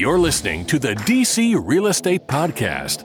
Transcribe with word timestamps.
You're 0.00 0.18
listening 0.18 0.64
to 0.64 0.78
the 0.78 0.94
DC 0.94 1.60
Real 1.62 1.88
Estate 1.88 2.26
Podcast, 2.26 3.00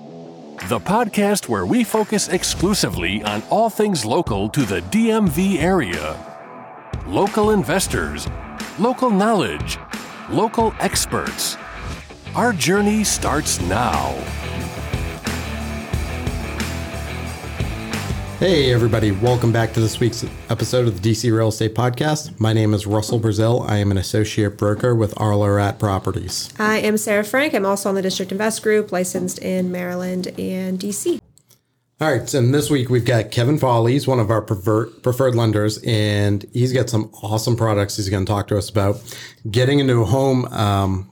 the 0.70 0.80
podcast 0.80 1.50
where 1.50 1.66
we 1.66 1.84
focus 1.84 2.30
exclusively 2.30 3.22
on 3.24 3.44
all 3.50 3.70
things 3.70 4.06
local 4.06 4.48
to 4.48 4.62
the 4.62 4.80
DMV 4.80 5.58
area. 5.58 6.16
Local 7.06 7.52
investors, 7.52 8.30
local 8.80 9.10
knowledge, 9.10 9.78
local 10.30 10.74
experts. 10.80 11.58
Our 12.34 12.54
journey 12.54 13.04
starts 13.04 13.60
now. 13.60 14.16
Hey, 18.48 18.72
everybody, 18.72 19.12
welcome 19.12 19.52
back 19.52 19.74
to 19.74 19.80
this 19.80 20.00
week's 20.00 20.24
episode 20.52 20.88
of 20.88 21.02
the 21.02 21.12
DC 21.12 21.36
Real 21.36 21.48
Estate 21.48 21.74
Podcast. 21.74 22.40
My 22.40 22.54
name 22.54 22.76
is 22.76 22.86
Russell 22.86 23.18
Brazil. 23.18 23.66
I 23.68 23.78
am 23.78 23.90
an 23.90 23.98
associate 23.98 24.56
broker 24.56 24.94
with 24.94 25.16
RLAH 25.16 25.80
@properties. 25.80 26.54
I 26.60 26.78
am 26.78 26.96
Sarah 26.98 27.24
Frank. 27.24 27.56
I'm 27.56 27.66
also 27.66 27.90
on 27.90 27.96
the 27.96 28.04
District 28.04 28.32
Invest 28.32 28.62
Group, 28.62 28.92
licensed 28.92 29.40
in 29.40 29.72
Maryland 29.72 30.28
and 30.38 30.80
DC. 30.80 31.20
All 32.00 32.16
right, 32.16 32.30
so 32.30 32.40
this 32.40 32.70
week 32.70 32.88
we've 32.88 33.04
got 33.04 33.32
Kevin 33.32 33.58
Foley. 33.58 33.94
He's 33.94 34.06
one 34.06 34.20
of 34.20 34.30
our 34.30 34.44
prefer- 34.44 34.92
preferred 34.92 35.34
lenders, 35.34 35.80
and 35.80 36.46
he's 36.54 36.72
got 36.72 36.88
some 36.88 37.10
awesome 37.24 37.56
products 37.56 37.98
he's 37.98 38.10
going 38.10 38.28
to 38.28 38.32
talk 38.32 38.48
to 38.50 38.60
us 38.60 38.70
about. 38.70 39.02
Getting 39.50 39.80
into 39.80 40.04
a 40.04 40.06
home 40.06 40.46
um, 40.54 41.10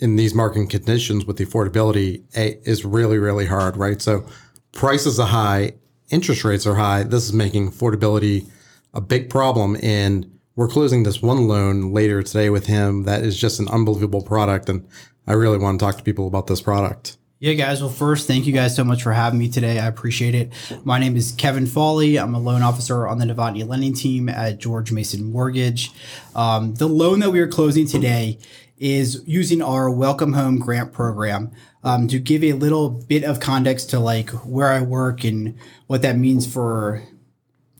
in 0.00 0.16
these 0.16 0.34
market 0.34 0.68
conditions 0.68 1.24
with 1.24 1.38
the 1.38 1.46
affordability 1.46 2.24
eh, 2.34 2.56
is 2.64 2.84
really, 2.84 3.16
really 3.16 3.46
hard, 3.46 3.78
right? 3.78 4.02
So 4.02 4.26
prices 4.72 5.18
are 5.18 5.28
high 5.28 5.72
interest 6.10 6.44
rates 6.44 6.66
are 6.66 6.74
high, 6.74 7.02
this 7.02 7.24
is 7.24 7.32
making 7.32 7.70
affordability 7.70 8.48
a 8.92 9.00
big 9.00 9.30
problem. 9.30 9.76
And 9.82 10.30
we're 10.56 10.68
closing 10.68 11.02
this 11.02 11.20
one 11.20 11.48
loan 11.48 11.92
later 11.92 12.22
today 12.22 12.50
with 12.50 12.66
him 12.66 13.04
that 13.04 13.22
is 13.22 13.36
just 13.36 13.58
an 13.60 13.68
unbelievable 13.68 14.22
product. 14.22 14.68
And 14.68 14.86
I 15.26 15.32
really 15.32 15.58
want 15.58 15.80
to 15.80 15.84
talk 15.84 15.96
to 15.96 16.04
people 16.04 16.26
about 16.26 16.46
this 16.46 16.60
product. 16.60 17.16
Yeah, 17.40 17.54
guys. 17.54 17.82
Well, 17.82 17.90
first, 17.90 18.26
thank 18.26 18.46
you 18.46 18.52
guys 18.52 18.74
so 18.74 18.84
much 18.84 19.02
for 19.02 19.12
having 19.12 19.38
me 19.38 19.50
today. 19.50 19.78
I 19.78 19.86
appreciate 19.86 20.34
it. 20.34 20.52
My 20.84 20.98
name 20.98 21.16
is 21.16 21.32
Kevin 21.32 21.66
Foley. 21.66 22.16
I'm 22.16 22.34
a 22.34 22.38
loan 22.38 22.62
officer 22.62 23.06
on 23.06 23.18
the 23.18 23.26
Novotny 23.26 23.68
lending 23.68 23.92
team 23.92 24.28
at 24.28 24.58
George 24.58 24.92
Mason 24.92 25.30
Mortgage. 25.30 25.90
Um, 26.34 26.74
the 26.76 26.88
loan 26.88 27.20
that 27.20 27.30
we 27.30 27.40
are 27.40 27.48
closing 27.48 27.86
today 27.86 28.38
is 28.78 29.22
using 29.26 29.60
our 29.60 29.90
Welcome 29.90 30.32
Home 30.32 30.58
Grant 30.58 30.92
Program 30.92 31.50
um, 31.84 32.08
to 32.08 32.18
give 32.18 32.42
a 32.42 32.54
little 32.54 32.88
bit 32.88 33.22
of 33.24 33.38
context 33.38 33.90
to 33.90 34.00
like 34.00 34.30
where 34.30 34.72
I 34.72 34.80
work 34.80 35.22
and 35.22 35.56
what 35.86 36.02
that 36.02 36.16
means 36.16 36.50
for 36.50 37.02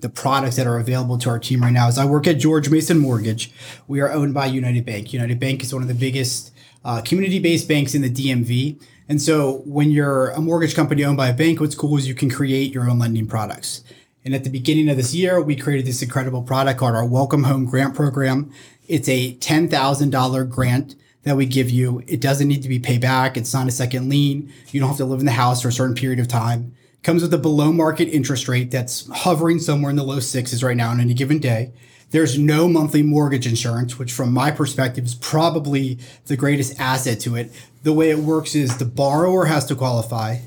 the 0.01 0.11
products 0.11 0.57
that 0.57 0.67
are 0.67 0.79
available 0.79 1.17
to 1.17 1.31
our 1.31 1.39
team 1.39 1.63
right 1.63 1.73
now. 1.73 1.89
Is 1.89 1.97
I 1.97 2.05
work 2.05 2.27
at 2.27 2.35
George 2.35 2.69
Mason 2.69 2.99
Mortgage. 2.99 3.51
We 3.89 4.01
are 4.01 4.13
owned 4.13 4.35
by 4.35 4.47
United 4.47 4.85
Bank. 4.85 5.15
United 5.15 5.41
Bank 5.41 5.63
is 5.63 5.73
one 5.73 5.83
of 5.83 5.89
the 5.89 5.95
biggest 5.95 6.53
uh, 6.85 7.01
community-based 7.01 7.67
banks 7.67 7.95
in 7.95 8.03
the 8.03 8.11
DMV. 8.11 8.81
And 9.09 9.21
so 9.21 9.63
when 9.65 9.91
you're 9.91 10.31
a 10.31 10.41
mortgage 10.41 10.75
company 10.75 11.03
owned 11.05 11.17
by 11.17 11.29
a 11.29 11.35
bank, 11.35 11.59
what's 11.59 11.75
cool 11.75 11.97
is 11.97 12.07
you 12.07 12.15
can 12.15 12.31
create 12.31 12.73
your 12.73 12.89
own 12.89 12.99
lending 12.99 13.27
products. 13.27 13.83
And 14.25 14.35
at 14.35 14.45
the 14.45 14.51
beginning 14.51 14.91
of 14.91 14.99
this 14.99 15.15
year, 15.15 15.41
we 15.41 15.57
created 15.57 15.87
this 15.87 16.03
incredible 16.03 16.43
product 16.43 16.81
called 16.81 16.95
our 16.95 17.07
Welcome 17.07 17.45
Home 17.45 17.65
Grant 17.65 17.95
Program. 17.95 18.53
It's 18.87 19.09
a 19.09 19.35
$10,000 19.37 20.51
grant 20.51 20.95
that 21.25 21.37
we 21.37 21.47
give 21.47 21.71
you. 21.71 22.03
It 22.07 22.21
doesn't 22.21 22.49
need 22.49 22.63
to 22.63 22.69
be 22.69 22.79
paid 22.79 23.01
back. 23.01 23.37
It's 23.37 23.53
not 23.53 23.69
a 23.69 23.73
second 23.73 24.09
lien. 24.09 24.53
You 24.71 24.81
don't 24.81 24.89
have 24.89 24.99
to 24.99 25.05
live 25.05 25.21
in 25.21 25.27
the 25.27 25.33
house 25.33 25.63
for 25.63 25.69
a 25.69 25.73
certain 25.73 25.95
period 25.95 26.21
of 26.21 26.29
time. 26.29 26.75
Comes 27.03 27.23
with 27.23 27.35
a 27.35 27.39
below 27.39 27.73
market 27.73 28.09
interest 28.09 28.49
rate 28.49 28.71
that's 28.71 29.09
hovering 29.09 29.59
somewhere 29.59 29.91
in 29.91 29.97
the 29.97 30.03
low 30.03 30.21
sixes 30.21 30.63
right 30.63 30.77
now 30.77 30.91
on 30.91 31.01
any 31.01 31.13
given 31.13 31.39
day. 31.39 31.73
There's 32.11 32.39
no 32.39 32.69
monthly 32.69 33.03
mortgage 33.03 33.47
insurance, 33.47 33.99
which 33.99 34.13
from 34.13 34.33
my 34.33 34.51
perspective 34.51 35.05
is 35.05 35.15
probably 35.17 35.99
the 36.27 36.37
greatest 36.37 36.79
asset 36.79 37.21
to 37.21 37.35
it. 37.35 37.51
The 37.83 37.93
way 37.93 38.11
it 38.11 38.19
works 38.19 38.55
is 38.55 38.77
the 38.77 38.85
borrower 38.85 39.47
has 39.47 39.67
to 39.67 39.75
qualify, 39.75 40.39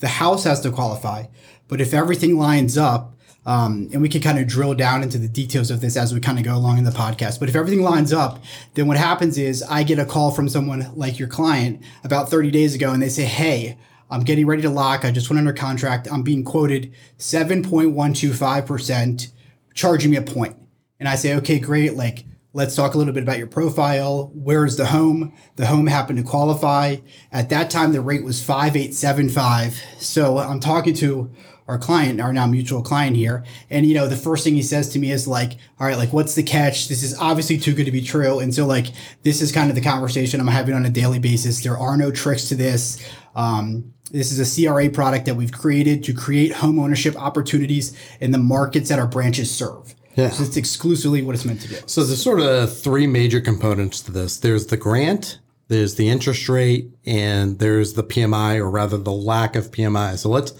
the 0.00 0.08
house 0.08 0.44
has 0.44 0.60
to 0.62 0.72
qualify, 0.72 1.26
but 1.68 1.80
if 1.80 1.94
everything 1.94 2.36
lines 2.36 2.76
up, 2.76 3.11
um, 3.44 3.88
and 3.92 4.00
we 4.00 4.08
can 4.08 4.20
kind 4.20 4.38
of 4.38 4.46
drill 4.46 4.74
down 4.74 5.02
into 5.02 5.18
the 5.18 5.28
details 5.28 5.70
of 5.70 5.80
this 5.80 5.96
as 5.96 6.14
we 6.14 6.20
kind 6.20 6.38
of 6.38 6.44
go 6.44 6.54
along 6.54 6.78
in 6.78 6.84
the 6.84 6.90
podcast. 6.90 7.40
But 7.40 7.48
if 7.48 7.56
everything 7.56 7.82
lines 7.82 8.12
up, 8.12 8.42
then 8.74 8.86
what 8.86 8.96
happens 8.96 9.36
is 9.36 9.62
I 9.64 9.82
get 9.82 9.98
a 9.98 10.04
call 10.04 10.30
from 10.30 10.48
someone 10.48 10.92
like 10.94 11.18
your 11.18 11.28
client 11.28 11.82
about 12.04 12.28
30 12.28 12.52
days 12.52 12.74
ago 12.74 12.92
and 12.92 13.02
they 13.02 13.08
say, 13.08 13.24
Hey, 13.24 13.78
I'm 14.12 14.22
getting 14.24 14.46
ready 14.46 14.62
to 14.62 14.70
lock. 14.70 15.04
I 15.04 15.10
just 15.10 15.28
went 15.30 15.38
under 15.38 15.54
contract. 15.54 16.06
I'm 16.12 16.22
being 16.22 16.44
quoted 16.44 16.92
7.125%, 17.18 19.32
charging 19.74 20.10
me 20.10 20.18
a 20.18 20.22
point. 20.22 20.54
And 21.00 21.08
I 21.08 21.14
say, 21.14 21.34
okay, 21.36 21.58
great. 21.58 21.94
Like, 21.94 22.26
let's 22.52 22.76
talk 22.76 22.92
a 22.92 22.98
little 22.98 23.14
bit 23.14 23.22
about 23.22 23.38
your 23.38 23.46
profile. 23.46 24.30
Where's 24.34 24.76
the 24.76 24.84
home? 24.86 25.32
The 25.56 25.66
home 25.66 25.86
happened 25.86 26.18
to 26.18 26.24
qualify. 26.24 26.96
At 27.32 27.48
that 27.48 27.70
time, 27.70 27.92
the 27.92 28.02
rate 28.02 28.22
was 28.22 28.44
5875. 28.44 29.82
So 29.98 30.36
I'm 30.36 30.60
talking 30.60 30.92
to 30.96 31.32
our 31.72 31.78
client, 31.78 32.20
our 32.20 32.32
now 32.32 32.46
mutual 32.46 32.82
client 32.82 33.16
here. 33.16 33.44
And, 33.70 33.86
you 33.86 33.94
know, 33.94 34.06
the 34.06 34.16
first 34.16 34.44
thing 34.44 34.54
he 34.54 34.62
says 34.62 34.90
to 34.90 34.98
me 34.98 35.10
is 35.10 35.26
like, 35.26 35.52
all 35.80 35.86
right, 35.86 35.96
like, 35.96 36.12
what's 36.12 36.34
the 36.34 36.42
catch? 36.42 36.88
This 36.88 37.02
is 37.02 37.18
obviously 37.18 37.58
too 37.58 37.74
good 37.74 37.86
to 37.86 37.90
be 37.90 38.02
true. 38.02 38.38
And 38.38 38.54
so, 38.54 38.66
like, 38.66 38.88
this 39.22 39.40
is 39.40 39.50
kind 39.50 39.70
of 39.70 39.74
the 39.74 39.82
conversation 39.82 40.38
I'm 40.38 40.46
having 40.46 40.74
on 40.74 40.84
a 40.84 40.90
daily 40.90 41.18
basis. 41.18 41.62
There 41.62 41.78
are 41.78 41.96
no 41.96 42.10
tricks 42.10 42.48
to 42.50 42.54
this. 42.54 43.02
Um, 43.34 43.94
this 44.10 44.30
is 44.30 44.38
a 44.38 44.66
CRA 44.66 44.90
product 44.90 45.24
that 45.26 45.36
we've 45.36 45.52
created 45.52 46.04
to 46.04 46.12
create 46.12 46.52
home 46.52 46.78
ownership 46.78 47.16
opportunities 47.16 47.96
in 48.20 48.30
the 48.30 48.38
markets 48.38 48.90
that 48.90 48.98
our 48.98 49.06
branches 49.06 49.50
serve. 49.50 49.94
Yeah. 50.14 50.28
So 50.28 50.44
it's 50.44 50.58
exclusively 50.58 51.22
what 51.22 51.34
it's 51.34 51.46
meant 51.46 51.62
to 51.62 51.68
do. 51.68 51.76
So 51.86 52.04
there's 52.04 52.22
sort 52.22 52.40
of 52.40 52.76
three 52.78 53.06
major 53.06 53.40
components 53.40 54.02
to 54.02 54.12
this. 54.12 54.36
There's 54.36 54.66
the 54.66 54.76
grant, 54.76 55.38
there's 55.68 55.94
the 55.94 56.10
interest 56.10 56.50
rate, 56.50 56.90
and 57.06 57.58
there's 57.58 57.94
the 57.94 58.04
PMI, 58.04 58.58
or 58.58 58.70
rather 58.70 58.98
the 58.98 59.12
lack 59.12 59.56
of 59.56 59.70
PMI. 59.70 60.18
So 60.18 60.28
let's 60.28 60.52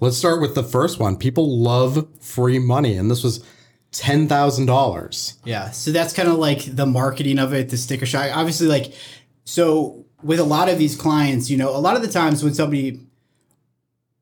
Let's 0.00 0.16
start 0.16 0.40
with 0.40 0.54
the 0.54 0.62
first 0.62 0.98
one. 0.98 1.16
People 1.16 1.58
love 1.58 2.06
free 2.20 2.58
money, 2.58 2.96
and 2.96 3.10
this 3.10 3.22
was 3.22 3.44
ten 3.92 4.28
thousand 4.28 4.66
dollars. 4.66 5.38
Yeah, 5.44 5.70
so 5.70 5.90
that's 5.90 6.12
kind 6.12 6.28
of 6.28 6.36
like 6.36 6.64
the 6.64 6.86
marketing 6.86 7.38
of 7.38 7.54
it, 7.54 7.70
the 7.70 7.76
sticker 7.76 8.06
shock. 8.06 8.30
Obviously, 8.36 8.66
like 8.66 8.92
so 9.44 10.04
with 10.22 10.40
a 10.40 10.44
lot 10.44 10.68
of 10.68 10.78
these 10.78 10.96
clients, 10.96 11.48
you 11.48 11.56
know, 11.56 11.74
a 11.74 11.78
lot 11.78 11.96
of 11.96 12.02
the 12.02 12.08
times 12.08 12.42
when 12.42 12.52
somebody 12.52 13.05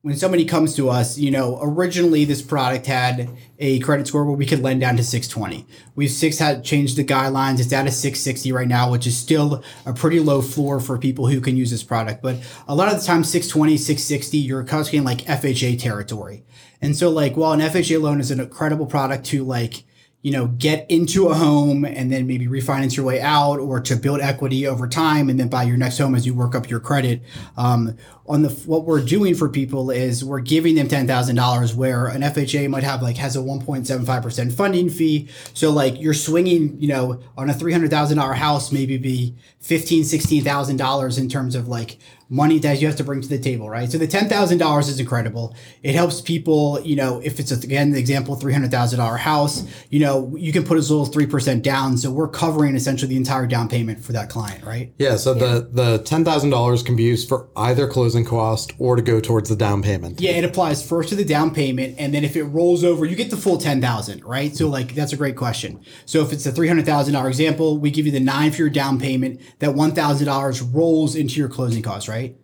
when 0.05 0.15
somebody 0.15 0.45
comes 0.45 0.77
to 0.77 0.91
us, 0.91 1.17
you 1.17 1.31
know, 1.31 1.59
originally 1.63 2.27
this 2.27 2.43
product 2.43 2.85
had 2.85 3.27
a 3.59 3.79
credit 3.79 4.07
score 4.07 4.27
where 4.27 4.37
we 4.37 4.45
could 4.45 4.61
lend 4.61 4.83
down 4.83 4.99
to 4.99 5.03
620. 5.03 5.67
We've 5.95 6.11
six 6.11 6.39
had 6.39 6.63
changed 6.63 6.99
the 6.99 7.05
guidelines. 7.05 7.59
It's 7.59 7.73
at 7.73 7.87
a 7.87 7.91
660 7.91 8.53
right 8.53 8.69
now, 8.69 8.91
which 8.91 9.07
is 9.07 9.17
still 9.17 9.65
a 9.87 9.95
pretty 9.95 10.21
low 10.21 10.43
floor 10.43 10.79
for 10.79 10.99
people 10.99 11.29
who 11.29 11.41
can 11.41 11.57
use 11.57 11.71
this 11.71 11.83
product. 11.83 12.21
But 12.21 12.37
a 12.69 12.75
lot 12.75 12.93
of 12.93 13.01
the 13.01 13.07
time, 13.07 13.25
620, 13.25 13.79
660, 13.79 14.37
you're 14.37 14.63
costing 14.63 15.05
like 15.05 15.23
FHA 15.23 15.81
territory. 15.81 16.45
And 16.83 16.95
so 16.95 17.09
like, 17.09 17.35
while 17.39 17.53
an 17.53 17.61
FHA 17.61 17.99
loan 18.03 18.21
is 18.21 18.31
an 18.31 18.41
incredible 18.41 18.85
product 18.85 19.25
to 19.29 19.43
like, 19.43 19.85
you 20.25 20.33
know, 20.33 20.47
get 20.47 20.91
into 20.91 21.29
a 21.29 21.35
home 21.35 21.85
and 21.85 22.11
then 22.11 22.27
maybe 22.27 22.47
refinance 22.47 22.97
your 22.97 23.05
way 23.05 23.21
out 23.21 23.59
or 23.61 23.79
to 23.79 23.95
build 23.95 24.23
equity 24.23 24.67
over 24.67 24.89
time 24.89 25.29
and 25.29 25.39
then 25.39 25.49
buy 25.49 25.63
your 25.63 25.77
next 25.77 25.99
home 25.99 26.15
as 26.15 26.25
you 26.25 26.33
work 26.33 26.55
up 26.55 26.71
your 26.71 26.81
credit. 26.81 27.23
Um, 27.59 27.99
on 28.27 28.43
the 28.43 28.49
what 28.67 28.85
we're 28.85 29.03
doing 29.03 29.35
for 29.35 29.49
people 29.49 29.91
is 29.91 30.25
we're 30.25 30.41
giving 30.41 30.75
them 30.77 30.89
ten 30.89 31.07
thousand 31.07 31.37
dollars 31.37 31.75
where 31.75 32.07
an 32.07 32.23
FHA 32.23 32.69
might 32.71 32.83
have 32.83 33.03
like 33.03 33.17
has 33.17 33.37
a 33.37 33.43
one 33.43 33.61
point 33.61 33.87
seven 33.87 34.07
five 34.07 34.23
percent 34.23 34.53
funding 34.53 34.89
fee. 34.89 35.29
So 35.53 35.71
like 35.71 36.01
you're 36.01 36.15
swinging, 36.15 36.81
you 36.81 36.89
know, 36.89 37.21
on 37.37 37.51
a 37.51 37.55
three 37.55 37.73
hundred 37.73 37.91
thousand 37.91 38.17
dollar 38.17 38.33
house 38.33 38.73
maybe 38.73 38.97
be 38.97 39.35
fifteen 39.61 40.05
sixteen 40.05 40.43
thousand 40.43 40.79
dollars 40.79 41.19
in 41.19 41.29
terms 41.29 41.55
of 41.55 41.69
like 41.69 41.99
money 42.31 42.59
that 42.59 42.81
you 42.81 42.87
have 42.87 42.97
to 42.97 43.05
bring 43.05 43.21
to 43.21 43.29
the 43.29 43.39
table, 43.39 43.69
right? 43.69 43.91
So 43.91 43.99
the 43.99 44.07
ten 44.07 44.29
thousand 44.29 44.59
dollars 44.59 44.89
is 44.89 44.99
incredible. 44.99 45.55
It 45.83 45.95
helps 45.95 46.21
people, 46.21 46.81
you 46.83 46.97
know, 46.97 47.21
if 47.23 47.39
it's 47.39 47.51
again 47.53 47.91
the 47.91 47.99
example 47.99 48.37
three 48.37 48.53
hundred 48.53 48.71
thousand 48.71 49.01
dollar 49.01 49.17
house, 49.17 49.67
you 49.91 50.01
know, 50.01 50.35
you 50.37 50.53
can 50.53 50.65
put 50.65 50.79
as 50.79 50.91
little 50.91 51.07
three 51.07 51.27
percent 51.27 51.63
down. 51.63 51.99
So 51.99 52.11
we're 52.11 52.29
covering 52.29 52.75
essentially 52.75 53.11
the 53.11 53.17
entire 53.17 53.47
down 53.47 53.69
payment 53.69 54.03
for 54.03 54.13
that 54.13 54.31
client, 54.31 54.65
right? 54.65 54.93
Yeah. 54.99 55.17
So 55.17 55.33
yeah. 55.33 55.39
the 55.39 55.69
the 55.73 55.99
ten 56.05 56.25
thousand 56.25 56.51
dollars 56.51 56.83
can 56.83 56.97
be 56.97 57.03
used 57.03 57.29
for 57.29 57.49
either 57.57 57.87
closing 57.87 58.14
closing 58.15 58.25
cost 58.25 58.73
or 58.79 58.97
to 58.97 59.03
go 59.03 59.21
towards 59.21 59.49
the 59.49 59.57
down 59.57 59.83
payment? 59.83 60.21
Yeah, 60.21 60.33
it 60.33 60.45
applies 60.45 60.87
first 60.87 61.09
to 61.09 61.15
the 61.17 61.25
down 61.25 61.53
payment, 61.53 61.97
and 61.99 62.15
then 62.15 62.25
if 62.25 62.37
it 62.37 62.45
rolls 62.45 62.85
over, 62.85 63.05
you 63.05 63.17
get 63.17 63.31
the 63.31 63.37
full 63.37 63.59
ten 63.59 63.81
thousand, 63.81 64.25
right? 64.25 64.55
So 64.55 64.69
like 64.69 64.95
that's 64.95 65.13
a 65.13 65.17
great 65.17 65.37
question. 65.37 65.83
So 66.07 66.21
if 66.21 66.33
it's 66.33 66.47
a 66.47 66.53
three 66.53 66.69
hundred 66.69 66.87
thousand 66.87 67.15
dollar 67.15 67.29
example, 67.29 67.79
we 67.79 67.91
give 67.91 68.07
you 68.07 68.13
the 68.13 68.21
nine 68.21 68.53
for 68.53 68.59
your 68.59 68.71
down 68.71 69.01
payment. 69.01 69.41
That 69.59 69.75
one 69.75 69.93
thousand 69.93 70.27
dollars 70.27 70.63
rolls 70.63 71.17
into 71.17 71.41
your 71.41 71.49
closing 71.49 71.83
costs, 71.83 72.09
right? 72.09 72.37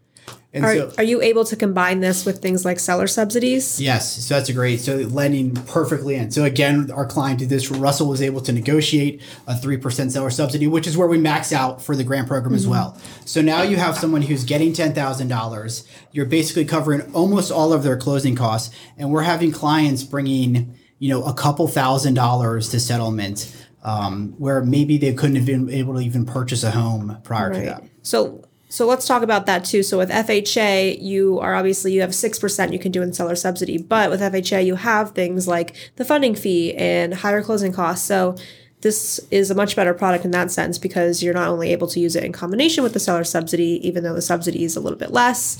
And 0.52 0.64
are, 0.64 0.74
so, 0.74 0.92
are 0.98 1.04
you 1.04 1.22
able 1.22 1.44
to 1.44 1.54
combine 1.54 2.00
this 2.00 2.26
with 2.26 2.42
things 2.42 2.64
like 2.64 2.80
seller 2.80 3.06
subsidies? 3.06 3.80
Yes. 3.80 4.24
So 4.24 4.34
that's 4.34 4.48
a 4.48 4.52
great, 4.52 4.80
so 4.80 4.96
lending 4.96 5.54
perfectly 5.54 6.16
in. 6.16 6.32
So 6.32 6.44
again, 6.44 6.90
our 6.90 7.06
client 7.06 7.38
did 7.38 7.50
this. 7.50 7.70
Russell 7.70 8.08
was 8.08 8.20
able 8.20 8.40
to 8.40 8.52
negotiate 8.52 9.22
a 9.46 9.54
3% 9.54 10.10
seller 10.10 10.30
subsidy, 10.30 10.66
which 10.66 10.88
is 10.88 10.96
where 10.96 11.06
we 11.06 11.18
max 11.18 11.52
out 11.52 11.80
for 11.80 11.94
the 11.94 12.02
grant 12.02 12.26
program 12.26 12.50
mm-hmm. 12.50 12.56
as 12.56 12.66
well. 12.66 12.98
So 13.24 13.40
now 13.40 13.62
you 13.62 13.76
have 13.76 13.96
someone 13.96 14.22
who's 14.22 14.42
getting 14.42 14.72
$10,000. 14.72 15.86
You're 16.10 16.26
basically 16.26 16.64
covering 16.64 17.02
almost 17.12 17.52
all 17.52 17.72
of 17.72 17.84
their 17.84 17.96
closing 17.96 18.34
costs. 18.34 18.74
And 18.98 19.12
we're 19.12 19.22
having 19.22 19.52
clients 19.52 20.02
bringing, 20.02 20.76
you 20.98 21.10
know, 21.10 21.22
a 21.22 21.32
couple 21.32 21.68
thousand 21.68 22.14
dollars 22.14 22.70
to 22.70 22.80
settlement 22.80 23.54
um, 23.84 24.34
where 24.38 24.64
maybe 24.64 24.98
they 24.98 25.14
couldn't 25.14 25.36
have 25.36 25.46
been 25.46 25.70
able 25.70 25.94
to 25.94 26.00
even 26.00 26.26
purchase 26.26 26.64
a 26.64 26.72
home 26.72 27.18
prior 27.22 27.50
right. 27.50 27.60
to 27.60 27.64
that. 27.66 27.84
So 28.02 28.44
So 28.70 28.86
let's 28.86 29.04
talk 29.04 29.22
about 29.22 29.46
that 29.46 29.64
too. 29.64 29.82
So 29.82 29.98
with 29.98 30.10
FHA, 30.10 31.02
you 31.02 31.40
are 31.40 31.56
obviously 31.56 31.92
you 31.92 32.00
have 32.02 32.14
six 32.14 32.38
percent 32.38 32.72
you 32.72 32.78
can 32.78 32.92
do 32.92 33.02
in 33.02 33.12
seller 33.12 33.34
subsidy, 33.34 33.78
but 33.78 34.10
with 34.10 34.20
FHA 34.20 34.64
you 34.64 34.76
have 34.76 35.10
things 35.10 35.48
like 35.48 35.74
the 35.96 36.04
funding 36.04 36.36
fee 36.36 36.72
and 36.74 37.12
higher 37.12 37.42
closing 37.42 37.72
costs. 37.72 38.06
So 38.06 38.36
this 38.82 39.18
is 39.32 39.50
a 39.50 39.56
much 39.56 39.74
better 39.74 39.92
product 39.92 40.24
in 40.24 40.30
that 40.30 40.52
sense 40.52 40.78
because 40.78 41.20
you're 41.20 41.34
not 41.34 41.48
only 41.48 41.72
able 41.72 41.88
to 41.88 41.98
use 41.98 42.14
it 42.14 42.22
in 42.22 42.32
combination 42.32 42.84
with 42.84 42.92
the 42.92 43.00
seller 43.00 43.24
subsidy, 43.24 43.86
even 43.86 44.04
though 44.04 44.14
the 44.14 44.22
subsidy 44.22 44.62
is 44.62 44.76
a 44.76 44.80
little 44.80 44.98
bit 44.98 45.10
less, 45.10 45.58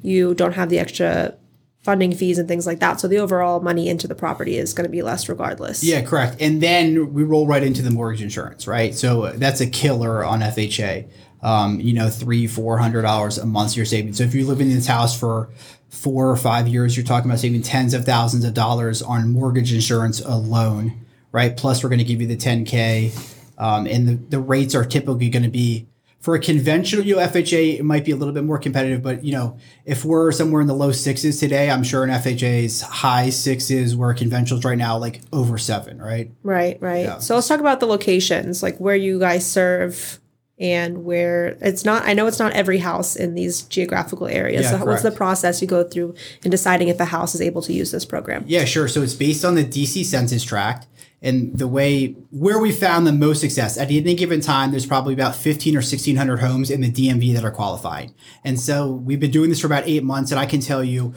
you 0.00 0.32
don't 0.32 0.54
have 0.54 0.70
the 0.70 0.78
extra 0.78 1.34
funding 1.82 2.14
fees 2.14 2.38
and 2.38 2.46
things 2.46 2.64
like 2.64 2.78
that. 2.78 3.00
So 3.00 3.08
the 3.08 3.18
overall 3.18 3.60
money 3.60 3.88
into 3.88 4.06
the 4.06 4.14
property 4.14 4.56
is 4.56 4.72
going 4.72 4.84
to 4.84 4.90
be 4.90 5.02
less 5.02 5.28
regardless. 5.28 5.82
Yeah, 5.82 6.02
correct. 6.02 6.36
And 6.40 6.62
then 6.62 7.12
we 7.12 7.24
roll 7.24 7.46
right 7.46 7.62
into 7.62 7.82
the 7.82 7.90
mortgage 7.90 8.22
insurance, 8.22 8.68
right? 8.68 8.94
So 8.94 9.32
that's 9.32 9.60
a 9.60 9.66
killer 9.66 10.24
on 10.24 10.40
FHA. 10.40 11.08
Um, 11.42 11.80
you 11.80 11.92
know, 11.92 12.08
three, 12.08 12.46
four 12.46 12.78
hundred 12.78 13.02
dollars 13.02 13.38
a 13.38 13.46
month 13.46 13.76
you're 13.76 13.86
saving. 13.86 14.12
So 14.12 14.24
if 14.24 14.34
you're 14.34 14.46
living 14.46 14.68
in 14.68 14.76
this 14.76 14.86
house 14.86 15.18
for 15.18 15.50
four 15.88 16.30
or 16.30 16.36
five 16.36 16.68
years, 16.68 16.96
you're 16.96 17.04
talking 17.04 17.30
about 17.30 17.40
saving 17.40 17.62
tens 17.62 17.94
of 17.94 18.04
thousands 18.04 18.44
of 18.44 18.54
dollars 18.54 19.02
on 19.02 19.30
mortgage 19.30 19.72
insurance 19.72 20.20
alone, 20.20 21.04
right? 21.32 21.56
Plus, 21.56 21.82
we're 21.82 21.90
going 21.90 21.98
to 21.98 22.04
give 22.04 22.20
you 22.20 22.26
the 22.26 22.36
10K. 22.36 23.38
Um, 23.58 23.86
and 23.86 24.08
the, 24.08 24.14
the 24.14 24.38
rates 24.38 24.74
are 24.74 24.84
typically 24.84 25.28
going 25.28 25.42
to 25.42 25.50
be 25.50 25.86
for 26.22 26.36
a 26.36 26.38
conventional 26.38 27.04
you 27.04 27.16
know, 27.16 27.22
FHA, 27.26 27.80
it 27.80 27.84
might 27.84 28.04
be 28.04 28.12
a 28.12 28.16
little 28.16 28.32
bit 28.32 28.44
more 28.44 28.58
competitive, 28.58 29.02
but 29.02 29.24
you 29.24 29.32
know, 29.32 29.58
if 29.84 30.04
we're 30.04 30.30
somewhere 30.30 30.60
in 30.60 30.68
the 30.68 30.74
low 30.74 30.92
sixes 30.92 31.40
today, 31.40 31.68
I'm 31.68 31.82
sure 31.82 32.04
in 32.04 32.10
FHA's 32.10 32.80
high 32.80 33.28
sixes, 33.30 33.96
where 33.96 34.14
conventionals 34.14 34.64
right 34.64 34.78
now 34.78 34.96
like 34.98 35.20
over 35.32 35.58
seven, 35.58 36.00
right? 36.00 36.30
Right, 36.44 36.80
right. 36.80 37.06
Yeah. 37.06 37.18
So 37.18 37.34
let's 37.34 37.48
talk 37.48 37.58
about 37.58 37.80
the 37.80 37.86
locations, 37.86 38.62
like 38.62 38.78
where 38.78 38.94
you 38.94 39.18
guys 39.18 39.44
serve 39.44 40.20
and 40.62 41.04
where 41.04 41.58
it's 41.60 41.84
not 41.84 42.04
I 42.06 42.14
know 42.14 42.28
it's 42.28 42.38
not 42.38 42.52
every 42.52 42.78
house 42.78 43.16
in 43.16 43.34
these 43.34 43.62
geographical 43.62 44.28
areas. 44.28 44.62
Yeah, 44.62 44.78
so 44.78 44.84
what's 44.86 45.02
the 45.02 45.10
process 45.10 45.60
you 45.60 45.66
go 45.66 45.82
through 45.82 46.14
in 46.44 46.50
deciding 46.50 46.88
if 46.88 47.00
a 47.00 47.04
house 47.04 47.34
is 47.34 47.40
able 47.40 47.60
to 47.62 47.72
use 47.72 47.90
this 47.90 48.04
program? 48.04 48.44
Yeah, 48.46 48.64
sure. 48.64 48.86
So 48.86 49.02
it's 49.02 49.14
based 49.14 49.44
on 49.44 49.56
the 49.56 49.64
DC 49.64 50.04
Census 50.04 50.44
Tract. 50.44 50.86
And 51.24 51.56
the 51.56 51.68
way 51.68 52.16
where 52.30 52.58
we 52.58 52.72
found 52.72 53.06
the 53.06 53.12
most 53.12 53.40
success 53.40 53.78
at 53.78 53.90
any 53.90 54.14
given 54.14 54.40
time, 54.40 54.72
there's 54.72 54.86
probably 54.86 55.14
about 55.14 55.36
15 55.36 55.74
or 55.74 55.78
1600 55.78 56.38
homes 56.38 56.68
in 56.68 56.80
the 56.80 56.90
DMV 56.90 57.34
that 57.34 57.44
are 57.44 57.52
qualifying. 57.52 58.12
And 58.42 58.58
so 58.58 58.90
we've 58.90 59.20
been 59.20 59.30
doing 59.30 59.48
this 59.48 59.60
for 59.60 59.68
about 59.68 59.84
eight 59.86 60.02
months, 60.02 60.32
and 60.32 60.40
I 60.40 60.46
can 60.46 60.58
tell 60.60 60.82
you 60.82 61.14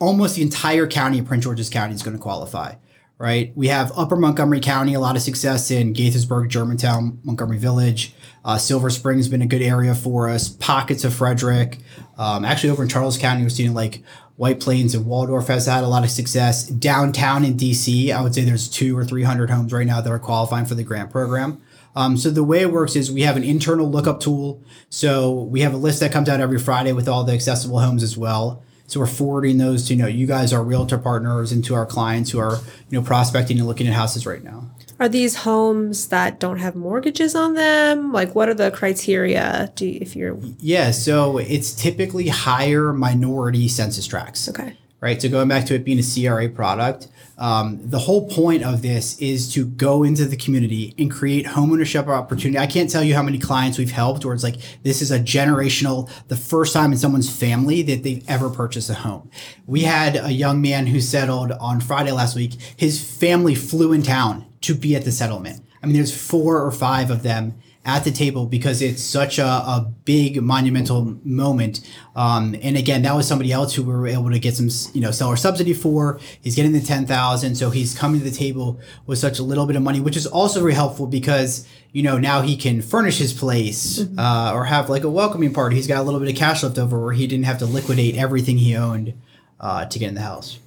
almost 0.00 0.36
the 0.36 0.42
entire 0.42 0.86
county 0.86 1.18
of 1.18 1.24
Prince 1.24 1.44
George's 1.44 1.70
County 1.70 1.94
is 1.94 2.02
going 2.02 2.14
to 2.14 2.22
qualify. 2.22 2.74
Right, 3.20 3.52
we 3.56 3.66
have 3.66 3.90
Upper 3.96 4.14
Montgomery 4.14 4.60
County, 4.60 4.94
a 4.94 5.00
lot 5.00 5.16
of 5.16 5.22
success 5.22 5.72
in 5.72 5.92
Gaithersburg, 5.92 6.50
Germantown, 6.50 7.18
Montgomery 7.24 7.58
Village. 7.58 8.14
Uh, 8.44 8.58
Silver 8.58 8.90
Spring's 8.90 9.26
been 9.26 9.42
a 9.42 9.46
good 9.46 9.60
area 9.60 9.92
for 9.96 10.28
us. 10.28 10.48
Pockets 10.48 11.02
of 11.02 11.12
Frederick, 11.14 11.78
um, 12.16 12.44
actually 12.44 12.70
over 12.70 12.84
in 12.84 12.88
Charles 12.88 13.18
County, 13.18 13.42
we're 13.42 13.48
seeing 13.48 13.74
like 13.74 14.04
White 14.36 14.60
Plains 14.60 14.94
and 14.94 15.04
Waldorf 15.04 15.48
has 15.48 15.66
had 15.66 15.82
a 15.82 15.88
lot 15.88 16.04
of 16.04 16.10
success. 16.10 16.68
Downtown 16.68 17.44
in 17.44 17.54
DC, 17.54 18.12
I 18.12 18.22
would 18.22 18.36
say 18.36 18.44
there's 18.44 18.68
two 18.68 18.96
or 18.96 19.04
three 19.04 19.24
hundred 19.24 19.50
homes 19.50 19.72
right 19.72 19.84
now 19.84 20.00
that 20.00 20.12
are 20.12 20.20
qualifying 20.20 20.64
for 20.64 20.76
the 20.76 20.84
grant 20.84 21.10
program. 21.10 21.60
Um, 21.96 22.16
so 22.16 22.30
the 22.30 22.44
way 22.44 22.60
it 22.60 22.70
works 22.70 22.94
is 22.94 23.10
we 23.10 23.22
have 23.22 23.36
an 23.36 23.42
internal 23.42 23.90
lookup 23.90 24.20
tool. 24.20 24.62
So 24.90 25.32
we 25.32 25.62
have 25.62 25.74
a 25.74 25.76
list 25.76 25.98
that 25.98 26.12
comes 26.12 26.28
out 26.28 26.40
every 26.40 26.60
Friday 26.60 26.92
with 26.92 27.08
all 27.08 27.24
the 27.24 27.32
accessible 27.32 27.80
homes 27.80 28.04
as 28.04 28.16
well. 28.16 28.62
So 28.88 28.98
we're 29.00 29.06
forwarding 29.06 29.58
those 29.58 29.86
to 29.86 29.94
you 29.94 30.02
know 30.02 30.08
you 30.08 30.26
guys, 30.26 30.52
our 30.52 30.64
realtor 30.64 30.98
partners, 30.98 31.52
and 31.52 31.64
to 31.66 31.74
our 31.74 31.86
clients 31.86 32.30
who 32.30 32.38
are 32.40 32.56
you 32.90 32.98
know 32.98 33.02
prospecting 33.02 33.58
and 33.58 33.68
looking 33.68 33.86
at 33.86 33.92
houses 33.92 34.26
right 34.26 34.42
now. 34.42 34.64
Are 35.00 35.08
these 35.08 35.36
homes 35.36 36.08
that 36.08 36.40
don't 36.40 36.58
have 36.58 36.74
mortgages 36.74 37.36
on 37.36 37.54
them? 37.54 38.12
Like 38.12 38.34
what 38.34 38.48
are 38.48 38.54
the 38.54 38.72
criteria 38.72 39.70
do 39.76 39.86
you, 39.86 39.98
if 40.00 40.16
you're 40.16 40.36
Yeah, 40.58 40.90
so 40.90 41.38
it's 41.38 41.72
typically 41.72 42.26
higher 42.28 42.92
minority 42.92 43.68
census 43.68 44.06
tracts. 44.08 44.48
okay. 44.48 44.76
Right? 45.00 45.20
So 45.20 45.28
going 45.28 45.48
back 45.48 45.66
to 45.66 45.74
it 45.74 45.84
being 45.84 45.98
a 45.98 46.02
CRA 46.02 46.48
product, 46.48 47.08
um, 47.38 47.78
the 47.88 48.00
whole 48.00 48.28
point 48.28 48.64
of 48.64 48.82
this 48.82 49.16
is 49.20 49.52
to 49.54 49.64
go 49.64 50.02
into 50.02 50.24
the 50.24 50.36
community 50.36 50.94
and 50.98 51.08
create 51.08 51.46
homeownership 51.46 52.08
opportunity. 52.08 52.58
I 52.58 52.66
can't 52.66 52.90
tell 52.90 53.04
you 53.04 53.14
how 53.14 53.22
many 53.22 53.38
clients 53.38 53.78
we've 53.78 53.92
helped 53.92 54.24
where 54.24 54.34
it's 54.34 54.42
like 54.42 54.56
this 54.82 55.00
is 55.00 55.12
a 55.12 55.20
generational, 55.20 56.10
the 56.26 56.36
first 56.36 56.72
time 56.72 56.90
in 56.90 56.98
someone's 56.98 57.30
family 57.30 57.82
that 57.82 58.02
they've 58.02 58.28
ever 58.28 58.50
purchased 58.50 58.90
a 58.90 58.94
home. 58.94 59.30
We 59.66 59.82
had 59.82 60.16
a 60.16 60.32
young 60.32 60.60
man 60.60 60.88
who 60.88 61.00
settled 61.00 61.52
on 61.52 61.80
Friday 61.80 62.10
last 62.10 62.34
week. 62.34 62.54
His 62.76 63.00
family 63.00 63.54
flew 63.54 63.92
in 63.92 64.02
town 64.02 64.46
to 64.62 64.74
be 64.74 64.96
at 64.96 65.04
the 65.04 65.12
settlement. 65.12 65.62
I 65.80 65.86
mean, 65.86 65.94
there's 65.94 66.16
four 66.16 66.60
or 66.60 66.72
five 66.72 67.10
of 67.10 67.22
them 67.22 67.54
at 67.88 68.04
the 68.04 68.10
table 68.10 68.44
because 68.44 68.82
it's 68.82 69.02
such 69.02 69.38
a, 69.38 69.46
a 69.46 69.90
big 70.04 70.42
monumental 70.42 71.18
moment. 71.24 71.80
Um, 72.14 72.54
and 72.62 72.76
again, 72.76 73.00
that 73.02 73.14
was 73.16 73.26
somebody 73.26 73.50
else 73.50 73.74
who 73.74 73.82
we 73.82 73.94
were 73.94 74.06
able 74.06 74.30
to 74.30 74.38
get 74.38 74.54
some, 74.54 74.68
you 74.92 75.00
know, 75.00 75.10
seller 75.10 75.36
subsidy 75.36 75.72
for. 75.72 76.20
He's 76.42 76.54
getting 76.54 76.72
the 76.72 76.82
10,000. 76.82 77.54
So 77.54 77.70
he's 77.70 77.96
coming 77.96 78.20
to 78.20 78.28
the 78.28 78.36
table 78.36 78.78
with 79.06 79.18
such 79.18 79.38
a 79.38 79.42
little 79.42 79.64
bit 79.64 79.74
of 79.74 79.82
money, 79.82 80.00
which 80.00 80.18
is 80.18 80.26
also 80.26 80.60
very 80.60 80.74
helpful 80.74 81.06
because, 81.06 81.66
you 81.92 82.02
know, 82.02 82.18
now 82.18 82.42
he 82.42 82.58
can 82.58 82.82
furnish 82.82 83.16
his 83.16 83.32
place, 83.32 84.04
uh, 84.18 84.52
or 84.54 84.66
have 84.66 84.90
like 84.90 85.04
a 85.04 85.10
welcoming 85.10 85.54
party. 85.54 85.76
He's 85.76 85.86
got 85.86 85.98
a 85.98 86.02
little 86.02 86.20
bit 86.20 86.28
of 86.28 86.36
cash 86.36 86.62
left 86.62 86.76
over 86.76 87.02
where 87.02 87.14
he 87.14 87.26
didn't 87.26 87.46
have 87.46 87.58
to 87.60 87.66
liquidate 87.66 88.16
everything 88.16 88.58
he 88.58 88.76
owned, 88.76 89.14
uh, 89.60 89.86
to 89.86 89.98
get 89.98 90.10
in 90.10 90.14
the 90.14 90.20
house. 90.20 90.58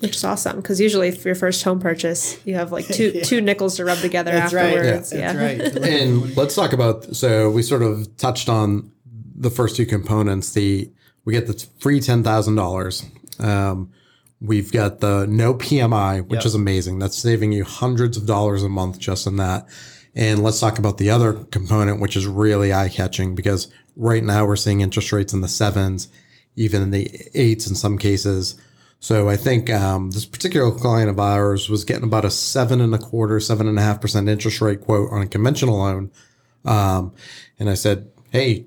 Which 0.00 0.16
is 0.16 0.24
awesome 0.24 0.56
because 0.56 0.80
usually 0.80 1.10
for 1.10 1.28
your 1.28 1.34
first 1.34 1.62
home 1.62 1.78
purchase, 1.78 2.38
you 2.46 2.54
have 2.54 2.72
like 2.72 2.86
two 2.86 3.20
two 3.24 3.40
nickels 3.40 3.76
to 3.76 3.84
rub 3.84 3.98
together 3.98 4.32
That's 4.32 4.52
right. 4.52 4.76
afterwards. 4.76 5.10
That's 5.10 5.12
yeah. 5.12 5.44
right. 5.44 5.76
And 6.00 6.36
let's 6.36 6.54
talk 6.54 6.72
about. 6.72 7.14
So 7.14 7.50
we 7.50 7.62
sort 7.62 7.82
of 7.82 8.16
touched 8.16 8.48
on 8.48 8.90
the 9.36 9.50
first 9.50 9.76
two 9.76 9.86
components. 9.86 10.52
The 10.52 10.90
we 11.24 11.32
get 11.34 11.46
the 11.46 11.66
free 11.80 12.00
ten 12.00 12.22
thousand 12.22 12.54
dollars. 12.54 13.04
Um, 13.38 13.90
we've 14.40 14.72
got 14.72 15.00
the 15.00 15.26
no 15.28 15.54
PMI, 15.54 16.26
which 16.26 16.38
Yep. 16.40 16.46
is 16.46 16.54
amazing. 16.54 16.98
That's 16.98 17.16
saving 17.18 17.52
you 17.52 17.64
hundreds 17.64 18.16
of 18.16 18.26
dollars 18.26 18.62
a 18.62 18.68
month 18.68 18.98
just 18.98 19.26
in 19.26 19.36
that. 19.36 19.66
And 20.14 20.42
let's 20.42 20.58
talk 20.58 20.78
about 20.78 20.98
the 20.98 21.10
other 21.10 21.34
component, 21.50 22.00
which 22.00 22.16
is 22.16 22.26
really 22.26 22.72
eye 22.72 22.88
catching 22.88 23.34
because 23.34 23.68
right 23.96 24.24
now 24.24 24.44
we're 24.46 24.56
seeing 24.56 24.80
interest 24.80 25.12
rates 25.12 25.32
in 25.32 25.40
the 25.40 25.46
sevens, 25.48 26.08
even 26.56 26.82
in 26.82 26.90
the 26.90 27.10
eights 27.34 27.68
in 27.68 27.74
some 27.76 27.96
cases. 27.98 28.56
So 29.00 29.30
I 29.30 29.36
think 29.36 29.70
um, 29.70 30.10
this 30.10 30.26
particular 30.26 30.70
client 30.70 31.08
of 31.08 31.18
ours 31.18 31.70
was 31.70 31.84
getting 31.84 32.04
about 32.04 32.26
a 32.26 32.30
seven 32.30 32.82
and 32.82 32.94
a 32.94 32.98
quarter, 32.98 33.40
seven 33.40 33.66
and 33.66 33.78
a 33.78 33.82
half 33.82 34.00
percent 34.00 34.28
interest 34.28 34.60
rate 34.60 34.82
quote 34.82 35.10
on 35.10 35.22
a 35.22 35.26
conventional 35.26 35.78
loan. 35.78 36.10
Um, 36.66 37.14
and 37.58 37.70
I 37.70 37.74
said, 37.74 38.10
hey, 38.30 38.66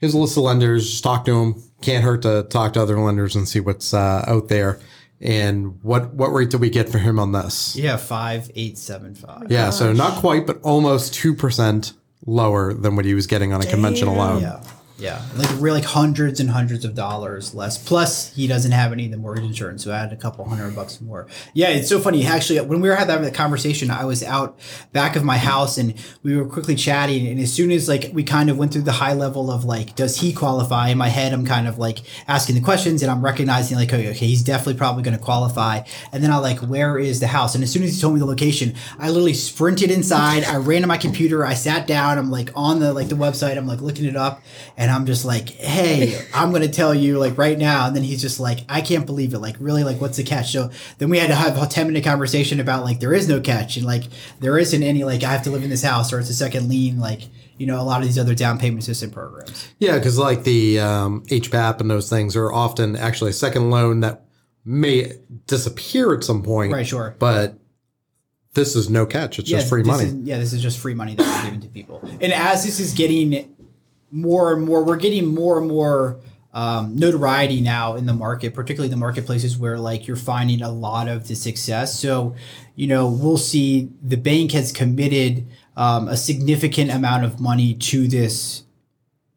here's 0.00 0.14
a 0.14 0.18
list 0.18 0.36
of 0.36 0.42
lenders. 0.42 0.90
Just 0.90 1.04
talk 1.04 1.24
to 1.26 1.32
them. 1.32 1.62
Can't 1.80 2.02
hurt 2.02 2.22
to 2.22 2.42
talk 2.50 2.72
to 2.72 2.82
other 2.82 2.98
lenders 2.98 3.36
and 3.36 3.48
see 3.48 3.60
what's 3.60 3.94
uh, 3.94 4.24
out 4.26 4.48
there. 4.48 4.80
And 5.20 5.82
what 5.82 6.14
what 6.14 6.28
rate 6.28 6.50
did 6.50 6.60
we 6.60 6.70
get 6.70 6.88
for 6.88 6.98
him 6.98 7.18
on 7.18 7.32
this? 7.32 7.74
yeah. 7.76 7.96
Five, 7.96 8.50
eight, 8.54 8.78
seven, 8.78 9.14
five. 9.14 9.50
Yeah, 9.50 9.70
so 9.70 9.92
not 9.92 10.18
quite, 10.18 10.46
but 10.46 10.60
almost 10.62 11.14
two 11.14 11.34
percent 11.34 11.92
lower 12.26 12.72
than 12.72 12.94
what 12.94 13.04
he 13.04 13.14
was 13.14 13.26
getting 13.26 13.52
on 13.52 13.60
a 13.60 13.66
conventional 13.66 14.14
loan. 14.14 14.42
Yeah. 14.42 14.62
Yeah. 14.98 15.22
Like 15.36 15.48
really 15.60 15.80
like 15.80 15.84
hundreds 15.84 16.40
and 16.40 16.50
hundreds 16.50 16.84
of 16.84 16.94
dollars 16.94 17.54
less. 17.54 17.78
Plus 17.78 18.34
he 18.34 18.48
doesn't 18.48 18.72
have 18.72 18.92
any 18.92 19.04
of 19.06 19.12
the 19.12 19.16
mortgage 19.16 19.44
insurance. 19.44 19.84
So 19.84 19.92
I 19.92 19.98
had 19.98 20.12
a 20.12 20.16
couple 20.16 20.44
hundred 20.44 20.74
bucks 20.74 21.00
more. 21.00 21.28
Yeah, 21.54 21.68
it's 21.68 21.88
so 21.88 22.00
funny. 22.00 22.26
Actually, 22.26 22.60
when 22.62 22.80
we 22.80 22.88
were 22.88 22.96
having 22.96 23.22
that 23.22 23.34
conversation, 23.34 23.90
I 23.90 24.04
was 24.04 24.24
out 24.24 24.58
back 24.92 25.14
of 25.14 25.22
my 25.22 25.38
house 25.38 25.78
and 25.78 25.94
we 26.24 26.36
were 26.36 26.46
quickly 26.46 26.74
chatting. 26.74 27.28
And 27.28 27.38
as 27.38 27.52
soon 27.52 27.70
as 27.70 27.88
like 27.88 28.10
we 28.12 28.24
kind 28.24 28.50
of 28.50 28.58
went 28.58 28.72
through 28.72 28.82
the 28.82 28.92
high 28.92 29.12
level 29.12 29.52
of 29.52 29.64
like, 29.64 29.94
does 29.94 30.20
he 30.20 30.32
qualify? 30.32 30.88
In 30.88 30.98
my 30.98 31.08
head, 31.08 31.32
I'm 31.32 31.46
kind 31.46 31.68
of 31.68 31.78
like 31.78 32.00
asking 32.26 32.56
the 32.56 32.60
questions 32.60 33.02
and 33.02 33.10
I'm 33.10 33.24
recognizing 33.24 33.76
like, 33.76 33.92
okay, 33.92 34.10
okay 34.10 34.26
he's 34.26 34.42
definitely 34.42 34.74
probably 34.74 35.04
going 35.04 35.16
to 35.16 35.22
qualify. 35.22 35.82
And 36.12 36.24
then 36.24 36.32
I 36.32 36.38
like, 36.38 36.58
where 36.58 36.98
is 36.98 37.20
the 37.20 37.28
house? 37.28 37.54
And 37.54 37.62
as 37.62 37.70
soon 37.70 37.84
as 37.84 37.94
he 37.94 38.00
told 38.00 38.14
me 38.14 38.20
the 38.20 38.26
location, 38.26 38.74
I 38.98 39.08
literally 39.08 39.34
sprinted 39.34 39.92
inside. 39.92 40.42
I 40.42 40.56
ran 40.56 40.80
to 40.80 40.88
my 40.88 40.98
computer. 40.98 41.46
I 41.46 41.54
sat 41.54 41.86
down. 41.86 42.18
I'm 42.18 42.30
like 42.30 42.50
on 42.56 42.80
the 42.80 42.92
like 42.92 43.08
the 43.08 43.14
website. 43.14 43.56
I'm 43.56 43.66
like 43.66 43.80
looking 43.80 44.04
it 44.04 44.16
up, 44.16 44.42
and 44.76 44.87
I'm 44.90 45.06
just 45.06 45.24
like, 45.24 45.48
hey, 45.50 46.20
I'm 46.34 46.52
gonna 46.52 46.68
tell 46.68 46.94
you 46.94 47.18
like 47.18 47.36
right 47.38 47.56
now. 47.58 47.86
And 47.86 47.96
then 47.96 48.02
he's 48.02 48.20
just 48.20 48.38
like, 48.40 48.60
I 48.68 48.80
can't 48.80 49.06
believe 49.06 49.34
it. 49.34 49.38
Like 49.38 49.56
really, 49.58 49.84
like 49.84 50.00
what's 50.00 50.16
the 50.16 50.24
catch? 50.24 50.52
So 50.52 50.70
then 50.98 51.08
we 51.10 51.18
had 51.18 51.28
to 51.28 51.34
have 51.34 51.60
a 51.60 51.66
10 51.66 51.86
minute 51.86 52.04
conversation 52.04 52.60
about 52.60 52.84
like 52.84 53.00
there 53.00 53.12
is 53.12 53.28
no 53.28 53.40
catch 53.40 53.76
and 53.76 53.84
like 53.86 54.04
there 54.40 54.58
isn't 54.58 54.82
any 54.82 55.04
like 55.04 55.22
I 55.24 55.30
have 55.32 55.42
to 55.42 55.50
live 55.50 55.62
in 55.64 55.70
this 55.70 55.82
house 55.82 56.12
or 56.12 56.20
it's 56.20 56.30
a 56.30 56.34
second 56.34 56.68
lien 56.68 56.98
like. 56.98 57.22
You 57.60 57.66
know, 57.66 57.80
a 57.80 57.82
lot 57.82 58.00
of 58.02 58.06
these 58.06 58.20
other 58.20 58.36
down 58.36 58.56
payment 58.60 58.84
assistance 58.84 59.12
programs. 59.12 59.66
Yeah, 59.80 59.98
because 59.98 60.16
like 60.16 60.44
the 60.44 60.78
um, 60.78 61.24
HPAP 61.26 61.80
and 61.80 61.90
those 61.90 62.08
things 62.08 62.36
are 62.36 62.52
often 62.52 62.94
actually 62.94 63.30
a 63.30 63.34
second 63.34 63.70
loan 63.70 63.98
that 64.02 64.26
may 64.64 65.14
disappear 65.48 66.14
at 66.14 66.22
some 66.22 66.44
point. 66.44 66.72
Right, 66.72 66.86
sure. 66.86 67.16
But 67.18 67.58
this 68.54 68.76
is 68.76 68.88
no 68.88 69.06
catch. 69.06 69.40
It's 69.40 69.48
just 69.50 69.68
free 69.68 69.82
money. 69.82 70.04
is- 70.04 70.14
yeah, 70.14 70.38
this 70.38 70.52
is 70.52 70.62
just 70.62 70.78
free 70.78 70.94
money 70.94 71.16
that 71.16 71.26
we're 71.26 71.44
giving 71.46 71.60
to 71.62 71.68
people. 71.68 72.00
And 72.20 72.32
as 72.32 72.64
this 72.64 72.78
is 72.78 72.92
getting 72.94 73.52
more 74.10 74.52
and 74.52 74.64
more, 74.64 74.84
we're 74.84 74.96
getting 74.96 75.26
more 75.26 75.58
and 75.58 75.68
more 75.68 76.20
um, 76.54 76.96
notoriety 76.96 77.60
now 77.60 77.94
in 77.94 78.06
the 78.06 78.14
market, 78.14 78.54
particularly 78.54 78.88
the 78.88 78.96
marketplaces 78.96 79.58
where 79.58 79.78
like 79.78 80.06
you're 80.06 80.16
finding 80.16 80.62
a 80.62 80.70
lot 80.70 81.08
of 81.08 81.28
the 81.28 81.34
success. 81.34 81.98
So, 81.98 82.34
you 82.74 82.86
know, 82.86 83.08
we'll 83.08 83.36
see 83.36 83.90
the 84.02 84.16
bank 84.16 84.52
has 84.52 84.72
committed 84.72 85.46
um, 85.76 86.08
a 86.08 86.16
significant 86.16 86.90
amount 86.90 87.24
of 87.24 87.38
money 87.38 87.74
to 87.74 88.08
this 88.08 88.64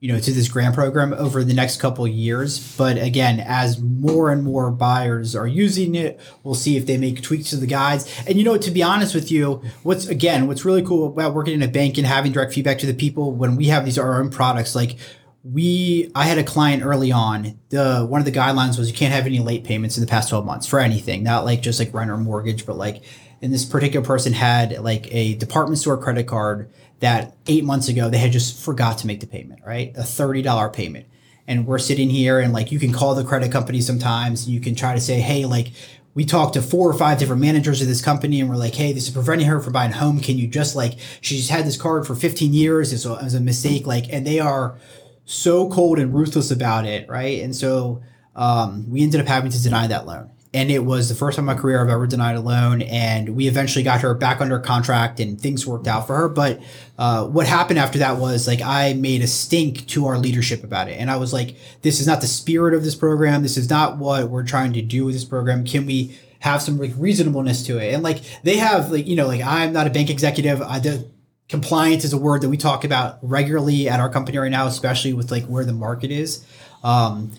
you 0.02 0.12
know, 0.12 0.20
to 0.20 0.32
this 0.32 0.50
grant 0.50 0.74
program 0.74 1.14
over 1.14 1.44
the 1.44 1.54
next 1.54 1.80
couple 1.80 2.08
years. 2.08 2.76
But 2.76 2.98
again, 2.98 3.40
as 3.40 3.80
more 3.80 4.32
and 4.32 4.44
more 4.44 4.72
buyers 4.72 5.36
are 5.36 5.46
using 5.46 5.94
it, 5.94 6.20
we'll 6.44 6.56
see 6.56 6.76
if 6.76 6.88
they 6.88 6.98
make 6.98 7.22
tweaks 7.22 7.52
to 7.52 7.58
the 7.58 7.68
guides. 7.68 8.12
And 8.28 8.40
you 8.40 8.44
know, 8.44 8.58
to 8.58 8.72
be 8.72 8.82
honest 8.82 9.14
with 9.14 9.32
you, 9.32 9.62
what's 9.84 10.08
again, 10.08 10.48
what's 10.48 10.66
really 10.66 10.82
cool 10.82 11.06
about 11.06 11.36
working 11.36 11.54
in 11.54 11.62
a 11.62 11.68
bank 11.68 12.00
and 12.00 12.08
having 12.08 12.32
direct 12.32 12.52
feedback 12.52 12.80
to 12.80 12.88
the 12.88 12.96
people 12.96 13.32
when 13.32 13.56
we 13.56 13.68
have 13.68 13.86
these 13.86 14.00
our 14.00 14.20
own 14.20 14.32
products, 14.32 14.74
like 14.74 14.98
we 15.44 16.12
I 16.16 16.24
had 16.24 16.40
a 16.40 16.44
client 16.44 16.84
early 16.84 17.12
on. 17.12 17.60
The 17.70 18.04
one 18.04 18.20
of 18.20 18.26
the 18.26 18.32
guidelines 18.32 18.80
was 18.80 18.90
you 18.90 18.98
can't 18.98 19.14
have 19.14 19.28
any 19.28 19.40
late 19.40 19.64
payments 19.64 19.98
in 19.98 20.02
the 20.02 20.10
past 20.10 20.30
12 20.30 20.44
months 20.48 20.66
for 20.66 20.80
anything, 20.80 21.22
not 21.22 21.46
like 21.46 21.62
just 21.62 21.78
like 21.78 21.94
rent 21.94 22.10
or 22.10 22.18
mortgage, 22.18 22.66
but 22.66 22.76
like 22.76 23.04
and 23.44 23.54
this 23.54 23.66
particular 23.66 24.06
person 24.06 24.34
had 24.34 24.80
like 24.80 25.14
a 25.14 25.36
department 25.36 25.78
store 25.80 25.98
credit 25.98 26.26
card 26.26 26.72
that 27.02 27.36
eight 27.48 27.66
months 27.66 27.90
ago 27.90 28.10
they 28.10 28.18
had 28.18 28.32
just 28.32 28.64
forgot 28.64 28.98
to 29.00 29.08
make 29.08 29.20
the 29.20 29.28
payment, 29.28 29.62
right? 29.66 29.92
A 29.96 30.02
$30 30.02 30.74
payment. 30.74 31.08
And 31.48 31.68
we're 31.68 31.80
sitting 31.80 32.10
here 32.10 32.40
and 32.40 32.54
like 32.54 32.72
you 32.72 32.80
can 32.80 32.94
call 32.94 33.14
the 33.14 33.24
credit 33.24 33.52
company 33.52 33.82
sometimes. 33.82 34.50
You 34.50 34.62
can 34.62 34.76
try 34.76 34.94
to 34.94 35.02
say, 35.02 35.20
hey, 35.20 35.46
like 35.46 35.74
we 36.14 36.24
talked 36.26 36.54
to 36.54 36.62
four 36.62 36.90
or 36.90 36.94
five 36.94 37.18
different 37.18 37.42
managers 37.42 37.82
of 37.82 37.88
this 37.88 38.02
company 38.02 38.40
and 38.40 38.50
we're 38.50 38.56
like, 38.56 38.76
hey, 38.76 38.94
this 38.94 39.08
is 39.08 39.14
preventing 39.14 39.48
her 39.48 39.60
from 39.60 39.74
buying 39.74 39.92
a 39.92 39.96
home. 39.96 40.20
Can 40.20 40.38
you 40.38 40.48
just 40.48 40.76
like, 40.76 40.94
she's 41.20 41.50
had 41.50 41.66
this 41.66 41.78
card 41.78 42.06
for 42.06 42.16
15 42.16 42.54
years. 42.54 42.94
It's 42.94 43.06
a, 43.06 43.14
it 43.14 43.24
was 43.24 43.34
a 43.34 43.42
mistake. 43.42 43.88
Like, 43.88 44.06
and 44.14 44.26
they 44.26 44.40
are 44.40 44.78
so 45.26 45.70
cold 45.70 46.00
and 46.00 46.14
ruthless 46.14 46.52
about 46.52 46.86
it. 46.86 47.10
Right. 47.10 47.42
And 47.42 47.56
so 47.56 48.02
um, 48.36 48.90
we 48.90 49.02
ended 49.02 49.22
up 49.22 49.28
having 49.28 49.52
to 49.52 49.62
deny 49.62 49.88
that 49.88 50.06
loan 50.06 50.32
and 50.54 50.70
it 50.70 50.84
was 50.84 51.08
the 51.08 51.16
first 51.16 51.38
time 51.38 51.48
in 51.48 51.56
my 51.56 51.62
career 51.62 51.82
I've 51.82 51.90
ever 51.90 52.06
denied 52.06 52.36
a 52.36 52.42
loan. 52.42 52.82
And 52.82 53.36
we 53.36 53.48
eventually 53.48 53.84
got 53.84 54.02
her 54.02 54.14
back 54.14 54.42
under 54.42 54.60
contract, 54.60 55.20
and 55.20 55.40
things 55.40 55.66
worked 55.66 55.88
out 55.88 56.08
for 56.08 56.16
her. 56.16 56.30
But 56.30 56.62
uh, 56.98 57.26
what 57.28 57.48
happened 57.48 57.80
after 57.80 58.00
that 58.00 58.18
was 58.18 58.48
like 58.48 58.62
I 58.62 58.94
made 58.94 59.22
a 59.22 59.28
stink 59.28 59.88
to 59.88 60.08
our 60.08 60.18
leadership 60.18 60.64
about 60.64 60.90
it, 60.90 61.00
and 61.00 61.10
I 61.10 61.18
was 61.18 61.32
like, 61.32 61.56
"This 61.82 62.00
is 62.00 62.08
not 62.08 62.22
the 62.22 62.28
spirit 62.28 62.74
of 62.74 62.84
this 62.84 62.96
program. 62.96 63.44
This 63.44 63.58
is 63.58 63.70
not 63.70 63.98
what 63.98 64.30
we're 64.30 64.44
trying 64.44 64.74
to 64.74 64.82
do 64.82 65.06
with 65.06 65.16
this 65.16 65.26
program. 65.26 65.66
Can 65.66 65.86
we?" 65.86 66.18
have 66.42 66.60
some 66.60 66.80
like 66.80 66.92
reasonableness 66.98 67.64
to 67.68 67.78
it 67.78 67.94
and 67.94 68.02
like 68.02 68.20
they 68.42 68.58
have 68.58 68.92
like 68.92 69.06
you 69.06 69.16
know 69.16 69.28
like 69.28 69.42
i'm 69.42 69.72
not 69.72 69.86
a 69.86 69.92
bank 69.92 70.10
executive 70.10 70.60
i 70.64 70.82
compliance 71.48 72.04
is 72.04 72.14
a 72.14 72.18
word 72.18 72.42
that 72.42 72.50
we 72.50 72.58
talk 72.58 72.84
about 72.84 73.20
regularly 73.22 73.88
at 73.88 74.00
our 74.00 74.10
company 74.10 74.40
right 74.40 74.50
now 74.50 74.66
especially 74.66 75.14
with 75.14 75.30
like 75.30 75.44
where 75.44 75.64
the 75.64 75.72
market 75.72 76.10
is 76.10 76.44
um, 76.84 77.32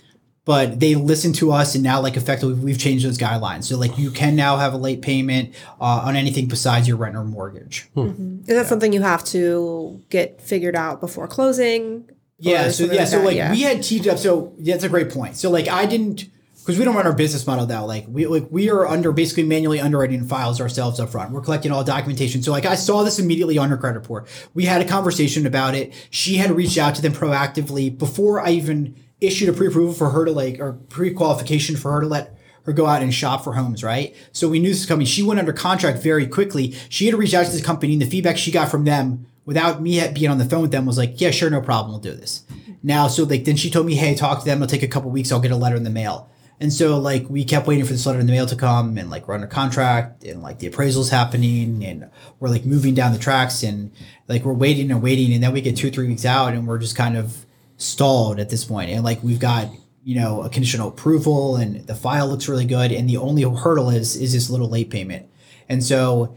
but 0.45 0.81
they 0.81 0.95
listen 0.95 1.33
to 1.33 1.53
us 1.53 1.75
and 1.75 1.85
now 1.85 2.01
like 2.01 2.17
effectively 2.17 2.55
we've 2.55 2.79
changed 2.79 3.05
those 3.05 3.19
guidelines 3.19 3.65
so 3.65 3.77
like 3.77 3.97
you 3.99 4.11
can 4.11 4.35
now 4.35 4.57
have 4.57 4.73
a 4.73 4.77
late 4.77 5.03
payment 5.03 5.55
uh, 5.81 6.03
on 6.05 6.17
anything 6.17 6.47
besides 6.47 6.89
your 6.89 6.97
rent 6.97 7.17
or 7.17 7.25
mortgage 7.25 7.89
mm-hmm. 7.97 8.41
is 8.41 8.47
that 8.47 8.55
yeah. 8.55 8.63
something 8.65 8.93
you 8.93 9.03
have 9.03 9.25
to 9.25 10.03
get 10.11 10.41
figured 10.41 10.77
out 10.77 11.01
before 11.01 11.29
closing 11.29 12.09
yeah 12.39 12.71
so 12.71 12.85
yeah 12.85 13.05
so 13.05 13.21
like 13.23 13.37
yeah. 13.37 13.51
we 13.51 13.63
had 13.63 13.83
teed 13.83 14.07
up 14.09 14.19
so 14.19 14.53
yeah, 14.59 14.75
that's 14.75 14.85
a 14.85 14.89
great 14.89 15.11
point 15.11 15.37
so 15.37 15.51
like 15.51 15.69
i 15.69 15.87
didn't 15.87 16.27
because 16.63 16.79
we 16.79 16.85
don't 16.85 16.95
run 16.95 17.07
our 17.07 17.13
business 17.13 17.45
model 17.45 17.67
that 17.67 17.81
like 17.81 18.05
we 18.09 18.27
like 18.27 18.47
we 18.51 18.71
are 18.71 18.87
under 18.87 19.11
basically 19.11 19.43
manually 19.43 19.81
underwriting 19.81 20.25
files 20.25 20.61
ourselves 20.61 21.01
up 21.01 21.11
front. 21.11 21.33
We're 21.33 21.41
collecting 21.41 21.73
all 21.73 21.83
documentation. 21.83 22.41
So 22.41 22.53
like 22.53 22.67
I 22.67 22.77
saw 22.77 23.03
this 23.03 23.19
immediately 23.19 23.59
on 23.59 23.69
her 23.71 23.77
credit 23.77 23.99
report. 23.99 24.29
We 24.55 24.65
had 24.65 24.81
a 24.81 24.85
conversation 24.85 25.45
about 25.45 25.75
it. 25.75 25.93
She 26.11 26.37
had 26.37 26.53
reached 26.53 26.79
out 26.79 26.95
to 26.95 27.03
them 27.03 27.13
proactively 27.13 27.97
before 27.97 28.41
I 28.41 28.51
even 28.51 28.95
issued 29.23 29.49
a 29.49 29.53
pre-approval 29.53 29.95
for 29.95 30.11
her 30.11 30.25
to 30.25 30.33
like 30.33 30.61
or 30.61 30.75
pre-qualification 30.89 31.77
for 31.77 31.93
her 31.93 32.01
to 32.01 32.07
let 32.07 32.37
her 32.65 32.73
go 32.73 32.87
out 32.87 33.03
and 33.03 33.13
shop 33.13 33.43
for 33.43 33.55
homes, 33.55 33.83
right? 33.83 34.15
So 34.33 34.49
we 34.49 34.59
knew 34.59 34.71
this 34.71 34.81
was 34.81 34.87
coming. 34.87 35.07
She 35.07 35.23
went 35.23 35.41
under 35.41 35.53
contract 35.53 36.03
very 36.03 36.27
quickly. 36.27 36.75
She 36.89 37.07
had 37.07 37.13
to 37.13 37.17
reach 37.17 37.35
out 37.35 37.47
to 37.47 37.53
this 37.53 37.65
company, 37.65 37.95
and 37.95 38.03
the 38.03 38.07
feedback 38.07 38.37
she 38.37 38.51
got 38.51 38.71
from 38.71 38.85
them 38.85 39.27
without 39.45 39.83
me 39.83 40.07
being 40.09 40.31
on 40.31 40.39
the 40.39 40.45
phone 40.45 40.63
with 40.63 40.71
them 40.71 40.87
was 40.87 40.99
like, 40.99 41.21
"Yeah, 41.21 41.31
sure, 41.31 41.51
no 41.51 41.61
problem, 41.61 41.93
we'll 41.93 42.01
do 42.01 42.13
this." 42.13 42.45
Now, 42.83 43.09
so 43.09 43.25
like 43.25 43.45
then 43.45 43.57
she 43.57 43.71
told 43.71 43.87
me, 43.87 43.95
"Hey, 43.95 44.15
talk 44.15 44.41
to 44.41 44.45
them. 44.45 44.63
It'll 44.63 44.71
take 44.71 44.83
a 44.83 44.89
couple 44.89 45.11
weeks. 45.11 45.33
I'll 45.33 45.41
get 45.41 45.51
a 45.51 45.57
letter 45.57 45.77
in 45.77 45.85
the 45.85 45.91
mail." 45.91 46.29
And 46.61 46.73
so 46.73 46.99
like 46.99 47.29
we 47.29 47.45
kept 47.45 47.67
waiting 47.67 47.85
for 47.85 47.93
this 47.93 48.07
letter 48.07 48.21
in 48.21 48.27
the 48.27 48.33
mail 48.33 48.47
to 48.47 48.55
come, 48.55 48.97
and 48.97 49.11
like 49.11 49.27
we're 49.27 49.35
under 49.35 49.49
contract, 49.49 50.23
and 50.23 50.43
like 50.43 50.61
the 50.61 50.69
appraisal's 50.69 51.11
happening, 51.11 51.85
and 51.85 52.09
we're 52.39 52.49
like 52.49 52.65
moving 52.65 52.95
down 52.95 53.13
the 53.13 53.19
tracks, 53.19 53.65
and 53.65 53.91
like 54.29 54.45
we're 54.45 54.53
waiting 54.53 54.91
and 54.93 55.03
waiting, 55.03 55.33
and 55.33 55.43
then 55.43 55.53
we 55.53 55.61
get 55.61 55.77
two 55.77 55.91
three 55.91 56.07
weeks 56.07 56.25
out, 56.25 56.53
and 56.53 56.69
we're 56.69 56.79
just 56.79 56.95
kind 56.95 57.17
of 57.17 57.45
stalled 57.83 58.41
at 58.41 58.51
this 58.51 58.65
point. 58.65 58.91
And 58.91 59.05
like 59.05 59.23
we've 59.23 59.41
got, 59.41 59.69
you 60.05 60.21
know, 60.21 60.43
a 60.43 60.49
conditional 60.49 60.89
approval 60.89 61.57
and 61.57 61.87
the 61.87 61.95
file 61.95 62.29
looks 62.29 62.49
really 62.49 62.65
good. 62.65 62.93
And 62.93 63.09
the 63.09 63.17
only 63.17 63.43
hurdle 63.43 63.91
is 63.91 64.17
is 64.17 64.33
this 64.33 64.51
little 64.51 64.69
late 64.69 64.91
payment. 64.91 65.29
And 65.69 65.83
so 65.83 66.37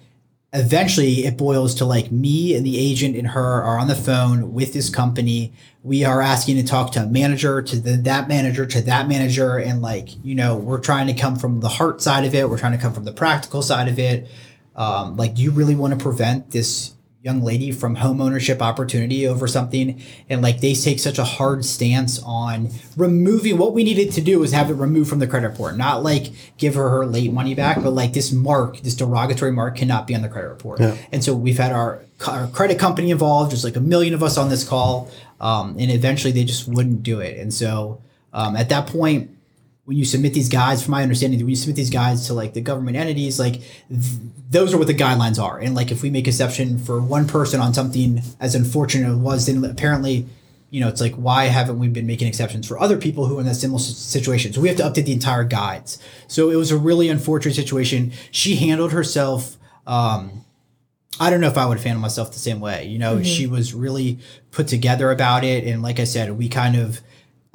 eventually 0.53 1.25
it 1.25 1.37
boils 1.37 1.75
to 1.75 1.85
like 1.85 2.11
me 2.11 2.55
and 2.55 2.65
the 2.65 2.79
agent 2.79 3.15
and 3.15 3.27
her 3.27 3.61
are 3.63 3.77
on 3.77 3.87
the 3.87 3.95
phone 3.95 4.53
with 4.53 4.73
this 4.73 4.89
company. 4.89 5.53
We 5.83 6.05
are 6.05 6.21
asking 6.21 6.55
to 6.55 6.63
talk 6.63 6.93
to 6.93 7.03
a 7.03 7.05
manager, 7.05 7.61
to 7.61 7.79
the, 7.79 7.97
that 7.97 8.27
manager, 8.27 8.65
to 8.65 8.81
that 8.81 9.07
manager. 9.07 9.57
And 9.57 9.81
like, 9.81 10.09
you 10.23 10.33
know, 10.33 10.55
we're 10.55 10.79
trying 10.79 11.07
to 11.07 11.13
come 11.13 11.35
from 11.35 11.59
the 11.59 11.69
heart 11.69 12.01
side 12.01 12.25
of 12.25 12.33
it. 12.33 12.49
We're 12.49 12.57
trying 12.57 12.71
to 12.71 12.77
come 12.77 12.93
from 12.93 13.03
the 13.03 13.11
practical 13.11 13.61
side 13.61 13.87
of 13.89 13.99
it. 13.99 14.27
Um, 14.75 15.17
like, 15.17 15.35
do 15.35 15.41
you 15.41 15.51
really 15.51 15.75
want 15.75 15.97
to 15.97 16.01
prevent 16.01 16.51
this 16.51 16.94
young 17.25 17.41
lady 17.41 17.71
from 17.71 17.95
home 17.95 18.21
ownership 18.21 18.61
opportunity 18.61 19.27
over 19.27 19.47
something 19.47 19.99
and 20.29 20.43
like 20.43 20.61
they 20.61 20.75
take 20.75 20.99
such 20.99 21.17
a 21.17 21.23
hard 21.23 21.65
stance 21.65 22.21
on 22.23 22.69
removing 22.95 23.57
what 23.57 23.73
we 23.73 23.83
needed 23.83 24.11
to 24.11 24.21
do 24.21 24.43
is 24.43 24.51
have 24.51 24.69
it 24.69 24.75
removed 24.75 25.09
from 25.09 25.17
the 25.17 25.25
credit 25.25 25.47
report 25.47 25.75
not 25.75 26.03
like 26.03 26.27
give 26.59 26.75
her 26.75 26.87
her 26.87 27.03
late 27.03 27.33
money 27.33 27.55
back 27.55 27.81
but 27.81 27.89
like 27.89 28.13
this 28.13 28.31
mark 28.31 28.79
this 28.81 28.93
derogatory 28.93 29.51
mark 29.51 29.75
cannot 29.75 30.05
be 30.05 30.13
on 30.13 30.21
the 30.21 30.29
credit 30.29 30.49
report 30.49 30.79
yeah. 30.79 30.95
and 31.11 31.23
so 31.23 31.33
we've 31.33 31.57
had 31.57 31.71
our, 31.71 32.05
our 32.27 32.45
credit 32.49 32.77
company 32.77 33.09
involved 33.09 33.51
there's 33.51 33.63
like 33.63 33.75
a 33.75 33.81
million 33.81 34.13
of 34.13 34.21
us 34.21 34.37
on 34.37 34.49
this 34.49 34.63
call 34.63 35.09
um, 35.41 35.75
and 35.79 35.89
eventually 35.89 36.31
they 36.31 36.43
just 36.43 36.67
wouldn't 36.67 37.01
do 37.01 37.21
it 37.21 37.39
and 37.39 37.51
so 37.51 37.99
um, 38.33 38.55
at 38.55 38.69
that 38.69 38.85
point 38.85 39.34
when 39.85 39.97
you 39.97 40.05
submit 40.05 40.33
these 40.33 40.49
guides, 40.49 40.83
from 40.83 40.91
my 40.91 41.03
understanding, 41.03 41.39
when 41.39 41.49
you 41.49 41.55
submit 41.55 41.75
these 41.75 41.91
guides 41.91 42.27
to 42.27 42.33
like 42.33 42.53
the 42.53 42.61
government 42.61 42.97
entities, 42.97 43.39
like 43.39 43.61
th- 43.87 44.19
those 44.49 44.73
are 44.73 44.77
what 44.77 44.87
the 44.87 44.95
guidelines 44.95 45.41
are. 45.41 45.59
And 45.59 45.75
like 45.75 45.91
if 45.91 46.01
we 46.01 46.09
make 46.09 46.27
exception 46.27 46.79
for 46.79 46.99
one 46.99 47.27
person 47.27 47.61
on 47.61 47.73
something 47.73 48.21
as 48.39 48.55
unfortunate 48.55 49.07
as 49.07 49.13
it 49.13 49.19
was, 49.19 49.45
then 49.45 49.63
apparently, 49.63 50.25
you 50.71 50.81
know, 50.81 50.87
it's 50.87 51.01
like 51.01 51.13
why 51.13 51.45
haven't 51.45 51.77
we 51.77 51.87
been 51.87 52.07
making 52.07 52.27
exceptions 52.27 52.67
for 52.67 52.79
other 52.79 52.97
people 52.97 53.27
who 53.27 53.37
are 53.37 53.41
in 53.41 53.45
that 53.45 53.55
similar 53.55 53.79
situation? 53.79 54.53
So 54.53 54.61
we 54.61 54.69
have 54.69 54.77
to 54.77 54.83
update 54.83 55.05
the 55.05 55.13
entire 55.13 55.43
guides. 55.43 55.99
So 56.27 56.49
it 56.49 56.55
was 56.55 56.71
a 56.71 56.77
really 56.77 57.07
unfortunate 57.07 57.53
situation. 57.53 58.11
She 58.31 58.55
handled 58.55 58.91
herself. 58.91 59.55
Um, 59.85 60.45
I 61.19 61.29
don't 61.29 61.41
know 61.41 61.47
if 61.47 61.59
I 61.59 61.65
would 61.67 61.77
have 61.77 61.85
handled 61.85 62.01
myself 62.01 62.31
the 62.31 62.39
same 62.39 62.59
way. 62.59 62.85
You 62.87 62.97
know, 62.97 63.15
mm-hmm. 63.15 63.23
she 63.23 63.45
was 63.45 63.73
really 63.75 64.19
put 64.49 64.67
together 64.67 65.11
about 65.11 65.43
it, 65.43 65.63
and 65.63 65.81
like 65.81 65.99
I 65.99 66.03
said, 66.03 66.37
we 66.37 66.49
kind 66.49 66.75
of 66.75 67.01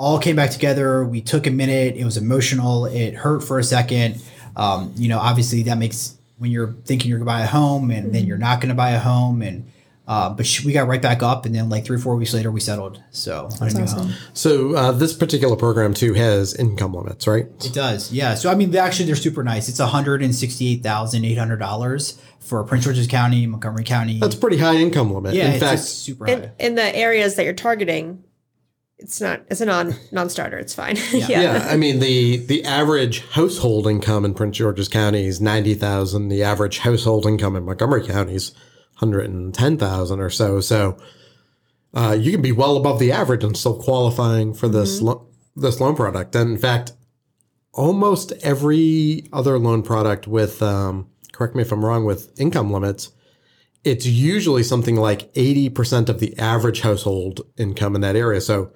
all 0.00 0.19
came 0.19 0.35
back 0.35 0.50
together. 0.50 1.04
We 1.04 1.21
took 1.21 1.47
a 1.47 1.50
minute. 1.50 1.95
It 1.95 2.07
was 2.07 2.16
emotional. 2.16 2.87
It 2.87 3.14
hurt 3.14 3.45
for 3.45 3.59
a 3.59 3.62
second. 3.62 4.23
Um, 4.57 4.95
you 4.97 5.11
know, 5.11 5.19
obviously 5.19 5.62
that 5.64 5.76
makes 5.76 6.16
when 6.38 6.50
you're 6.50 6.73
thinking 6.87 7.11
you're 7.11 7.19
gonna 7.19 7.26
buy 7.26 7.42
a 7.42 7.47
home 7.47 7.90
and 7.90 8.04
mm-hmm. 8.04 8.14
then 8.14 8.25
you're 8.25 8.38
not 8.38 8.62
gonna 8.62 8.75
buy 8.75 8.92
a 8.92 8.99
home 8.99 9.42
and 9.42 9.71
uh, 10.09 10.30
but 10.30 10.47
she, 10.47 10.66
we 10.66 10.73
got 10.73 10.88
right 10.88 11.02
back 11.02 11.23
up 11.23 11.45
and 11.45 11.54
then 11.54 11.69
like 11.69 11.85
three 11.85 11.97
or 11.97 12.00
four 12.00 12.16
weeks 12.16 12.33
later 12.33 12.50
we 12.50 12.61
settled 12.61 13.02
so 13.11 13.50
That's 13.61 13.78
awesome. 13.78 14.12
so 14.33 14.75
uh, 14.75 14.90
this 14.90 15.12
particular 15.12 15.54
program 15.54 15.92
too 15.95 16.14
has 16.14 16.54
income 16.54 16.95
limits 16.95 17.28
right 17.28 17.47
it 17.64 17.73
does 17.73 18.11
yeah 18.11 18.35
so 18.35 18.50
i 18.50 18.57
mean 18.57 18.75
actually 18.75 19.07
they're 19.07 19.14
super 19.14 19.45
nice 19.45 19.69
it's 19.69 19.78
$168800 19.78 22.21
for 22.40 22.64
prince 22.64 22.85
george's 22.85 23.07
county 23.07 23.47
montgomery 23.47 23.85
county 23.85 24.19
that's 24.19 24.35
pretty 24.35 24.57
high 24.57 24.75
income 24.75 25.14
limit 25.14 25.35
yeah 25.35 25.52
in 25.52 25.61
fact 25.61 25.83
super 25.83 26.26
high 26.26 26.33
in, 26.33 26.50
in 26.59 26.75
the 26.75 26.97
areas 26.97 27.37
that 27.37 27.45
you're 27.45 27.52
targeting 27.52 28.25
it's 29.00 29.21
not 29.21 29.40
it's 29.49 29.61
a 29.61 29.64
non 29.64 29.95
non-starter 30.12 30.59
it's 30.59 30.75
fine 30.75 30.97
yeah. 31.12 31.26
yeah. 31.26 31.26
yeah 31.28 31.66
i 31.69 31.76
mean 31.76 32.00
the 32.00 32.37
the 32.37 32.64
average 32.64 33.26
household 33.30 33.87
income 33.87 34.25
in 34.25 34.35
prince 34.35 34.57
george's 34.57 34.88
county 34.88 35.26
is 35.26 35.40
90000 35.40 36.28
the 36.28 36.42
average 36.42 36.78
household 36.78 37.26
income 37.26 37.57
in 37.57 37.64
montgomery 37.64 38.07
county 38.07 38.35
is 38.35 38.52
110000 38.99 40.21
or 40.21 40.30
so 40.30 40.61
so 40.61 40.97
uh, 41.92 42.16
you 42.19 42.30
can 42.30 42.40
be 42.40 42.52
well 42.52 42.76
above 42.76 43.00
the 43.00 43.11
average 43.11 43.42
and 43.42 43.57
still 43.57 43.76
qualifying 43.76 44.54
for 44.54 44.69
this 44.69 44.99
mm-hmm. 44.99 45.07
lo- 45.07 45.26
this 45.57 45.80
loan 45.80 45.97
product 45.97 46.35
and 46.37 46.50
in 46.50 46.59
fact 46.59 46.92
almost 47.73 48.33
every 48.42 49.26
other 49.33 49.59
loan 49.59 49.83
product 49.83 50.28
with 50.28 50.62
um, 50.62 51.09
correct 51.33 51.54
me 51.54 51.62
if 51.62 51.73
i'm 51.73 51.85
wrong 51.85 52.04
with 52.04 52.38
income 52.38 52.71
limits 52.71 53.11
it's 53.83 54.04
usually 54.04 54.62
something 54.62 54.97
like 54.97 55.33
80% 55.33 56.11
of 56.11 56.21
the 56.21 56.38
average 56.38 56.83
household 56.83 57.40
income 57.57 57.95
in 57.95 58.02
that 58.02 58.14
area 58.14 58.42
so 58.42 58.73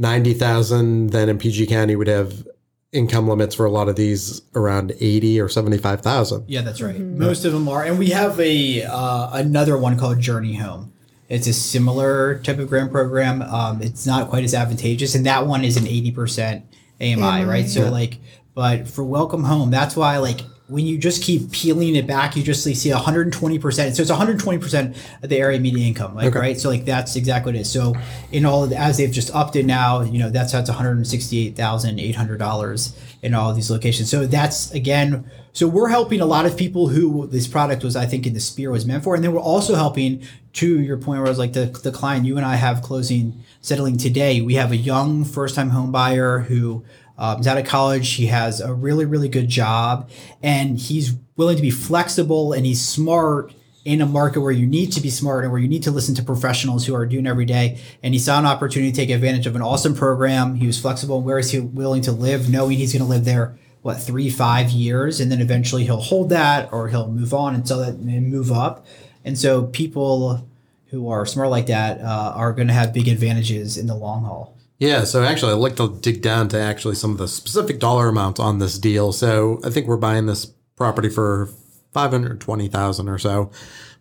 90,000, 0.00 1.10
then 1.10 1.28
in 1.28 1.38
PG 1.38 1.66
County 1.66 1.94
we 1.94 1.96
would 1.96 2.08
have 2.08 2.46
income 2.92 3.28
limits 3.28 3.54
for 3.54 3.66
a 3.66 3.70
lot 3.70 3.88
of 3.88 3.94
these 3.94 4.42
around 4.54 4.92
80 4.98 5.40
or 5.40 5.48
75,000. 5.48 6.44
Yeah, 6.48 6.62
that's 6.62 6.80
right. 6.80 6.96
Mm-hmm. 6.96 7.18
Most 7.18 7.44
of 7.44 7.52
them 7.52 7.68
are. 7.68 7.84
And 7.84 7.98
we 7.98 8.10
have 8.10 8.40
a 8.40 8.82
uh, 8.82 9.30
another 9.34 9.78
one 9.78 9.98
called 9.98 10.18
Journey 10.18 10.54
Home. 10.54 10.92
It's 11.28 11.46
a 11.46 11.52
similar 11.52 12.40
type 12.40 12.58
of 12.58 12.68
grant 12.68 12.90
program. 12.90 13.42
Um, 13.42 13.80
it's 13.82 14.06
not 14.06 14.28
quite 14.30 14.42
as 14.42 14.54
advantageous 14.54 15.14
and 15.14 15.24
that 15.26 15.46
one 15.46 15.64
is 15.64 15.76
an 15.76 15.84
80% 15.84 16.62
AMI, 17.00 17.22
AMI 17.22 17.44
right? 17.44 17.68
So 17.68 17.90
like 17.90 18.18
but 18.54 18.88
for 18.88 19.04
Welcome 19.04 19.44
Home, 19.44 19.70
that's 19.70 19.94
why 19.96 20.18
like 20.18 20.40
when 20.70 20.86
you 20.86 20.96
just 20.96 21.22
keep 21.22 21.50
peeling 21.50 21.96
it 21.96 22.06
back, 22.06 22.36
you 22.36 22.42
just 22.42 22.62
see 22.62 22.72
120%. 22.72 23.94
So 23.94 24.02
it's 24.02 24.10
120% 24.10 24.96
of 25.22 25.28
the 25.28 25.36
area 25.36 25.58
median 25.58 25.88
income, 25.88 26.14
like, 26.14 26.26
Okay. 26.28 26.38
right? 26.38 26.60
So 26.60 26.68
like 26.70 26.84
that's 26.84 27.16
exactly 27.16 27.50
what 27.52 27.56
it 27.56 27.62
is. 27.62 27.70
So 27.70 27.94
in 28.30 28.46
all 28.46 28.64
of 28.64 28.70
the, 28.70 28.76
as 28.76 28.96
they've 28.96 29.10
just 29.10 29.34
upped 29.34 29.56
it 29.56 29.66
now, 29.66 30.02
you 30.02 30.18
know, 30.18 30.30
that's 30.30 30.52
how 30.52 30.60
it's 30.60 30.70
$168,800 30.70 32.92
in 33.22 33.34
all 33.34 33.50
of 33.50 33.56
these 33.56 33.70
locations. 33.70 34.10
So 34.10 34.26
that's 34.26 34.70
again, 34.72 35.24
so 35.52 35.66
we're 35.66 35.88
helping 35.88 36.20
a 36.20 36.26
lot 36.26 36.46
of 36.46 36.56
people 36.56 36.88
who 36.88 37.26
this 37.26 37.48
product 37.48 37.82
was, 37.82 37.96
I 37.96 38.06
think, 38.06 38.26
in 38.26 38.34
the 38.34 38.40
spear 38.40 38.70
was 38.70 38.86
meant 38.86 39.04
for. 39.04 39.14
And 39.14 39.24
then 39.24 39.32
we're 39.32 39.40
also 39.40 39.74
helping 39.74 40.22
to 40.54 40.80
your 40.80 40.96
point 40.96 41.18
where 41.18 41.26
I 41.26 41.30
was 41.30 41.38
like 41.38 41.52
the, 41.52 41.66
the 41.66 41.92
client 41.92 42.24
you 42.24 42.36
and 42.36 42.46
I 42.46 42.56
have 42.56 42.82
closing 42.82 43.42
settling 43.60 43.96
today. 43.98 44.40
We 44.40 44.54
have 44.54 44.72
a 44.72 44.76
young 44.76 45.24
first 45.24 45.54
time 45.54 45.70
home 45.70 45.92
buyer 45.92 46.40
who 46.40 46.84
um, 47.20 47.38
is 47.38 47.46
out 47.46 47.58
of 47.58 47.66
college. 47.66 48.14
He 48.14 48.26
has 48.26 48.60
a 48.60 48.74
really, 48.74 49.04
really 49.04 49.28
good 49.28 49.48
job 49.48 50.10
and 50.42 50.78
he's 50.78 51.14
willing 51.36 51.56
to 51.56 51.62
be 51.62 51.70
flexible 51.70 52.52
and 52.52 52.66
he's 52.66 52.80
smart 52.80 53.54
in 53.84 54.00
a 54.00 54.06
market 54.06 54.40
where 54.40 54.52
you 54.52 54.66
need 54.66 54.92
to 54.92 55.00
be 55.00 55.08
smart 55.08 55.44
and 55.44 55.52
where 55.52 55.60
you 55.60 55.68
need 55.68 55.82
to 55.82 55.90
listen 55.90 56.14
to 56.14 56.22
professionals 56.22 56.86
who 56.86 56.94
are 56.94 57.06
doing 57.06 57.26
every 57.26 57.44
day. 57.44 57.78
And 58.02 58.14
he 58.14 58.20
saw 58.20 58.38
an 58.38 58.46
opportunity 58.46 58.90
to 58.90 58.96
take 58.96 59.10
advantage 59.10 59.46
of 59.46 59.56
an 59.56 59.62
awesome 59.62 59.94
program. 59.94 60.56
He 60.56 60.66
was 60.66 60.80
flexible. 60.80 61.22
Where 61.22 61.38
is 61.38 61.50
he 61.50 61.60
willing 61.60 62.02
to 62.02 62.12
live, 62.12 62.50
knowing 62.50 62.76
he's 62.76 62.92
going 62.92 63.02
to 63.02 63.08
live 63.08 63.24
there, 63.24 63.58
what, 63.82 64.00
three, 64.00 64.28
five 64.28 64.70
years? 64.70 65.20
And 65.20 65.30
then 65.30 65.40
eventually 65.40 65.84
he'll 65.84 66.00
hold 66.00 66.28
that 66.30 66.72
or 66.72 66.88
he'll 66.88 67.10
move 67.10 67.32
on 67.32 67.54
and 67.54 67.66
sell 67.66 67.78
that 67.78 67.94
and 67.94 68.30
move 68.30 68.52
up. 68.52 68.86
And 69.24 69.38
so 69.38 69.64
people 69.66 70.46
who 70.86 71.08
are 71.08 71.24
smart 71.24 71.50
like 71.50 71.66
that 71.66 72.00
uh, 72.00 72.32
are 72.34 72.52
going 72.52 72.68
to 72.68 72.74
have 72.74 72.92
big 72.92 73.08
advantages 73.08 73.78
in 73.78 73.86
the 73.86 73.94
long 73.94 74.24
haul. 74.24 74.56
Yeah, 74.80 75.04
so 75.04 75.22
actually, 75.22 75.52
I'd 75.52 75.58
like 75.58 75.76
to 75.76 75.98
dig 76.00 76.22
down 76.22 76.48
to 76.48 76.58
actually 76.58 76.94
some 76.94 77.10
of 77.12 77.18
the 77.18 77.28
specific 77.28 77.78
dollar 77.78 78.08
amounts 78.08 78.40
on 78.40 78.60
this 78.60 78.78
deal. 78.78 79.12
So 79.12 79.60
I 79.62 79.68
think 79.68 79.86
we're 79.86 79.98
buying 79.98 80.24
this 80.24 80.46
property 80.74 81.10
for 81.10 81.50
five 81.92 82.10
hundred 82.10 82.40
twenty 82.40 82.66
thousand 82.66 83.10
or 83.10 83.18
so, 83.18 83.50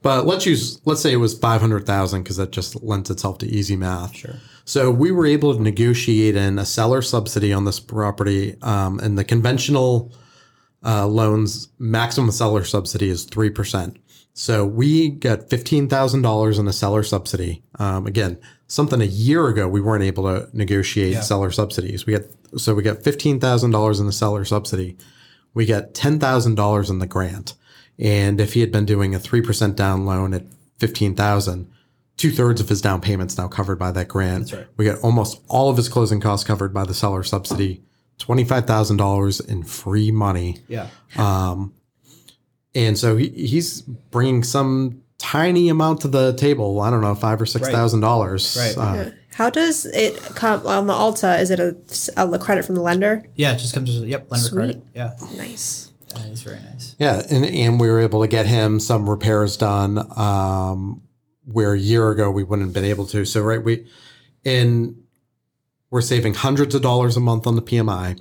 but 0.02 0.26
let's 0.26 0.46
use 0.46 0.80
let's 0.86 1.02
say 1.02 1.12
it 1.12 1.18
was 1.18 1.38
five 1.38 1.60
hundred 1.60 1.86
thousand 1.86 2.24
because 2.24 2.38
that 2.38 2.52
just 2.52 2.82
lends 2.82 3.10
itself 3.10 3.40
to 3.40 3.46
easy 3.46 3.76
math. 3.76 4.16
Sure. 4.16 4.36
So 4.64 4.90
we 4.90 5.12
were 5.12 5.26
able 5.26 5.54
to 5.54 5.62
negotiate 5.62 6.38
in 6.38 6.58
a 6.58 6.66
seller 6.66 7.02
subsidy 7.02 7.52
on 7.52 7.66
this 7.66 7.82
property, 7.82 8.56
um, 8.62 9.00
and 9.00 9.18
the 9.18 9.26
conventional 9.26 10.14
uh, 10.86 11.08
loans 11.08 11.68
maximum 11.78 12.32
seller 12.32 12.64
subsidy 12.64 13.10
is 13.10 13.26
three 13.26 13.50
percent. 13.50 13.98
So 14.34 14.66
we 14.66 15.10
got 15.10 15.50
fifteen 15.50 15.90
thousand 15.90 16.22
dollars 16.22 16.60
in 16.60 16.68
a 16.68 16.74
seller 16.74 17.04
subsidy. 17.04 17.64
Um, 17.78 18.08
again, 18.08 18.40
something 18.68 19.02
a 19.02 19.06
year 19.06 19.48
ago 19.48 19.68
we 19.68 19.82
weren't 19.82 20.04
able 20.04 20.24
to 20.24 20.50
negotiate 20.54 21.14
seller 21.22 21.52
subsidies. 21.52 22.06
We 22.06 22.14
got 22.14 22.24
so 22.58 22.74
we 22.74 22.84
got 22.84 23.04
fifteen 23.04 23.40
thousand 23.40 23.72
dollars 23.72 24.00
in 24.00 24.06
the 24.06 24.14
seller 24.14 24.46
subsidy. 24.46 24.98
We 25.54 25.66
got 25.66 25.94
ten 25.94 26.20
thousand 26.20 26.56
dollars 26.56 26.90
in 26.90 27.00
the 27.00 27.08
grant, 27.08 27.56
and 27.98 28.40
if 28.40 28.54
he 28.54 28.62
had 28.62 28.72
been 28.72 28.86
doing 28.86 29.14
a 29.14 29.20
three 29.20 29.42
percent 29.42 29.76
down 29.76 30.06
loan 30.06 30.34
at 30.34 30.46
fifteen 30.78 31.16
thousand, 31.16 31.70
two 32.16 32.32
thirds 32.32 32.62
of 32.62 32.70
his 32.70 32.82
down 32.82 33.02
payments 33.02 33.38
now 33.38 33.48
covered 33.48 33.78
by 33.80 33.92
that 33.92 34.08
grant. 34.08 34.50
That's 34.50 34.54
right. 34.54 34.68
We 34.78 34.86
got 34.86 35.00
almost 35.00 35.42
all 35.48 35.70
of 35.70 35.76
his 35.78 35.90
closing 35.90 36.22
costs 36.22 36.48
covered 36.48 36.74
by 36.74 36.86
the 36.86 36.94
seller 36.94 37.24
subsidy. 37.24 37.84
Twenty 38.20 38.44
five 38.44 38.68
thousand 38.68 38.98
dollars 38.98 39.40
in 39.40 39.64
free 39.64 40.12
money. 40.12 40.60
Yeah. 40.68 40.88
And 42.88 42.98
so 42.98 43.18
he, 43.18 43.30
he's 43.30 43.82
bringing 43.82 44.44
some 44.44 45.02
tiny 45.18 45.70
amount 45.70 46.02
to 46.02 46.08
the 46.08 46.34
table. 46.34 46.80
I 46.80 46.90
don't 46.90 47.02
know, 47.02 47.14
five 47.16 47.42
or 47.42 47.46
six 47.46 47.68
thousand 47.70 48.00
dollars. 48.00 48.58
Right. 48.58 48.78
Uh, 48.78 49.12
How 49.34 49.50
does 49.50 49.86
it 49.86 50.18
come 50.36 50.66
on 50.66 50.88
the 50.88 50.94
ALTA? 50.94 51.40
Is 51.40 51.52
it 51.52 51.60
a, 51.60 51.76
a 52.18 52.40
credit 52.40 52.66
from 52.66 52.76
the 52.76 52.82
lender? 52.82 53.24
Yeah, 53.36 53.54
it 53.54 53.58
just 53.58 53.74
comes 53.74 53.90
as 53.90 54.02
a 54.02 54.08
yep, 54.08 54.32
lender 54.32 54.48
Sweet. 54.48 54.56
credit. 54.58 54.84
Yeah. 54.96 55.12
Nice. 55.36 55.92
That 56.16 56.26
is 56.26 56.42
very 56.42 56.60
nice. 56.60 56.96
yeah, 56.98 57.22
and 57.30 57.46
and 57.46 57.80
we 57.80 57.88
were 57.90 58.00
able 58.00 58.22
to 58.22 58.28
get 58.28 58.48
him 58.48 58.80
some 58.80 59.10
repairs 59.10 59.58
done. 59.58 60.00
Um, 60.18 61.04
where 61.46 61.74
a 61.74 61.80
year 61.80 62.10
ago 62.12 62.30
we 62.32 62.44
wouldn't 62.44 62.68
have 62.68 62.74
been 62.74 62.86
able 62.86 63.06
to. 63.08 63.26
So 63.26 63.42
right, 63.42 63.64
we 63.64 63.86
in 64.44 65.04
we're 65.90 66.02
saving 66.02 66.36
hundreds 66.36 66.76
of 66.76 66.82
dollars 66.82 67.18
a 67.18 67.20
month 67.20 67.46
on 67.46 67.56
the 67.56 67.62
PMI, 67.62 68.20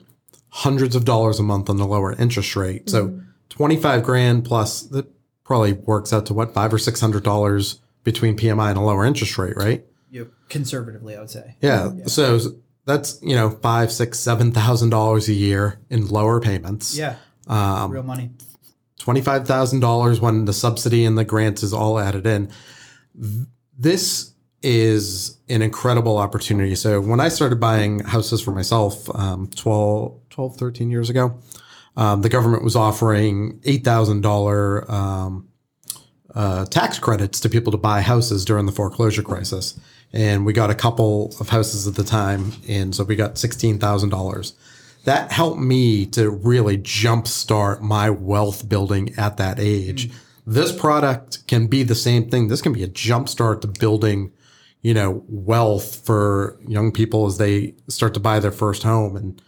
hundreds 0.49 0.97
of 0.97 1.05
dollars 1.05 1.39
a 1.39 1.43
month 1.43 1.69
on 1.71 1.77
the 1.77 1.87
lower 1.87 2.13
interest 2.15 2.57
rate. 2.57 2.89
So 2.91 3.21
twenty 3.49 3.77
five 3.77 4.03
grand 4.03 4.45
plus 4.45 4.83
that 4.83 5.07
probably 5.45 5.73
works 5.73 6.13
out 6.13 6.27
to 6.27 6.35
what 6.35 6.53
five 6.53 6.73
or 6.73 6.79
six 6.79 7.01
hundred 7.01 7.23
dollars 7.25 7.81
between 8.05 8.37
PMI 8.37 8.71
and 8.71 8.79
a 8.79 8.83
lower 8.83 9.05
interest 9.05 9.37
rate, 9.39 9.57
right? 9.57 9.85
Yep. 10.11 10.29
Conservatively, 10.49 11.17
I 11.17 11.21
would 11.21 11.31
say. 11.31 11.57
Yeah. 11.61 11.91
So 12.07 12.39
that's 12.85 13.19
you 13.23 13.35
know 13.35 13.51
five, 13.51 13.93
six, 13.93 14.19
seven 14.19 14.53
thousand 14.53 14.91
dollars 14.91 15.29
a 15.29 15.35
year 15.35 15.79
in 15.91 16.09
lower 16.09 16.41
payments. 16.41 16.97
Yeah. 16.97 17.17
Um, 17.47 17.91
Real 17.91 18.03
money. 18.03 18.31
twenty 18.99 19.21
five 19.21 19.47
thousand 19.47 19.81
dollars 19.81 20.21
when 20.21 20.45
the 20.45 20.53
subsidy 20.53 21.05
and 21.05 21.17
the 21.17 21.25
grants 21.25 21.63
is 21.63 21.73
all 21.73 21.99
added 21.99 22.27
in. 22.27 22.51
This 23.79 24.33
is 24.63 25.39
an 25.49 25.63
incredible 25.63 26.19
opportunity. 26.19 26.75
So 26.75 27.01
when 27.01 27.21
I 27.21 27.29
started 27.29 27.61
buying 27.61 28.01
houses 28.01 28.41
for 28.41 28.51
myself 28.51 29.09
um, 29.15 29.49
12, 29.55 30.19
12, 30.31 30.57
13 30.57 30.91
years 30.91 31.11
ago, 31.11 31.39
um, 31.99 32.23
the 32.23 32.29
government 32.29 32.65
was 32.65 32.77
offering 32.77 33.61
eight 33.65 33.85
thousand 33.85 34.23
dollar 34.23 34.91
um, 34.91 35.49
uh, 36.35 36.65
tax 36.67 36.99
credits 36.99 37.41
to 37.41 37.49
people 37.49 37.73
to 37.73 37.79
buy 37.79 38.01
houses 38.01 38.45
during 38.45 38.65
the 38.67 38.73
foreclosure 38.73 39.23
crisis. 39.23 39.79
And 40.13 40.47
we 40.47 40.53
got 40.53 40.71
a 40.71 40.75
couple 40.75 41.35
of 41.41 41.49
houses 41.49 41.89
at 41.89 41.97
the 41.97 42.05
time. 42.05 42.53
And 42.69 42.95
so 42.95 43.05
we 43.05 43.17
got 43.17 43.35
$16,000. 43.35 44.53
That 45.05 45.33
helped 45.33 45.59
me 45.59 46.07
to 46.07 46.31
really 46.31 46.79
jumpstart 46.79 47.81
my 47.81 48.09
wealth 48.11 48.69
building 48.69 49.15
at 49.19 49.37
that 49.39 49.59
age. 49.59 50.11
This 50.47 50.73
product 50.73 51.47
can 51.47 51.67
be 51.67 51.83
the 51.83 51.95
same 51.95 52.31
thing. 52.31 52.49
This 52.49 52.63
can 52.63 52.73
be 52.73 52.85
a 52.85 52.89
jumpstart 52.89 53.61
to 53.63 53.67
building, 53.67 54.33
you 54.81 54.95
know, 54.95 55.25
wealth 55.29 56.07
for 56.07 56.59
young 56.67 56.93
people 56.93 57.27
as 57.27 57.39
they 57.39 57.75
start 57.89 58.15
to 58.15 58.21
buy 58.21 58.39
their 58.39 58.53
first 58.53 58.83
home. 58.83 59.17
And 59.17 59.43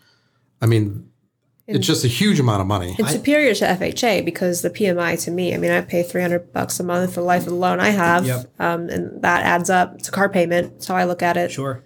I 0.61 0.67
mean, 0.67 1.10
it's 1.77 1.87
just 1.87 2.05
a 2.05 2.09
huge 2.09 2.41
amount 2.41 2.61
of 2.61 2.67
money. 2.67 2.95
It's 2.99 3.13
superior 3.13 3.55
to 3.55 3.65
FHA 3.65 4.25
because 4.25 4.63
the 4.63 4.71
PMI 4.71 5.23
to 5.25 5.31
me, 5.31 5.55
I 5.55 5.59
mean, 5.59 5.71
I 5.71 5.81
pay 5.81 6.03
300 6.03 6.53
bucks 6.53 6.81
a 6.81 6.85
month 6.85 7.15
for 7.15 7.21
the 7.21 7.27
life 7.27 7.43
of 7.43 7.51
the 7.51 7.55
loan 7.55 7.81
I 7.81 7.91
have. 7.91 8.27
Yep. 8.27 8.47
Um, 8.59 8.89
and 8.89 9.23
that 9.23 9.45
adds 9.45 9.71
up. 9.71 9.95
It's 9.97 10.09
a 10.09 10.13
car 10.13 10.29
payment. 10.29 10.73
That's 10.73 10.87
how 10.87 10.97
I 10.97 11.05
look 11.05 11.23
at 11.23 11.37
it. 11.37 11.51
Sure. 11.51 11.83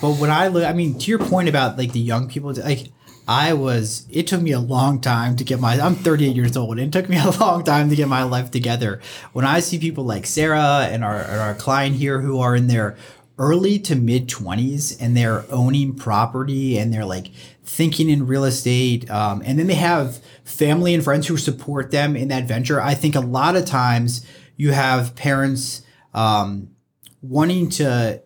But 0.00 0.12
when 0.18 0.30
I 0.30 0.48
look, 0.48 0.64
I 0.64 0.72
mean, 0.72 0.98
to 0.98 1.10
your 1.10 1.18
point 1.18 1.48
about 1.48 1.78
like 1.78 1.92
the 1.92 2.00
young 2.00 2.28
people, 2.28 2.52
like 2.52 2.88
I 3.26 3.52
was, 3.52 4.06
it 4.10 4.26
took 4.26 4.40
me 4.40 4.52
a 4.52 4.60
long 4.60 5.00
time 5.00 5.36
to 5.36 5.44
get 5.44 5.60
my, 5.60 5.80
I'm 5.80 5.94
38 5.94 6.34
years 6.34 6.56
old. 6.56 6.78
And 6.78 6.94
it 6.94 6.98
took 6.98 7.08
me 7.08 7.18
a 7.18 7.30
long 7.40 7.64
time 7.64 7.90
to 7.90 7.96
get 7.96 8.08
my 8.08 8.22
life 8.24 8.50
together. 8.50 9.00
When 9.32 9.44
I 9.44 9.60
see 9.60 9.78
people 9.78 10.04
like 10.04 10.26
Sarah 10.26 10.88
and 10.90 11.04
our, 11.04 11.16
and 11.16 11.40
our 11.40 11.54
client 11.54 11.96
here 11.96 12.20
who 12.20 12.40
are 12.40 12.56
in 12.56 12.66
their 12.66 12.96
early 13.38 13.78
to 13.78 13.96
mid 13.96 14.28
20s 14.28 14.96
and 15.00 15.16
they're 15.16 15.44
owning 15.50 15.94
property 15.94 16.78
and 16.78 16.92
they're 16.92 17.04
like 17.04 17.28
thinking 17.64 18.08
in 18.08 18.26
real 18.26 18.44
estate, 18.44 19.10
um, 19.10 19.42
and 19.44 19.58
then 19.58 19.66
they 19.66 19.74
have 19.74 20.18
family 20.44 20.94
and 20.94 21.02
friends 21.02 21.26
who 21.26 21.36
support 21.36 21.90
them 21.90 22.16
in 22.16 22.28
that 22.28 22.44
venture. 22.44 22.80
I 22.80 22.94
think 22.94 23.14
a 23.14 23.20
lot 23.20 23.56
of 23.56 23.64
times 23.64 24.26
you 24.56 24.72
have 24.72 25.14
parents, 25.14 25.82
um, 26.14 26.70
wanting 27.22 27.68
to 27.70 28.22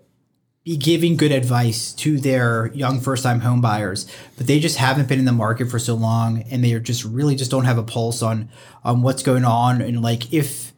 be 0.65 0.77
giving 0.77 1.17
good 1.17 1.31
advice 1.31 1.93
to 1.93 2.19
their 2.19 2.73
young 2.75 3.01
first 3.01 3.23
time 3.23 3.41
home 3.41 3.61
buyers, 3.61 4.11
but 4.37 4.49
they 4.49 4.59
just 4.59 4.79
haven't 4.79 5.09
been 5.09 5.21
in 5.21 5.25
the 5.25 5.33
market 5.33 5.71
for 5.71 5.79
so 5.79 5.95
long 5.95 6.43
and 6.51 6.65
they 6.65 6.77
just 6.81 7.05
really 7.05 7.37
just 7.37 7.53
don't 7.53 7.67
have 7.67 7.79
a 7.79 7.85
pulse 7.85 8.21
on 8.21 8.49
on 8.83 9.01
what's 9.03 9.23
going 9.23 9.45
on 9.45 9.81
and 9.81 10.03
like 10.03 10.33
if 10.33 10.73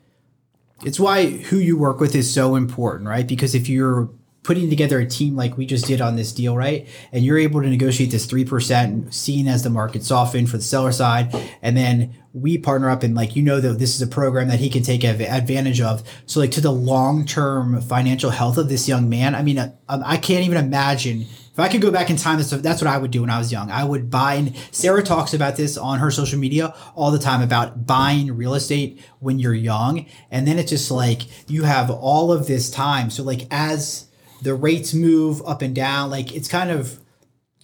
it's 0.85 1.01
why 1.01 1.31
who 1.31 1.57
you 1.57 1.77
work 1.77 2.01
with 2.01 2.14
is 2.14 2.33
so 2.33 2.55
important, 2.55 3.09
right? 3.09 3.27
Because 3.27 3.55
if 3.55 3.68
you're 3.68 4.11
putting 4.49 4.71
together 4.71 4.99
a 4.99 5.05
team 5.05 5.37
like 5.37 5.59
we 5.59 5.67
just 5.67 5.85
did 5.85 6.01
on 6.01 6.17
this 6.17 6.33
deal, 6.33 6.57
right? 6.57 6.89
And 7.13 7.23
you're 7.23 7.37
able 7.37 7.61
to 7.61 7.69
negotiate 7.69 8.11
this 8.11 8.27
3% 8.27 9.13
seen 9.13 9.47
as 9.47 9.63
the 9.63 9.69
market 9.69 10.03
soften 10.03 10.47
for 10.47 10.57
the 10.57 10.63
seller 10.63 10.91
side. 10.91 11.37
And 11.61 11.77
then 11.77 12.15
we 12.33 12.57
partner 12.57 12.89
up 12.89 13.03
and 13.03 13.15
like, 13.15 13.37
you 13.37 13.43
know, 13.43 13.61
that 13.61 13.79
this 13.79 13.95
is 13.95 14.01
a 14.01 14.07
program 14.07 14.49
that 14.49 14.59
he 14.59 14.71
can 14.71 14.83
take 14.83 15.05
advantage 15.05 15.83
of. 15.83 16.03
So 16.25 16.41
like 16.41 16.51
to 16.53 16.63
the 16.63 16.73
long-term 16.73 17.83
financial 17.83 18.31
health 18.31 18.57
of 18.57 18.71
this 18.71 18.89
young 18.89 19.11
man, 19.11 19.35
I 19.35 19.43
mean, 19.43 19.59
I, 19.59 19.73
I 19.87 20.17
can't 20.17 20.47
even 20.47 20.57
imagine 20.57 21.27
if 21.53 21.59
I 21.59 21.69
could 21.69 21.83
go 21.83 21.91
back 21.91 22.09
in 22.09 22.17
time, 22.17 22.39
that's, 22.39 22.51
that's 22.51 22.81
what 22.81 22.89
I 22.89 22.97
would 22.97 23.11
do 23.11 23.21
when 23.21 23.31
I 23.31 23.37
was 23.37 23.53
young. 23.53 23.71
I 23.71 23.85
would 23.85 24.09
buy, 24.09 24.35
and 24.35 24.57
Sarah 24.71 25.03
talks 25.03 25.35
about 25.35 25.57
this 25.57 25.77
on 25.77 25.99
her 25.99 26.11
social 26.11 26.39
media 26.39 26.73
all 26.95 27.11
the 27.11 27.19
time 27.19 27.43
about 27.43 27.85
buying 27.85 28.35
real 28.35 28.55
estate 28.55 29.05
when 29.19 29.39
you're 29.39 29.53
young. 29.53 30.07
And 30.31 30.47
then 30.47 30.59
it's 30.59 30.71
just 30.71 30.91
like 30.91 31.23
you 31.51 31.65
have 31.65 31.91
all 31.91 32.33
of 32.33 32.47
this 32.47 32.71
time. 32.71 33.11
So, 33.11 33.25
like, 33.25 33.47
as 33.51 34.08
the 34.42 34.55
rates 34.55 34.94
move 34.94 35.42
up 35.46 35.62
and 35.62 35.74
down, 35.74 36.11
like, 36.11 36.35
it's 36.35 36.48
kind 36.48 36.70
of 36.70 36.98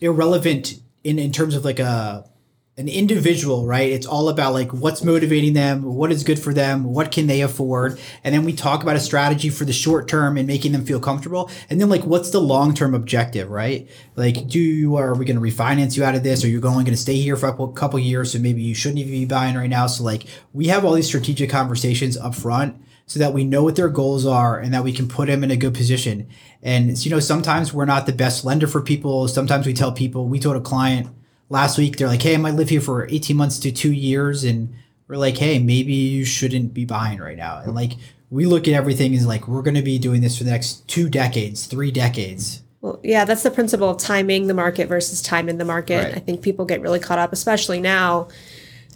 irrelevant 0.00 0.80
in, 1.02 1.18
in 1.18 1.32
terms 1.32 1.54
of 1.54 1.64
like 1.64 1.78
a, 1.78 2.28
an 2.76 2.88
individual, 2.88 3.66
right? 3.66 3.92
It's 3.92 4.06
all 4.06 4.28
about 4.28 4.52
like 4.52 4.72
what's 4.72 5.04
motivating 5.04 5.52
them, 5.52 5.84
what 5.84 6.10
is 6.10 6.24
good 6.24 6.40
for 6.40 6.52
them, 6.52 6.82
what 6.82 7.12
can 7.12 7.28
they 7.28 7.40
afford, 7.40 8.00
and 8.24 8.34
then 8.34 8.44
we 8.44 8.52
talk 8.52 8.82
about 8.82 8.96
a 8.96 9.00
strategy 9.00 9.48
for 9.48 9.64
the 9.64 9.72
short 9.72 10.08
term 10.08 10.36
and 10.36 10.46
making 10.48 10.72
them 10.72 10.84
feel 10.84 10.98
comfortable, 10.98 11.50
and 11.70 11.80
then 11.80 11.88
like 11.88 12.02
what's 12.04 12.30
the 12.30 12.40
long 12.40 12.74
term 12.74 12.94
objective, 12.94 13.48
right? 13.48 13.88
Like, 14.16 14.48
do 14.48 14.58
you 14.58 14.96
are 14.96 15.14
we 15.14 15.24
going 15.24 15.36
to 15.36 15.42
refinance 15.42 15.96
you 15.96 16.02
out 16.02 16.16
of 16.16 16.24
this, 16.24 16.42
or 16.42 16.48
you're 16.48 16.66
only 16.66 16.82
going 16.82 16.96
to 16.96 17.00
stay 17.00 17.16
here 17.16 17.36
for 17.36 17.46
a 17.46 17.72
couple 17.72 17.98
years, 18.00 18.32
so 18.32 18.40
maybe 18.40 18.62
you 18.62 18.74
shouldn't 18.74 18.98
even 18.98 19.12
be 19.12 19.24
buying 19.24 19.54
right 19.54 19.70
now. 19.70 19.86
So 19.86 20.02
like 20.02 20.24
we 20.52 20.66
have 20.68 20.84
all 20.84 20.94
these 20.94 21.06
strategic 21.06 21.50
conversations 21.50 22.16
up 22.16 22.34
front 22.34 22.76
so 23.06 23.18
that 23.20 23.32
we 23.32 23.44
know 23.44 23.62
what 23.62 23.76
their 23.76 23.88
goals 23.88 24.24
are 24.24 24.58
and 24.58 24.72
that 24.72 24.84
we 24.84 24.92
can 24.92 25.08
put 25.08 25.26
them 25.26 25.44
in 25.44 25.50
a 25.50 25.56
good 25.56 25.74
position. 25.74 26.26
And 26.62 27.04
you 27.04 27.10
know, 27.10 27.20
sometimes 27.20 27.72
we're 27.72 27.84
not 27.84 28.06
the 28.06 28.12
best 28.12 28.44
lender 28.44 28.66
for 28.66 28.80
people. 28.80 29.28
Sometimes 29.28 29.66
we 29.66 29.74
tell 29.74 29.92
people, 29.92 30.26
we 30.26 30.40
told 30.40 30.56
a 30.56 30.60
client 30.60 31.08
last 31.50 31.76
week, 31.76 31.96
they're 31.96 32.08
like, 32.08 32.22
Hey, 32.22 32.34
I 32.34 32.38
might 32.38 32.54
live 32.54 32.70
here 32.70 32.80
for 32.80 33.06
18 33.08 33.36
months 33.36 33.58
to 33.60 33.72
two 33.72 33.92
years. 33.92 34.44
And 34.44 34.74
we're 35.06 35.16
like, 35.16 35.36
Hey, 35.36 35.58
maybe 35.58 35.92
you 35.92 36.24
shouldn't 36.24 36.72
be 36.72 36.84
buying 36.84 37.18
right 37.18 37.36
now. 37.36 37.58
And 37.58 37.74
like, 37.74 37.92
we 38.30 38.46
look 38.46 38.66
at 38.66 38.74
everything 38.74 39.14
as 39.14 39.26
like, 39.26 39.46
we're 39.46 39.62
going 39.62 39.74
to 39.76 39.82
be 39.82 39.98
doing 39.98 40.22
this 40.22 40.38
for 40.38 40.44
the 40.44 40.50
next 40.50 40.86
two 40.88 41.08
decades, 41.08 41.66
three 41.66 41.90
decades. 41.90 42.62
Well, 42.80 43.00
yeah, 43.02 43.24
that's 43.24 43.42
the 43.42 43.50
principle 43.50 43.90
of 43.90 43.98
timing 43.98 44.46
the 44.46 44.54
market 44.54 44.88
versus 44.88 45.22
time 45.22 45.48
in 45.48 45.58
the 45.58 45.64
market. 45.64 46.04
Right. 46.04 46.16
I 46.16 46.18
think 46.18 46.42
people 46.42 46.64
get 46.64 46.80
really 46.80 47.00
caught 47.00 47.18
up, 47.18 47.32
especially 47.32 47.80
now, 47.80 48.28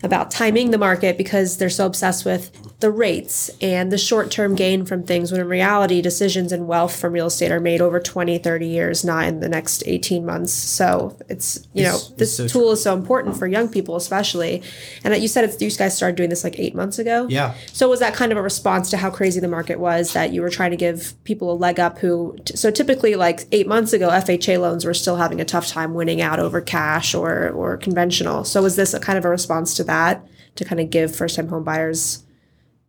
about 0.03 0.31
timing 0.31 0.73
the 0.73 0.79
market 0.79 1.17
because 1.17 1.57
they're 1.57 1.71
so 1.71 1.87
obsessed 1.87 2.25
with 2.25 2.51
the 2.81 2.91
rates 2.93 3.51
and 3.61 3.91
the 3.91 3.99
short-term 3.99 4.55
gain 4.55 4.85
from 4.85 5.03
things 5.03 5.33
when 5.33 5.41
in 5.41 5.49
reality 5.49 6.01
decisions 6.01 6.53
and 6.53 6.69
wealth 6.69 6.95
from 6.95 7.13
real 7.13 7.27
estate 7.27 7.51
are 7.51 7.59
made 7.59 7.81
over 7.81 7.99
20 7.99 8.39
30 8.39 8.67
years 8.69 9.05
not 9.05 9.25
in 9.27 9.41
the 9.41 9.49
next 9.49 9.83
18 9.87 10.25
months 10.25 10.53
so 10.53 11.17
it's 11.29 11.67
you 11.75 11.83
know 11.83 11.89
It's- 11.97 12.11
it's 12.11 12.17
this 12.19 12.37
so 12.37 12.47
tool 12.47 12.71
is 12.71 12.81
so 12.81 12.95
important 12.95 13.37
for 13.37 13.49
young 13.49 13.69
people 13.69 13.97
especially 13.97 14.63
and 15.03 15.17
you 15.21 15.27
said 15.27 15.43
it's 15.45 15.61
you 15.61 15.71
guys 15.73 15.97
started 15.97 16.15
doing 16.17 16.31
this 16.31 16.45
like 16.45 16.57
eight 16.61 16.75
months 16.77 17.01
ago 17.01 17.27
Yeah. 17.29 17.55
so 17.73 17.89
was 17.89 17.99
that 17.99 18.15
kind 18.15 18.31
of 18.31 18.39
a 18.39 18.43
response 18.43 18.91
to 18.91 18.97
how 18.97 19.11
crazy 19.11 19.41
the 19.41 19.49
market 19.49 19.81
was 19.81 20.13
that 20.13 20.33
you 20.33 20.41
were 20.41 20.51
trying 20.51 20.71
to 20.71 20.77
give 20.77 21.15
people 21.25 21.53
a 21.53 21.57
leg 21.57 21.81
up 21.81 21.99
who 21.99 22.37
so 22.55 22.71
typically 22.71 23.17
like 23.17 23.47
8 23.51 23.67
months 23.67 23.93
ago 23.93 24.09
FHA 24.09 24.61
loans 24.61 24.85
were 24.85 24.95
still 24.95 25.17
having 25.17 25.41
a 25.41 25.45
tough 25.45 25.67
time 25.67 25.95
winning 25.95 26.21
out 26.21 26.39
over 26.39 26.61
cash 26.61 27.13
or 27.15 27.49
or 27.51 27.77
conventional. 27.77 28.45
So 28.45 28.63
was 28.63 28.77
this 28.77 28.95
a 28.95 29.01
kind 29.01 29.19
of 29.19 29.25
a 29.25 29.29
response 29.29 29.75
to 29.75 29.85
that 29.85 30.25
to 30.55 30.65
kind 30.65 30.81
of 30.81 30.91
give 30.91 31.15
first 31.15 31.35
time 31.37 31.49
home 31.49 31.65
buyers 31.65 32.23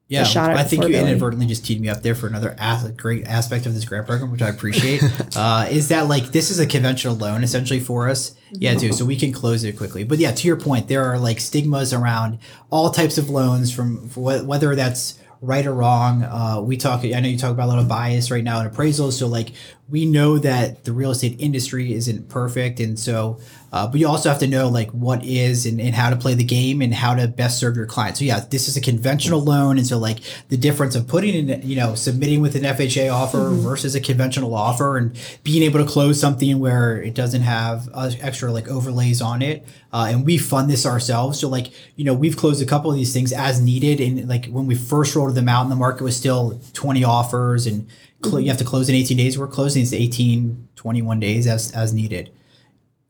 Yeah, 0.09 0.23
I 0.23 0.63
think 0.63 0.83
you 0.83 0.89
affordability. 0.89 1.01
inadvertently 1.01 1.45
just 1.45 1.63
teed 1.63 1.79
me 1.79 1.87
up 1.87 2.01
there 2.01 2.15
for 2.15 2.25
another 2.25 2.55
as- 2.57 2.89
great 2.93 3.27
aspect 3.27 3.67
of 3.67 3.75
this 3.75 3.85
grant 3.85 4.07
program, 4.07 4.31
which 4.31 4.41
I 4.41 4.49
appreciate. 4.49 5.03
uh, 5.35 5.67
is 5.69 5.89
that 5.89 6.07
like 6.07 6.31
this 6.31 6.49
is 6.49 6.59
a 6.59 6.65
conventional 6.65 7.15
loan 7.15 7.43
essentially 7.43 7.79
for 7.79 8.09
us? 8.09 8.35
Yeah, 8.51 8.73
too. 8.73 8.91
So 8.91 9.05
we 9.05 9.15
can 9.15 9.31
close 9.31 9.63
it 9.63 9.77
quickly. 9.77 10.03
But 10.03 10.17
yeah, 10.17 10.31
to 10.31 10.47
your 10.47 10.57
point, 10.57 10.87
there 10.87 11.05
are 11.05 11.19
like 11.19 11.39
stigmas 11.39 11.93
around 11.93 12.39
all 12.71 12.89
types 12.89 13.19
of 13.19 13.29
loans, 13.29 13.71
from 13.71 14.09
wh- 14.09 14.47
whether 14.47 14.75
that's 14.75 15.19
right 15.41 15.65
or 15.65 15.73
wrong. 15.73 16.23
Uh, 16.23 16.59
we 16.61 16.75
talk. 16.75 17.05
I 17.05 17.19
know 17.19 17.29
you 17.29 17.37
talk 17.37 17.51
about 17.51 17.67
a 17.67 17.71
lot 17.71 17.79
of 17.79 17.87
bias 17.87 18.31
right 18.31 18.43
now 18.43 18.59
in 18.61 18.69
appraisals. 18.69 19.13
So 19.13 19.27
like 19.27 19.51
we 19.89 20.05
know 20.05 20.37
that 20.37 20.83
the 20.83 20.93
real 20.93 21.11
estate 21.11 21.35
industry 21.39 21.93
isn't 21.93 22.29
perfect, 22.29 22.79
and 22.79 22.97
so. 22.99 23.39
Uh, 23.71 23.85
but 23.85 23.99
you 23.99 24.07
also 24.07 24.29
have 24.29 24.39
to 24.39 24.47
know 24.47 24.67
like 24.67 24.89
what 24.89 25.23
is 25.23 25.67
and, 25.67 25.79
and 25.79 25.93
how 25.93 26.09
to 26.09 26.15
play 26.15 26.33
the 26.33 26.43
game 26.43 26.81
and 26.81 26.91
how 26.91 27.13
to 27.13 27.27
best 27.27 27.59
serve 27.59 27.75
your 27.75 27.85
client. 27.85 28.17
So 28.17 28.25
yeah, 28.25 28.39
this 28.39 28.67
is 28.67 28.75
a 28.75 28.81
conventional 28.81 29.41
loan, 29.41 29.77
and 29.77 29.85
so 29.85 29.99
like 29.99 30.21
the 30.47 30.57
difference 30.57 30.95
of 30.95 31.07
putting 31.07 31.35
in 31.35 31.61
you 31.61 31.75
know 31.75 31.93
submitting 31.93 32.41
with 32.41 32.55
an 32.55 32.63
FHA 32.63 33.13
offer 33.13 33.51
versus 33.51 33.93
a 33.93 34.01
conventional 34.01 34.55
offer 34.55 34.97
and 34.97 35.15
being 35.43 35.61
able 35.61 35.77
to 35.77 35.85
close 35.85 36.19
something 36.19 36.57
where 36.57 36.99
it 36.99 37.13
doesn't 37.13 37.43
have 37.43 37.87
uh, 37.93 38.09
extra 38.21 38.51
like 38.51 38.67
overlays 38.67 39.21
on 39.21 39.43
it. 39.43 39.67
Uh, 39.93 40.07
and 40.09 40.25
we 40.25 40.39
fund 40.39 40.69
this 40.69 40.85
ourselves. 40.85 41.39
So 41.39 41.47
like 41.47 41.71
you 41.95 42.03
know 42.05 42.15
we've 42.15 42.37
closed 42.37 42.63
a 42.63 42.65
couple 42.65 42.89
of 42.89 42.97
these 42.97 43.13
things 43.13 43.31
as 43.31 43.61
needed, 43.61 44.01
and 44.01 44.27
like 44.27 44.47
when 44.47 44.65
we 44.65 44.73
first 44.73 45.15
rolled 45.15 45.35
them 45.35 45.47
out, 45.47 45.61
and 45.61 45.71
the 45.71 45.75
market 45.75 46.03
was 46.03 46.17
still 46.17 46.59
20 46.73 47.03
offers, 47.03 47.67
and 47.67 47.87
cl- 48.23 48.39
you 48.39 48.49
have 48.49 48.57
to 48.57 48.65
close 48.65 48.89
in 48.89 48.95
18 48.95 49.17
days. 49.17 49.37
We're 49.37 49.47
closing 49.47 49.81
these 49.81 49.93
18, 49.93 50.69
21 50.75 51.19
days 51.19 51.47
as 51.47 51.71
as 51.71 51.93
needed. 51.93 52.31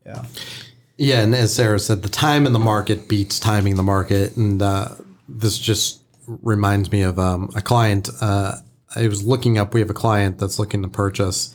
Yeah. 0.04 0.24
Yeah, 0.96 1.20
and 1.22 1.34
as 1.34 1.54
Sarah 1.54 1.78
said, 1.78 2.02
the 2.02 2.10
time 2.10 2.44
in 2.44 2.52
the 2.52 2.58
market 2.58 3.08
beats 3.08 3.40
timing 3.40 3.76
the 3.76 3.82
market, 3.82 4.36
and 4.36 4.60
uh, 4.60 4.88
this 5.26 5.58
just 5.58 6.02
reminds 6.26 6.92
me 6.92 7.00
of 7.02 7.18
um, 7.18 7.50
a 7.56 7.62
client. 7.62 8.10
Uh, 8.20 8.56
I 8.94 9.06
was 9.08 9.24
looking 9.24 9.56
up. 9.56 9.72
We 9.72 9.80
have 9.80 9.88
a 9.88 9.94
client 9.94 10.38
that's 10.38 10.58
looking 10.58 10.82
to 10.82 10.88
purchase, 10.88 11.54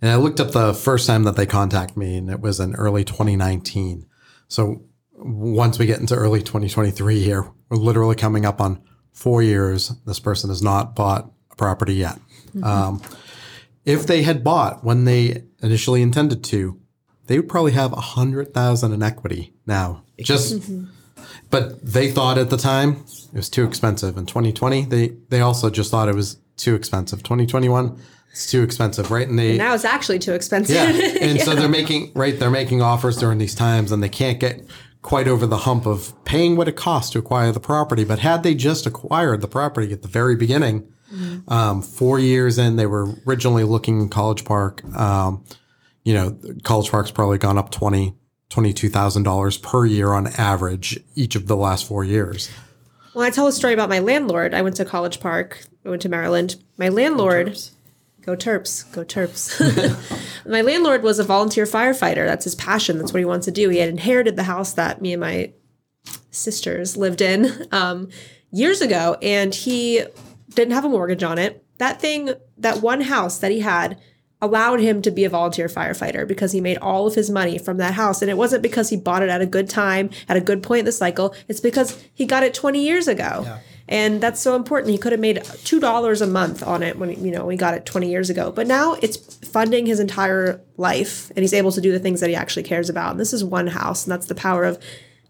and 0.00 0.10
I 0.10 0.16
looked 0.16 0.40
up 0.40 0.52
the 0.52 0.72
first 0.72 1.06
time 1.06 1.24
that 1.24 1.36
they 1.36 1.44
contacted 1.44 1.98
me, 1.98 2.16
and 2.16 2.30
it 2.30 2.40
was 2.40 2.58
in 2.58 2.74
early 2.74 3.04
2019. 3.04 4.06
So 4.48 4.82
once 5.12 5.78
we 5.78 5.86
get 5.86 6.00
into 6.00 6.14
early 6.14 6.40
2023 6.40 7.20
here, 7.20 7.50
we're 7.68 7.76
literally 7.76 8.16
coming 8.16 8.46
up 8.46 8.60
on 8.60 8.80
four 9.12 9.42
years. 9.42 9.88
This 10.06 10.20
person 10.20 10.50
has 10.50 10.62
not 10.62 10.94
bought 10.94 11.30
a 11.50 11.56
property 11.56 11.94
yet. 11.94 12.18
Um, 12.64 13.02
if 13.84 14.06
they 14.06 14.22
had 14.22 14.42
bought 14.42 14.84
when 14.84 15.04
they 15.04 15.44
initially 15.62 16.02
intended 16.02 16.42
to, 16.44 16.80
they 17.26 17.38
would 17.38 17.48
probably 17.48 17.72
have 17.72 17.92
a 17.92 18.00
hundred 18.00 18.52
thousand 18.52 18.92
in 18.92 19.02
equity 19.02 19.52
now. 19.66 20.02
Just, 20.18 20.62
but 21.50 21.84
they 21.84 22.10
thought 22.10 22.38
at 22.38 22.50
the 22.50 22.56
time 22.56 23.04
it 23.32 23.36
was 23.36 23.48
too 23.48 23.64
expensive. 23.64 24.16
In 24.16 24.26
2020, 24.26 24.86
they 24.86 25.08
they 25.28 25.40
also 25.40 25.70
just 25.70 25.90
thought 25.90 26.08
it 26.08 26.14
was 26.14 26.38
too 26.56 26.74
expensive. 26.74 27.22
2021, 27.22 27.98
it's 28.32 28.50
too 28.50 28.62
expensive, 28.62 29.10
right? 29.10 29.28
And 29.28 29.38
they 29.38 29.56
now 29.56 29.74
it's 29.74 29.84
actually 29.84 30.18
too 30.18 30.32
expensive. 30.32 30.74
yeah, 30.74 30.88
and 31.20 31.40
so 31.40 31.54
they're 31.54 31.68
making 31.68 32.12
right. 32.14 32.38
They're 32.38 32.50
making 32.50 32.82
offers 32.82 33.16
during 33.16 33.38
these 33.38 33.54
times, 33.54 33.92
and 33.92 34.02
they 34.02 34.08
can't 34.08 34.40
get 34.40 34.64
quite 35.02 35.28
over 35.28 35.46
the 35.46 35.58
hump 35.58 35.86
of 35.86 36.12
paying 36.24 36.56
what 36.56 36.66
it 36.66 36.76
costs 36.76 37.12
to 37.12 37.18
acquire 37.18 37.52
the 37.52 37.60
property. 37.60 38.04
But 38.04 38.20
had 38.20 38.42
they 38.42 38.54
just 38.54 38.86
acquired 38.86 39.40
the 39.40 39.48
property 39.48 39.92
at 39.92 40.02
the 40.02 40.08
very 40.08 40.34
beginning, 40.34 40.88
um, 41.48 41.82
four 41.82 42.18
years 42.18 42.58
in, 42.58 42.76
they 42.76 42.86
were 42.86 43.08
originally 43.26 43.64
looking 43.64 44.00
in 44.00 44.08
College 44.08 44.44
Park. 44.44 44.84
Um, 44.96 45.44
you 46.04 46.14
know, 46.14 46.38
College 46.62 46.90
Park's 46.90 47.10
probably 47.10 47.38
gone 47.38 47.58
up 47.58 47.70
twenty. 47.70 48.14
$22,000 48.50 49.60
per 49.60 49.84
year 49.84 50.12
on 50.12 50.28
average 50.38 51.00
each 51.14 51.34
of 51.34 51.48
the 51.48 51.56
last 51.56 51.86
four 51.86 52.04
years. 52.04 52.48
Well, 53.14 53.24
I 53.24 53.30
tell 53.30 53.46
a 53.46 53.52
story 53.52 53.74
about 53.74 53.88
my 53.88 53.98
landlord. 53.98 54.54
I 54.54 54.62
went 54.62 54.76
to 54.76 54.84
College 54.84 55.20
Park. 55.20 55.64
I 55.84 55.88
went 55.88 56.02
to 56.02 56.08
Maryland. 56.08 56.56
My 56.76 56.90
landlord, 56.90 57.58
go 58.20 58.36
Terps, 58.36 58.90
go 58.92 59.04
Terps. 59.04 59.56
my 60.46 60.60
landlord 60.60 61.02
was 61.02 61.18
a 61.18 61.24
volunteer 61.24 61.64
firefighter. 61.64 62.26
That's 62.26 62.44
his 62.44 62.54
passion. 62.54 62.98
That's 62.98 63.12
what 63.12 63.18
he 63.18 63.24
wants 63.24 63.46
to 63.46 63.52
do. 63.52 63.68
He 63.68 63.78
had 63.78 63.88
inherited 63.88 64.36
the 64.36 64.42
house 64.42 64.74
that 64.74 65.00
me 65.00 65.12
and 65.12 65.20
my 65.20 65.52
sisters 66.30 66.96
lived 66.96 67.20
in 67.20 67.66
um, 67.72 68.10
years 68.52 68.80
ago, 68.80 69.16
and 69.22 69.54
he 69.54 70.04
didn't 70.56 70.74
have 70.74 70.84
a 70.84 70.88
mortgage 70.88 71.22
on 71.22 71.38
it. 71.38 71.64
That 71.78 72.00
thing, 72.00 72.30
that 72.58 72.82
one 72.82 73.02
house 73.02 73.38
that 73.38 73.52
he 73.52 73.60
had, 73.60 74.00
allowed 74.42 74.80
him 74.80 75.00
to 75.00 75.10
be 75.10 75.24
a 75.24 75.30
volunteer 75.30 75.66
firefighter 75.66 76.28
because 76.28 76.52
he 76.52 76.60
made 76.60 76.76
all 76.78 77.06
of 77.06 77.14
his 77.14 77.30
money 77.30 77.56
from 77.58 77.78
that 77.78 77.94
house. 77.94 78.20
And 78.20 78.30
it 78.30 78.36
wasn't 78.36 78.62
because 78.62 78.90
he 78.90 78.96
bought 78.96 79.22
it 79.22 79.30
at 79.30 79.40
a 79.40 79.46
good 79.46 79.68
time, 79.68 80.10
at 80.28 80.36
a 80.36 80.40
good 80.40 80.62
point 80.62 80.80
in 80.80 80.84
the 80.84 80.92
cycle. 80.92 81.34
It's 81.48 81.60
because 81.60 82.02
he 82.12 82.26
got 82.26 82.42
it 82.42 82.52
20 82.52 82.84
years 82.84 83.08
ago. 83.08 83.58
And 83.88 84.20
that's 84.20 84.40
so 84.40 84.54
important. 84.56 84.92
He 84.92 84.98
could 84.98 85.12
have 85.12 85.20
made 85.20 85.38
$2 85.38 86.20
a 86.20 86.26
month 86.26 86.62
on 86.62 86.82
it 86.82 86.98
when, 86.98 87.24
you 87.24 87.30
know, 87.30 87.46
we 87.46 87.56
got 87.56 87.74
it 87.74 87.86
20 87.86 88.10
years 88.10 88.28
ago. 88.28 88.50
But 88.50 88.66
now 88.66 88.94
it's 88.94 89.16
funding 89.48 89.86
his 89.86 90.00
entire 90.00 90.60
life 90.76 91.30
and 91.30 91.38
he's 91.38 91.54
able 91.54 91.72
to 91.72 91.80
do 91.80 91.92
the 91.92 92.00
things 92.00 92.20
that 92.20 92.28
he 92.28 92.36
actually 92.36 92.64
cares 92.64 92.90
about. 92.90 93.12
And 93.12 93.20
this 93.20 93.32
is 93.32 93.44
one 93.44 93.68
house. 93.68 94.04
And 94.04 94.12
that's 94.12 94.26
the 94.26 94.34
power 94.34 94.64
of 94.64 94.82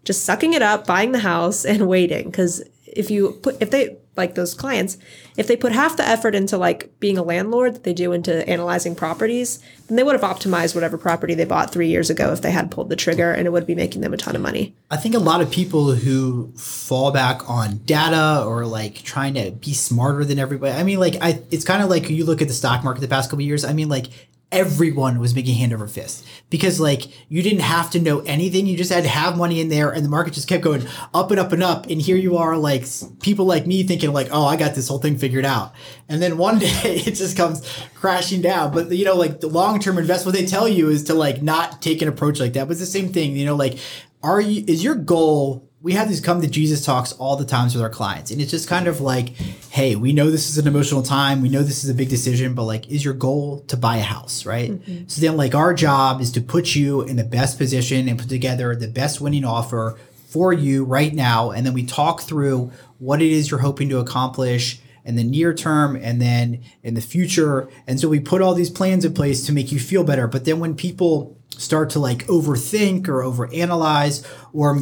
just 0.03 0.25
sucking 0.25 0.53
it 0.53 0.61
up, 0.61 0.85
buying 0.85 1.11
the 1.11 1.19
house 1.19 1.65
and 1.65 1.87
waiting. 1.87 2.29
Because 2.29 2.61
if 2.85 3.09
you 3.09 3.39
put, 3.43 3.61
if 3.61 3.69
they, 3.71 3.97
like 4.17 4.35
those 4.35 4.53
clients, 4.53 4.97
if 5.37 5.47
they 5.47 5.55
put 5.55 5.71
half 5.71 5.97
the 5.97 6.07
effort 6.07 6.35
into 6.35 6.57
like 6.57 6.99
being 6.99 7.17
a 7.17 7.23
landlord 7.23 7.75
that 7.75 7.83
they 7.83 7.93
do 7.93 8.11
into 8.11 8.47
analyzing 8.49 8.95
properties, 8.95 9.61
then 9.87 9.95
they 9.95 10.03
would 10.03 10.19
have 10.19 10.29
optimized 10.29 10.75
whatever 10.75 10.97
property 10.97 11.33
they 11.33 11.45
bought 11.45 11.71
three 11.71 11.87
years 11.87 12.09
ago 12.09 12.31
if 12.31 12.41
they 12.41 12.51
had 12.51 12.71
pulled 12.71 12.89
the 12.89 12.95
trigger 12.95 13.31
and 13.31 13.45
it 13.45 13.51
would 13.51 13.67
be 13.67 13.75
making 13.75 14.01
them 14.01 14.13
a 14.13 14.17
ton 14.17 14.35
of 14.35 14.41
money. 14.41 14.75
I 14.89 14.97
think 14.97 15.15
a 15.15 15.19
lot 15.19 15.41
of 15.41 15.51
people 15.51 15.93
who 15.93 16.51
fall 16.57 17.11
back 17.11 17.49
on 17.49 17.77
data 17.85 18.43
or 18.45 18.65
like 18.65 19.03
trying 19.03 19.35
to 19.35 19.51
be 19.51 19.73
smarter 19.73 20.25
than 20.25 20.39
everybody. 20.39 20.73
I 20.73 20.83
mean, 20.83 20.99
like 20.99 21.15
I, 21.21 21.41
it's 21.51 21.65
kind 21.65 21.83
of 21.83 21.89
like 21.89 22.09
you 22.09 22.25
look 22.25 22.41
at 22.41 22.47
the 22.47 22.53
stock 22.53 22.83
market 22.83 23.01
the 23.01 23.07
past 23.07 23.29
couple 23.29 23.43
of 23.43 23.47
years. 23.47 23.63
I 23.63 23.73
mean, 23.73 23.89
like 23.89 24.07
everyone 24.51 25.19
was 25.19 25.35
making 25.35 25.55
hand 25.55 25.73
over 25.73 25.87
fist 25.87 26.25
because 26.49 26.79
like 26.79 27.03
you 27.29 27.41
didn't 27.41 27.61
have 27.61 27.89
to 27.91 27.99
know 27.99 28.19
anything. 28.21 28.65
You 28.65 28.77
just 28.77 28.91
had 28.91 29.03
to 29.03 29.09
have 29.09 29.37
money 29.37 29.59
in 29.59 29.69
there, 29.69 29.91
and 29.91 30.05
the 30.05 30.09
market 30.09 30.33
just 30.33 30.47
kept 30.47 30.63
going 30.63 30.87
up 31.13 31.31
and 31.31 31.39
up 31.39 31.51
and 31.51 31.61
up. 31.61 31.87
And 31.87 32.01
here 32.01 32.15
you 32.15 32.37
are, 32.37 32.57
like 32.57 32.85
people 33.21 33.45
like 33.45 33.67
me 33.67 33.83
thinking 33.83 34.13
like, 34.13 34.29
oh, 34.31 34.45
I 34.45 34.55
got 34.55 34.75
this 34.75 34.87
whole 34.87 34.99
thing 34.99 35.17
figured 35.17 35.45
out. 35.45 35.73
And 36.07 36.21
then 36.21 36.37
one 36.37 36.59
day 36.59 37.01
it 37.05 37.15
just 37.15 37.35
comes 37.35 37.67
crashing 37.95 38.41
down. 38.41 38.73
But 38.73 38.91
you 38.91 39.05
know, 39.05 39.15
like 39.15 39.41
the 39.41 39.47
long 39.47 39.79
term 39.79 39.97
investment, 39.97 40.35
what 40.35 40.41
they 40.41 40.47
tell 40.47 40.67
you 40.67 40.89
is 40.89 41.05
to 41.05 41.13
like 41.13 41.41
not 41.41 41.81
take 41.81 42.01
an 42.01 42.07
approach 42.07 42.39
like 42.39 42.53
that. 42.53 42.65
But 42.65 42.71
it's 42.71 42.79
the 42.79 42.85
same 42.85 43.09
thing. 43.09 43.35
You 43.35 43.45
know, 43.45 43.55
like 43.55 43.79
are 44.23 44.41
you 44.41 44.63
is 44.67 44.83
your 44.83 44.95
goal 44.95 45.66
we 45.87 45.93
have 45.93 46.07
these 46.09 46.19
come 46.19 46.41
to 46.41 46.47
jesus 46.47 46.83
talks 46.83 47.13
all 47.13 47.35
the 47.35 47.45
times 47.45 47.73
with 47.73 47.81
our 47.81 47.89
clients 47.89 48.29
and 48.29 48.41
it's 48.41 48.51
just 48.51 48.67
kind 48.67 48.87
of 48.87 48.99
like 48.99 49.29
hey 49.69 49.95
we 49.95 50.11
know 50.11 50.29
this 50.29 50.49
is 50.49 50.57
an 50.57 50.67
emotional 50.67 51.01
time 51.01 51.41
we 51.41 51.49
know 51.49 51.63
this 51.63 51.83
is 51.83 51.89
a 51.89 51.93
big 51.93 52.09
decision 52.09 52.53
but 52.53 52.63
like 52.63 52.89
is 52.89 53.05
your 53.05 53.13
goal 53.13 53.61
to 53.61 53.77
buy 53.77 53.97
a 53.97 54.01
house 54.01 54.45
right 54.45 54.71
mm-hmm. 54.71 55.07
so 55.07 55.21
then 55.21 55.37
like 55.37 55.55
our 55.55 55.73
job 55.73 56.19
is 56.19 56.31
to 56.31 56.41
put 56.41 56.75
you 56.75 57.01
in 57.03 57.15
the 57.15 57.23
best 57.23 57.57
position 57.57 58.09
and 58.09 58.19
put 58.19 58.29
together 58.29 58.75
the 58.75 58.87
best 58.87 59.21
winning 59.21 59.45
offer 59.45 59.97
for 60.27 60.51
you 60.51 60.83
right 60.83 61.13
now. 61.13 61.51
And 61.51 61.65
then 61.65 61.73
we 61.73 61.85
talk 61.85 62.21
through 62.21 62.71
what 62.99 63.21
it 63.21 63.31
is 63.31 63.49
you're 63.49 63.61
hoping 63.61 63.89
to 63.89 63.99
accomplish 63.99 64.79
in 65.05 65.15
the 65.15 65.23
near 65.23 65.53
term 65.53 65.95
and 65.95 66.21
then 66.21 66.61
in 66.83 66.95
the 66.95 67.01
future. 67.01 67.69
And 67.87 67.99
so 67.99 68.09
we 68.09 68.19
put 68.19 68.41
all 68.41 68.53
these 68.53 68.69
plans 68.69 69.05
in 69.05 69.13
place 69.13 69.45
to 69.45 69.53
make 69.53 69.71
you 69.71 69.79
feel 69.79 70.03
better. 70.03 70.27
But 70.27 70.43
then 70.43 70.59
when 70.59 70.75
people 70.75 71.37
start 71.49 71.89
to 71.91 71.99
like 71.99 72.27
overthink 72.27 73.07
or 73.07 73.21
overanalyze 73.23 74.27
or 74.51 74.79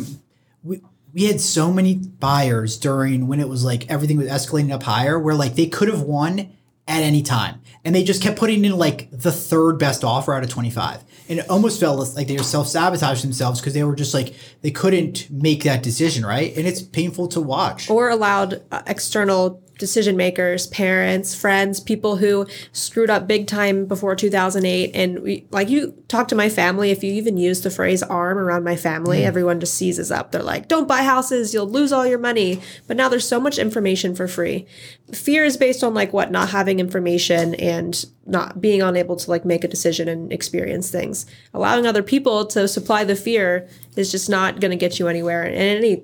we, 0.63 0.81
we 1.15 1.23
had 1.23 1.39
so 1.39 1.71
many 1.71 1.95
buyers 1.95 2.77
during 2.77 3.27
when 3.27 3.39
it 3.39 3.47
was 3.47 3.63
like 3.63 3.89
everything 3.89 4.17
was 4.17 4.27
escalating 4.27 4.71
up 4.71 4.83
higher 4.83 5.17
where 5.17 5.33
like 5.33 5.55
they 5.55 5.65
could 5.65 5.87
have 5.87 6.01
won 6.01 6.51
at 6.87 7.01
any 7.01 7.23
time. 7.23 7.61
And 7.85 7.95
they 7.95 8.03
just 8.03 8.21
kept 8.21 8.37
putting 8.37 8.65
in 8.65 8.77
like 8.77 9.09
the 9.11 9.31
third 9.31 9.79
best 9.79 10.03
offer 10.03 10.33
out 10.33 10.43
of 10.43 10.49
25 10.49 11.03
and 11.29 11.39
it 11.39 11.49
almost 11.49 11.79
felt 11.79 12.15
like 12.15 12.27
they 12.27 12.35
were 12.37 12.43
self-sabotaging 12.43 13.23
themselves 13.23 13.59
because 13.59 13.73
they 13.73 13.83
were 13.83 13.95
just 13.95 14.13
like 14.13 14.35
they 14.61 14.71
couldn't 14.71 15.31
make 15.31 15.63
that 15.63 15.81
decision 15.81 16.25
right? 16.25 16.55
And 16.57 16.67
it's 16.67 16.81
painful 16.81 17.29
to 17.29 17.39
watch. 17.39 17.89
Or 17.89 18.09
allowed 18.09 18.61
uh, 18.69 18.81
external 18.85 19.63
decision 19.77 20.15
makers, 20.15 20.67
parents, 20.67 21.35
friends, 21.35 21.79
people 21.79 22.17
who 22.17 22.47
screwed 22.71 23.09
up 23.09 23.27
big 23.27 23.47
time 23.47 23.85
before 23.85 24.15
2008. 24.15 24.91
And 24.93 25.19
we, 25.19 25.47
like 25.51 25.69
you 25.69 25.91
talk 26.07 26.27
to 26.29 26.35
my 26.35 26.49
family, 26.49 26.91
if 26.91 27.03
you 27.03 27.11
even 27.13 27.37
use 27.37 27.61
the 27.61 27.69
phrase 27.69 28.01
arm 28.03 28.37
around 28.37 28.63
my 28.63 28.75
family, 28.75 29.19
mm. 29.19 29.25
everyone 29.25 29.59
just 29.59 29.75
seizes 29.75 30.11
up. 30.11 30.31
They're 30.31 30.43
like, 30.43 30.67
don't 30.67 30.87
buy 30.87 31.03
houses, 31.03 31.53
you'll 31.53 31.69
lose 31.69 31.91
all 31.91 32.05
your 32.05 32.19
money. 32.19 32.61
But 32.87 32.97
now 32.97 33.09
there's 33.09 33.27
so 33.27 33.39
much 33.39 33.57
information 33.57 34.15
for 34.15 34.27
free. 34.27 34.65
Fear 35.11 35.45
is 35.45 35.57
based 35.57 35.83
on 35.83 35.93
like 35.93 36.13
what, 36.13 36.31
not 36.31 36.49
having 36.49 36.79
information 36.79 37.55
and 37.55 38.05
not 38.25 38.61
being 38.61 38.81
unable 38.81 39.15
to 39.15 39.29
like 39.29 39.45
make 39.45 39.63
a 39.63 39.67
decision 39.67 40.07
and 40.07 40.31
experience 40.31 40.89
things. 40.89 41.25
Allowing 41.53 41.85
other 41.85 42.03
people 42.03 42.45
to 42.47 42.67
supply 42.67 43.03
the 43.03 43.15
fear 43.15 43.67
is 43.95 44.11
just 44.11 44.29
not 44.29 44.59
going 44.59 44.71
to 44.71 44.77
get 44.77 44.99
you 44.99 45.07
anywhere. 45.07 45.43
And 45.43 45.55
any 45.55 46.03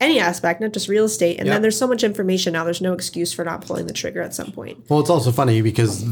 any 0.00 0.18
aspect, 0.18 0.60
not 0.60 0.72
just 0.72 0.88
real 0.88 1.04
estate. 1.04 1.38
And 1.38 1.46
yep. 1.46 1.54
then 1.54 1.62
there's 1.62 1.78
so 1.78 1.86
much 1.86 2.04
information 2.04 2.52
now. 2.52 2.64
There's 2.64 2.80
no 2.80 2.92
excuse 2.92 3.32
for 3.32 3.44
not 3.44 3.64
pulling 3.64 3.86
the 3.86 3.92
trigger 3.92 4.20
at 4.22 4.34
some 4.34 4.52
point. 4.52 4.84
Well, 4.88 5.00
it's 5.00 5.10
also 5.10 5.32
funny 5.32 5.62
because 5.62 6.04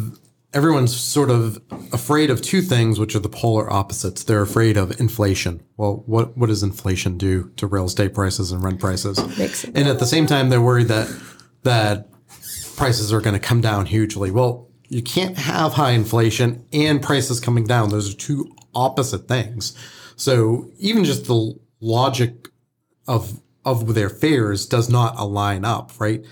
everyone's 0.55 0.95
sort 0.95 1.31
of 1.31 1.61
afraid 1.93 2.31
of 2.31 2.43
two 2.43 2.63
things, 2.63 2.99
which 2.99 3.15
are 3.15 3.21
the 3.21 3.29
polar 3.29 3.73
opposites. 3.73 4.25
They're 4.25 4.43
afraid 4.43 4.77
of 4.77 4.99
inflation. 5.01 5.63
Well, 5.77 6.03
what 6.07 6.37
what 6.37 6.49
does 6.49 6.63
inflation 6.63 7.19
do 7.19 7.51
to 7.57 7.67
real 7.67 7.87
estate 7.87 8.15
prices 8.15 8.53
and 8.53 8.63
rent 8.63 8.81
prices? 8.81 9.19
Makes 9.39 9.65
and 9.65 9.89
at 9.89 9.99
the 9.99 10.07
same 10.07 10.27
time, 10.27 10.49
they're 10.49 10.61
worried 10.61 10.89
that 10.89 11.09
that 11.63 12.09
prices 12.77 13.13
are 13.13 13.21
going 13.21 13.35
to 13.35 13.41
come 13.41 13.61
down 13.61 13.87
hugely. 13.87 14.31
Well, 14.31 14.69
you 14.89 15.03
can't 15.03 15.37
have 15.39 15.75
high 15.75 15.93
inflation 15.93 16.67
and 16.73 17.03
prices 17.03 17.41
coming 17.41 17.65
down. 17.65 17.89
Those 17.89 18.13
are 18.13 18.17
two 18.17 18.55
opposite 18.75 19.29
things. 19.29 19.77
So 20.17 20.71
even 20.79 21.05
just 21.05 21.27
the 21.27 21.59
logic 21.81 22.49
of 23.09 23.41
of 23.65 23.95
their 23.95 24.11
fears 24.11 24.67
does 24.67 24.89
not 24.89 25.19
align 25.19 25.65
up, 25.65 25.93
right? 25.99 26.25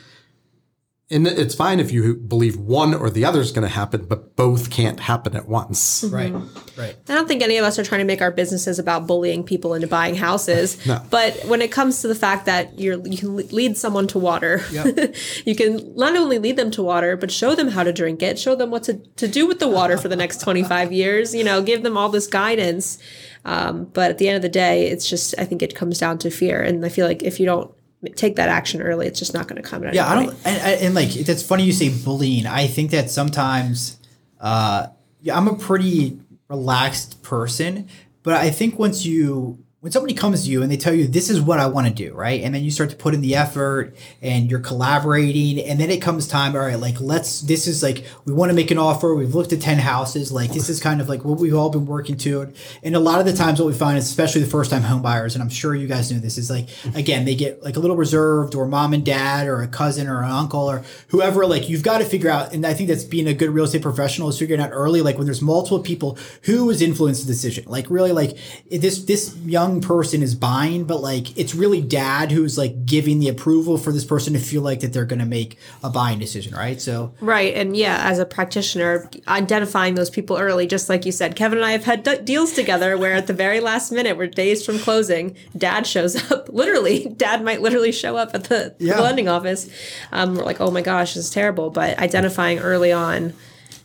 And 1.12 1.26
it's 1.26 1.56
fine 1.56 1.80
if 1.80 1.90
you 1.90 2.14
believe 2.14 2.56
one 2.56 2.94
or 2.94 3.10
the 3.10 3.24
other 3.24 3.40
is 3.40 3.50
going 3.50 3.66
to 3.66 3.74
happen, 3.74 4.04
but 4.04 4.36
both 4.36 4.70
can't 4.70 5.00
happen 5.00 5.34
at 5.34 5.48
once. 5.48 6.04
Mm-hmm. 6.04 6.14
Right, 6.14 6.32
right. 6.78 6.96
I 7.08 7.14
don't 7.16 7.26
think 7.26 7.42
any 7.42 7.56
of 7.56 7.64
us 7.64 7.80
are 7.80 7.84
trying 7.84 7.98
to 7.98 8.04
make 8.04 8.22
our 8.22 8.30
businesses 8.30 8.78
about 8.78 9.08
bullying 9.08 9.42
people 9.42 9.74
into 9.74 9.88
buying 9.88 10.14
houses. 10.14 10.86
no. 10.86 11.02
But 11.10 11.34
when 11.46 11.62
it 11.62 11.72
comes 11.72 12.00
to 12.02 12.08
the 12.08 12.14
fact 12.14 12.46
that 12.46 12.78
you're 12.78 13.04
you 13.04 13.18
can 13.18 13.36
lead 13.36 13.76
someone 13.76 14.06
to 14.08 14.20
water, 14.20 14.62
yep. 14.70 15.16
you 15.44 15.56
can 15.56 15.96
not 15.96 16.16
only 16.16 16.38
lead 16.38 16.56
them 16.56 16.70
to 16.72 16.82
water, 16.82 17.16
but 17.16 17.32
show 17.32 17.56
them 17.56 17.66
how 17.66 17.82
to 17.82 17.92
drink 17.92 18.22
it, 18.22 18.38
show 18.38 18.54
them 18.54 18.70
what 18.70 18.84
to, 18.84 18.94
to 18.94 19.26
do 19.26 19.48
with 19.48 19.58
the 19.58 19.68
water 19.68 19.98
for 19.98 20.06
the 20.06 20.16
next 20.16 20.40
25 20.42 20.92
years, 20.92 21.34
you 21.34 21.42
know, 21.42 21.60
give 21.60 21.82
them 21.82 21.96
all 21.96 22.08
this 22.08 22.28
guidance. 22.28 22.98
Um, 23.44 23.84
but 23.84 24.10
at 24.10 24.18
the 24.18 24.28
end 24.28 24.36
of 24.36 24.42
the 24.42 24.48
day, 24.48 24.88
it's 24.88 25.08
just 25.08 25.34
I 25.38 25.44
think 25.44 25.62
it 25.62 25.74
comes 25.74 25.98
down 25.98 26.18
to 26.18 26.30
fear, 26.30 26.62
and 26.62 26.84
I 26.84 26.88
feel 26.88 27.06
like 27.06 27.22
if 27.22 27.40
you 27.40 27.46
don't 27.46 27.72
take 28.16 28.36
that 28.36 28.48
action 28.48 28.80
early, 28.80 29.06
it's 29.06 29.18
just 29.18 29.34
not 29.34 29.48
going 29.48 29.62
to 29.62 29.68
come. 29.68 29.84
At 29.84 29.94
yeah, 29.94 30.10
I 30.10 30.14
don't. 30.14 30.36
And, 30.44 30.82
and, 30.82 30.94
like 30.94 31.10
that's 31.10 31.42
funny 31.42 31.64
you 31.64 31.72
say 31.72 31.88
bullying. 31.88 32.46
I 32.46 32.66
think 32.66 32.90
that 32.90 33.10
sometimes, 33.10 33.98
uh, 34.40 34.88
yeah, 35.20 35.36
I'm 35.36 35.48
a 35.48 35.56
pretty 35.56 36.18
relaxed 36.48 37.22
person, 37.22 37.88
but 38.22 38.34
I 38.34 38.50
think 38.50 38.78
once 38.78 39.04
you 39.04 39.64
when 39.80 39.90
somebody 39.90 40.12
comes 40.12 40.44
to 40.44 40.50
you 40.50 40.62
and 40.62 40.70
they 40.70 40.76
tell 40.76 40.92
you 40.92 41.06
this 41.06 41.30
is 41.30 41.40
what 41.40 41.58
I 41.58 41.66
want 41.66 41.86
to 41.86 41.92
do, 41.92 42.12
right? 42.12 42.42
And 42.42 42.54
then 42.54 42.62
you 42.62 42.70
start 42.70 42.90
to 42.90 42.96
put 42.96 43.14
in 43.14 43.22
the 43.22 43.34
effort 43.34 43.96
and 44.20 44.50
you're 44.50 44.60
collaborating 44.60 45.58
and 45.58 45.80
then 45.80 45.88
it 45.88 46.02
comes 46.02 46.28
time, 46.28 46.54
all 46.54 46.60
right, 46.60 46.78
like 46.78 47.00
let's 47.00 47.40
this 47.40 47.66
is 47.66 47.82
like 47.82 48.04
we 48.26 48.34
want 48.34 48.50
to 48.50 48.54
make 48.54 48.70
an 48.70 48.76
offer. 48.76 49.14
We've 49.14 49.34
looked 49.34 49.54
at 49.54 49.62
10 49.62 49.78
houses, 49.78 50.30
like 50.30 50.52
this 50.52 50.68
is 50.68 50.80
kind 50.80 51.00
of 51.00 51.08
like 51.08 51.24
what 51.24 51.38
we've 51.38 51.54
all 51.54 51.70
been 51.70 51.86
working 51.86 52.18
to. 52.18 52.52
And 52.82 52.94
a 52.94 53.00
lot 53.00 53.20
of 53.20 53.26
the 53.26 53.32
times 53.32 53.58
what 53.58 53.68
we 53.68 53.72
find 53.72 53.96
is 53.96 54.04
especially 54.04 54.42
the 54.42 54.50
first 54.50 54.70
time 54.70 54.82
home 54.82 55.00
buyers, 55.00 55.34
and 55.34 55.42
I'm 55.42 55.48
sure 55.48 55.74
you 55.74 55.86
guys 55.88 56.12
know 56.12 56.18
this, 56.18 56.36
is 56.36 56.50
like 56.50 56.68
again, 56.94 57.24
they 57.24 57.34
get 57.34 57.62
like 57.62 57.76
a 57.76 57.80
little 57.80 57.96
reserved 57.96 58.54
or 58.54 58.66
mom 58.66 58.92
and 58.92 59.04
dad 59.04 59.48
or 59.48 59.62
a 59.62 59.68
cousin 59.68 60.08
or 60.08 60.22
an 60.22 60.30
uncle 60.30 60.70
or 60.70 60.84
whoever, 61.08 61.46
like 61.46 61.70
you've 61.70 61.82
got 61.82 61.98
to 61.98 62.04
figure 62.04 62.28
out, 62.28 62.52
and 62.52 62.66
I 62.66 62.74
think 62.74 62.90
that's 62.90 63.04
being 63.04 63.26
a 63.28 63.32
good 63.32 63.48
real 63.48 63.64
estate 63.64 63.80
professional 63.80 64.28
is 64.28 64.38
figuring 64.38 64.60
out 64.60 64.72
early, 64.74 65.00
like 65.00 65.16
when 65.16 65.24
there's 65.24 65.40
multiple 65.40 65.80
people 65.80 66.18
who 66.42 66.68
has 66.68 66.82
influenced 66.82 67.26
the 67.26 67.32
decision. 67.32 67.64
Like 67.66 67.88
really 67.88 68.12
like 68.12 68.36
this 68.70 69.04
this 69.04 69.34
young 69.38 69.69
young 69.70 69.80
person 69.80 70.22
is 70.22 70.34
buying, 70.34 70.84
but 70.84 71.00
like 71.00 71.36
it's 71.38 71.54
really 71.54 71.80
dad 71.80 72.32
who's 72.32 72.58
like 72.58 72.84
giving 72.84 73.20
the 73.20 73.28
approval 73.28 73.78
for 73.78 73.92
this 73.92 74.04
person 74.04 74.32
to 74.32 74.38
feel 74.38 74.62
like 74.62 74.80
that 74.80 74.92
they're 74.92 75.04
going 75.04 75.20
to 75.20 75.26
make 75.26 75.58
a 75.82 75.90
buying 75.90 76.18
decision, 76.18 76.54
right? 76.54 76.80
So 76.80 77.12
right, 77.20 77.54
and 77.54 77.76
yeah, 77.76 78.00
as 78.02 78.18
a 78.18 78.26
practitioner, 78.26 79.08
identifying 79.28 79.94
those 79.94 80.10
people 80.10 80.36
early, 80.36 80.66
just 80.66 80.88
like 80.88 81.06
you 81.06 81.12
said, 81.12 81.36
Kevin 81.36 81.58
and 81.58 81.66
I 81.66 81.72
have 81.72 81.84
had 81.84 82.02
d- 82.02 82.18
deals 82.22 82.52
together 82.52 82.98
where 82.98 83.14
at 83.14 83.26
the 83.26 83.32
very 83.32 83.60
last 83.60 83.92
minute, 83.92 84.16
we're 84.16 84.26
days 84.26 84.64
from 84.64 84.78
closing, 84.78 85.36
dad 85.56 85.86
shows 85.86 86.16
up. 86.32 86.48
literally, 86.48 87.08
dad 87.16 87.44
might 87.44 87.62
literally 87.62 87.92
show 87.92 88.16
up 88.16 88.34
at 88.34 88.44
the, 88.44 88.74
yeah. 88.78 88.96
the 88.96 89.02
lending 89.02 89.28
office. 89.28 89.68
Um, 90.12 90.34
we're 90.34 90.44
like, 90.44 90.60
oh 90.60 90.70
my 90.70 90.82
gosh, 90.82 91.14
this 91.14 91.26
is 91.26 91.30
terrible. 91.30 91.70
But 91.70 91.98
identifying 91.98 92.58
early 92.58 92.92
on 92.92 93.34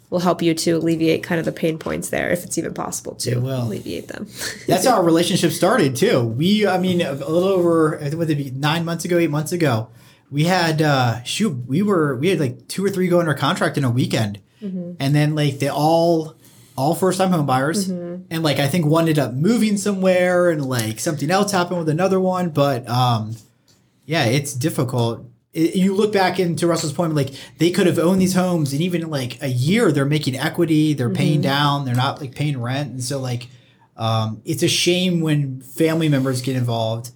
will 0.10 0.20
help 0.20 0.42
you 0.42 0.54
to 0.54 0.72
alleviate 0.72 1.24
kind 1.24 1.40
of 1.40 1.46
the 1.46 1.52
pain 1.52 1.78
points 1.78 2.10
there 2.10 2.30
if 2.30 2.44
it's 2.44 2.58
even 2.58 2.74
possible 2.74 3.16
to 3.16 3.34
alleviate 3.34 4.08
them. 4.08 4.28
That's 4.68 4.86
how 4.86 4.96
our 4.98 5.04
relationship 5.04 5.52
started 5.52 5.96
too. 5.96 6.22
We, 6.22 6.68
I 6.68 6.78
mean, 6.78 7.02
a 7.02 7.14
little 7.14 7.44
over, 7.44 7.98
I 8.00 8.04
think 8.04 8.16
would 8.16 8.30
it 8.30 8.36
be 8.36 8.52
nine 8.52 8.86
months 8.86 9.06
ago, 9.06 9.18
eight 9.18 9.32
months 9.32 9.52
ago, 9.52 9.90
we 10.30 10.46
had, 10.46 10.82
uh, 10.82 11.24
shoot, 11.24 11.52
we 11.68 11.82
were, 11.82 12.16
we 12.16 12.30
had 12.30 12.40
like 12.40 12.68
two 12.68 12.84
or 12.86 12.90
three 12.90 13.08
go 13.08 13.20
under 13.20 13.34
contract 13.34 13.78
in 13.78 13.84
a 13.84 13.92
weekend. 13.92 14.40
Mm-hmm. 14.62 14.94
And 15.00 15.16
then 15.16 15.36
like 15.36 15.60
they 15.60 15.70
all, 15.70 16.36
all 16.78 16.94
first 16.94 17.18
time 17.18 17.32
home 17.32 17.46
buyers. 17.46 17.90
Mm-hmm. 17.90 18.24
And 18.30 18.44
like, 18.44 18.60
I 18.60 18.68
think 18.68 18.86
one 18.86 19.04
ended 19.04 19.20
up 19.20 19.34
moving 19.34 19.78
somewhere 19.78 20.50
and 20.50 20.66
like 20.66 21.00
something 21.00 21.32
else 21.32 21.52
happened 21.52 21.80
with 21.80 21.90
another 21.90 22.20
one. 22.20 22.50
But, 22.50 22.88
um, 22.88 23.36
yeah, 24.06 24.26
it's 24.26 24.54
difficult 24.54 25.26
it, 25.56 25.76
you 25.76 25.96
look 25.96 26.12
back 26.12 26.40
into 26.40 26.68
Russell's 26.68 26.94
point, 26.94 27.16
like 27.16 27.34
they 27.58 27.72
could 27.72 27.88
have 27.88 27.98
owned 27.98 28.22
these 28.22 28.36
homes, 28.36 28.74
and 28.74 28.82
even 28.82 29.02
in 29.02 29.10
like 29.10 29.42
a 29.42 29.48
year, 29.48 29.92
they're 29.92 30.06
making 30.06 30.36
equity, 30.36 30.94
they're 30.94 31.08
mm-hmm. 31.08 31.16
paying 31.16 31.42
down, 31.42 31.86
they're 31.86 31.96
not 31.96 32.20
like 32.20 32.36
paying 32.36 32.62
rent, 32.62 32.92
and 32.92 33.04
so 33.04 33.20
like 33.20 33.48
um, 33.96 34.42
it's 34.44 34.62
a 34.62 34.68
shame 34.68 35.22
when 35.22 35.62
family 35.62 36.10
members 36.10 36.42
get 36.42 36.58
involved. 36.58 37.12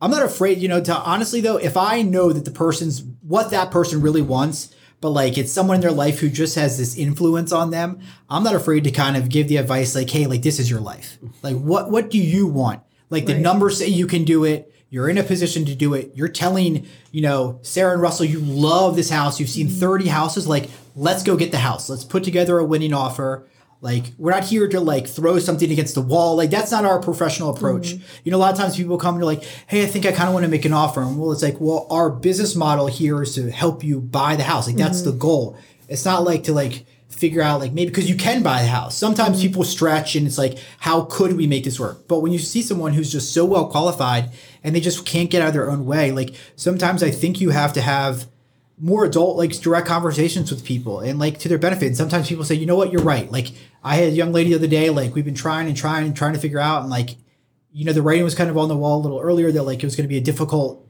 I'm 0.00 0.10
not 0.10 0.22
afraid, 0.22 0.58
you 0.58 0.68
know. 0.68 0.80
To 0.80 0.94
honestly 0.94 1.40
though, 1.40 1.56
if 1.56 1.76
I 1.76 2.02
know 2.02 2.32
that 2.32 2.44
the 2.44 2.50
person's 2.50 3.02
what 3.22 3.50
that 3.50 3.70
person 3.70 4.02
really 4.02 4.22
wants, 4.22 4.74
but 5.00 5.10
like 5.10 5.38
it's 5.38 5.50
someone 5.50 5.76
in 5.76 5.80
their 5.80 5.90
life 5.90 6.18
who 6.18 6.28
just 6.28 6.56
has 6.56 6.76
this 6.76 6.96
influence 6.96 7.52
on 7.52 7.70
them, 7.70 8.00
I'm 8.28 8.44
not 8.44 8.54
afraid 8.54 8.84
to 8.84 8.90
kind 8.90 9.16
of 9.16 9.30
give 9.30 9.48
the 9.48 9.56
advice 9.56 9.94
like, 9.94 10.10
hey, 10.10 10.26
like 10.26 10.42
this 10.42 10.60
is 10.60 10.70
your 10.70 10.80
life. 10.80 11.18
Like 11.42 11.56
what 11.56 11.90
what 11.90 12.10
do 12.10 12.18
you 12.18 12.46
want? 12.46 12.82
Like 13.08 13.24
the 13.24 13.38
numbers 13.38 13.78
say 13.78 13.86
you 13.86 14.06
can 14.06 14.24
do 14.24 14.44
it 14.44 14.70
you're 14.90 15.08
in 15.08 15.18
a 15.18 15.22
position 15.22 15.64
to 15.66 15.74
do 15.74 15.94
it. 15.94 16.12
You're 16.14 16.28
telling, 16.28 16.86
you 17.12 17.20
know, 17.20 17.58
Sarah 17.62 17.92
and 17.92 18.02
Russell, 18.02 18.24
you 18.26 18.40
love 18.40 18.96
this 18.96 19.10
house. 19.10 19.38
You've 19.38 19.50
seen 19.50 19.68
30 19.68 20.08
houses. 20.08 20.46
Like, 20.46 20.70
let's 20.96 21.22
go 21.22 21.36
get 21.36 21.50
the 21.50 21.58
house. 21.58 21.90
Let's 21.90 22.04
put 22.04 22.24
together 22.24 22.58
a 22.58 22.64
winning 22.64 22.94
offer. 22.94 23.46
Like, 23.80 24.12
we're 24.18 24.32
not 24.32 24.44
here 24.44 24.66
to 24.66 24.80
like 24.80 25.06
throw 25.06 25.38
something 25.38 25.70
against 25.70 25.94
the 25.94 26.00
wall. 26.00 26.36
Like, 26.36 26.50
that's 26.50 26.72
not 26.72 26.84
our 26.84 27.00
professional 27.00 27.50
approach. 27.50 27.94
Mm-hmm. 27.94 28.20
You 28.24 28.32
know, 28.32 28.38
a 28.38 28.40
lot 28.40 28.52
of 28.52 28.58
times 28.58 28.76
people 28.76 28.98
come 28.98 29.14
and 29.14 29.22
you're 29.22 29.32
like, 29.32 29.44
hey, 29.66 29.84
I 29.84 29.86
think 29.86 30.04
I 30.04 30.12
kind 30.12 30.28
of 30.28 30.34
want 30.34 30.44
to 30.44 30.50
make 30.50 30.64
an 30.64 30.72
offer. 30.72 31.02
And 31.02 31.18
well, 31.18 31.32
it's 31.32 31.42
like, 31.42 31.60
well, 31.60 31.86
our 31.90 32.10
business 32.10 32.56
model 32.56 32.86
here 32.86 33.22
is 33.22 33.34
to 33.36 33.50
help 33.50 33.84
you 33.84 34.00
buy 34.00 34.36
the 34.36 34.42
house. 34.42 34.66
Like, 34.66 34.76
that's 34.76 35.02
mm-hmm. 35.02 35.10
the 35.10 35.16
goal. 35.16 35.56
It's 35.88 36.04
not 36.04 36.24
like 36.24 36.44
to 36.44 36.52
like, 36.52 36.86
figure 37.08 37.42
out 37.42 37.60
like 37.60 37.72
maybe 37.72 37.90
because 37.90 38.08
you 38.08 38.16
can 38.16 38.42
buy 38.42 38.60
a 38.60 38.66
house. 38.66 38.96
Sometimes 38.96 39.38
mm-hmm. 39.38 39.48
people 39.48 39.64
stretch 39.64 40.14
and 40.14 40.26
it's 40.26 40.38
like, 40.38 40.58
how 40.78 41.02
could 41.02 41.36
we 41.36 41.46
make 41.46 41.64
this 41.64 41.80
work? 41.80 42.06
But 42.06 42.20
when 42.20 42.32
you 42.32 42.38
see 42.38 42.62
someone 42.62 42.92
who's 42.92 43.10
just 43.10 43.32
so 43.32 43.44
well 43.44 43.68
qualified 43.68 44.30
and 44.62 44.74
they 44.74 44.80
just 44.80 45.06
can't 45.06 45.30
get 45.30 45.42
out 45.42 45.48
of 45.48 45.54
their 45.54 45.70
own 45.70 45.86
way, 45.86 46.12
like 46.12 46.34
sometimes 46.56 47.02
I 47.02 47.10
think 47.10 47.40
you 47.40 47.50
have 47.50 47.72
to 47.74 47.80
have 47.80 48.26
more 48.80 49.04
adult 49.04 49.36
like 49.36 49.52
direct 49.60 49.88
conversations 49.88 50.50
with 50.50 50.64
people 50.64 51.00
and 51.00 51.18
like 51.18 51.38
to 51.38 51.48
their 51.48 51.58
benefit. 51.58 51.86
And 51.86 51.96
sometimes 51.96 52.28
people 52.28 52.44
say, 52.44 52.54
you 52.54 52.66
know 52.66 52.76
what, 52.76 52.92
you're 52.92 53.02
right. 53.02 53.30
Like 53.30 53.52
I 53.82 53.96
had 53.96 54.08
a 54.08 54.16
young 54.16 54.32
lady 54.32 54.50
the 54.50 54.56
other 54.56 54.66
day, 54.66 54.90
like 54.90 55.14
we've 55.14 55.24
been 55.24 55.34
trying 55.34 55.66
and 55.66 55.76
trying 55.76 56.06
and 56.06 56.16
trying 56.16 56.34
to 56.34 56.38
figure 56.38 56.60
out 56.60 56.82
and 56.82 56.90
like, 56.90 57.16
you 57.72 57.84
know, 57.84 57.92
the 57.92 58.02
writing 58.02 58.24
was 58.24 58.34
kind 58.34 58.50
of 58.50 58.56
on 58.56 58.68
the 58.68 58.76
wall 58.76 59.00
a 59.00 59.02
little 59.02 59.20
earlier 59.20 59.50
that 59.50 59.62
like 59.62 59.82
it 59.82 59.86
was 59.86 59.96
going 59.96 60.04
to 60.04 60.08
be 60.08 60.18
a 60.18 60.22
difficult 60.22 60.87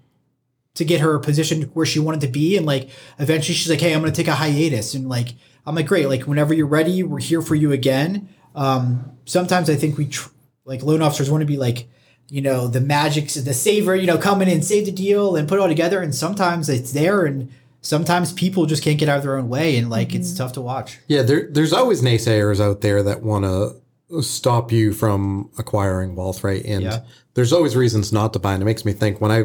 to 0.74 0.84
get 0.84 1.00
her 1.00 1.18
positioned 1.18 1.64
where 1.74 1.86
she 1.86 1.98
wanted 1.98 2.20
to 2.20 2.28
be. 2.28 2.56
And 2.56 2.64
like 2.66 2.90
eventually 3.18 3.54
she's 3.54 3.70
like, 3.70 3.80
Hey, 3.80 3.92
I'm 3.94 4.00
going 4.00 4.12
to 4.12 4.16
take 4.16 4.28
a 4.28 4.34
hiatus. 4.34 4.94
And 4.94 5.08
like, 5.08 5.34
I'm 5.66 5.74
like, 5.74 5.86
great. 5.86 6.08
Like 6.08 6.22
whenever 6.22 6.54
you're 6.54 6.66
ready, 6.66 7.02
we're 7.02 7.18
here 7.20 7.42
for 7.42 7.54
you 7.54 7.72
again. 7.72 8.28
Um, 8.54 9.12
sometimes 9.24 9.68
I 9.68 9.74
think 9.76 9.98
we 9.98 10.06
tr- 10.06 10.30
like 10.64 10.82
loan 10.82 11.02
officers 11.02 11.30
want 11.30 11.42
to 11.42 11.46
be 11.46 11.56
like 11.56 11.88
you 12.30 12.42
know, 12.42 12.68
the 12.68 12.80
magic, 12.82 13.28
the 13.28 13.54
saver, 13.54 13.96
you 13.96 14.06
know, 14.06 14.18
come 14.18 14.42
in 14.42 14.48
and 14.50 14.62
save 14.62 14.84
the 14.84 14.92
deal 14.92 15.34
and 15.34 15.48
put 15.48 15.58
it 15.58 15.62
all 15.62 15.66
together. 15.68 16.02
And 16.02 16.14
sometimes 16.14 16.68
it's 16.68 16.92
there 16.92 17.24
and 17.24 17.50
sometimes 17.80 18.34
people 18.34 18.66
just 18.66 18.82
can't 18.82 18.98
get 18.98 19.08
out 19.08 19.16
of 19.16 19.22
their 19.22 19.38
own 19.38 19.48
way 19.48 19.78
and 19.78 19.88
like 19.88 20.14
it's 20.14 20.34
tough 20.34 20.52
to 20.52 20.60
watch. 20.60 20.98
Yeah, 21.06 21.22
there, 21.22 21.48
there's 21.50 21.72
always 21.72 22.02
naysayers 22.02 22.60
out 22.60 22.82
there 22.82 23.02
that 23.02 23.22
want 23.22 23.46
to 23.46 24.20
stop 24.22 24.70
you 24.72 24.92
from 24.92 25.50
acquiring 25.56 26.16
wealth, 26.16 26.44
right? 26.44 26.62
And 26.66 26.82
Yeah. 26.82 27.00
there's 27.32 27.54
always 27.54 27.74
reasons 27.74 28.12
not 28.12 28.34
to 28.34 28.38
buy. 28.38 28.52
And 28.52 28.62
it 28.62 28.66
makes 28.66 28.84
me 28.84 28.92
think 28.92 29.22
when 29.22 29.30
I 29.32 29.44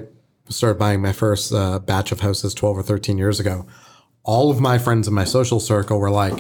started 0.50 0.78
buying 0.78 1.02
my 1.02 1.14
first 1.14 1.54
uh, 1.54 1.80
batch 1.80 2.12
of 2.12 2.20
houses 2.20 2.54
12 2.54 2.78
or 2.78 2.84
13 2.84 3.18
years 3.18 3.40
ago, 3.40 3.66
all 4.24 4.50
of 4.52 4.60
my 4.60 4.78
friends 4.78 5.08
in 5.08 5.14
my 5.14 5.24
social 5.24 5.60
circle 5.60 6.00
were 6.00 6.12
like, 6.12 6.34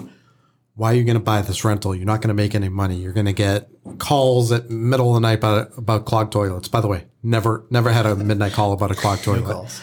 why 0.76 0.92
are 0.92 0.96
you 0.96 1.04
going 1.04 1.18
to 1.18 1.24
buy 1.24 1.42
this 1.42 1.64
rental? 1.64 1.94
You're 1.94 2.06
not 2.06 2.22
going 2.22 2.30
to 2.30 2.34
make 2.34 2.56
any 2.56 2.70
money. 2.70 2.96
You're 2.96 3.14
going 3.14 3.28
to 3.28 3.34
get 3.34 3.70
calls 4.00 4.52
at 4.52 4.70
middle 4.70 5.10
of 5.10 5.16
the 5.16 5.20
night 5.20 5.38
about, 5.38 5.78
about 5.78 6.06
clogged 6.06 6.32
toilets. 6.32 6.68
By 6.68 6.82
the 6.82 6.88
way, 6.88 7.06
never, 7.22 7.66
never 7.70 7.92
had 7.92 8.06
a 8.06 8.16
midnight 8.16 8.54
call 8.54 8.74
about 8.74 8.92
a 8.92 8.96
clogged 8.96 9.24
toilet 9.26 9.52
Calls. 9.52 9.82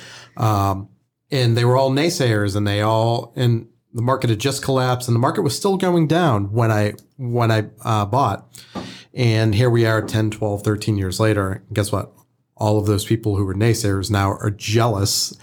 and 1.31 1.57
they 1.57 1.65
were 1.65 1.77
all 1.77 1.91
naysayers 1.91 2.57
and 2.57 2.67
they 2.67 2.81
all 2.81 3.33
and 3.37 3.69
the 3.93 4.03
market 4.03 4.31
had 4.31 4.39
just 4.39 4.63
collapsed 4.63 5.09
and 5.09 5.15
the 5.15 5.21
market 5.21 5.43
was 5.43 5.57
still 5.57 5.77
going 5.77 6.07
down 6.07 6.53
when 6.53 6.71
i 6.71 6.93
when 7.17 7.51
i 7.51 7.65
uh, 7.85 8.05
bought 8.05 8.65
and 9.15 9.55
here 9.55 9.71
we 9.71 9.87
are 9.87 10.03
10 10.03 10.31
12 10.31 10.63
13 10.63 10.97
years 10.97 11.21
later 11.21 11.63
guess 11.73 11.93
what 11.93 12.13
all 12.61 12.79
of 12.79 12.87
those 12.87 13.05
people 13.05 13.37
who 13.37 13.45
were 13.45 13.55
naysayers 13.55 14.11
now 14.11 14.31
are 14.31 14.51
jealous 14.51 15.37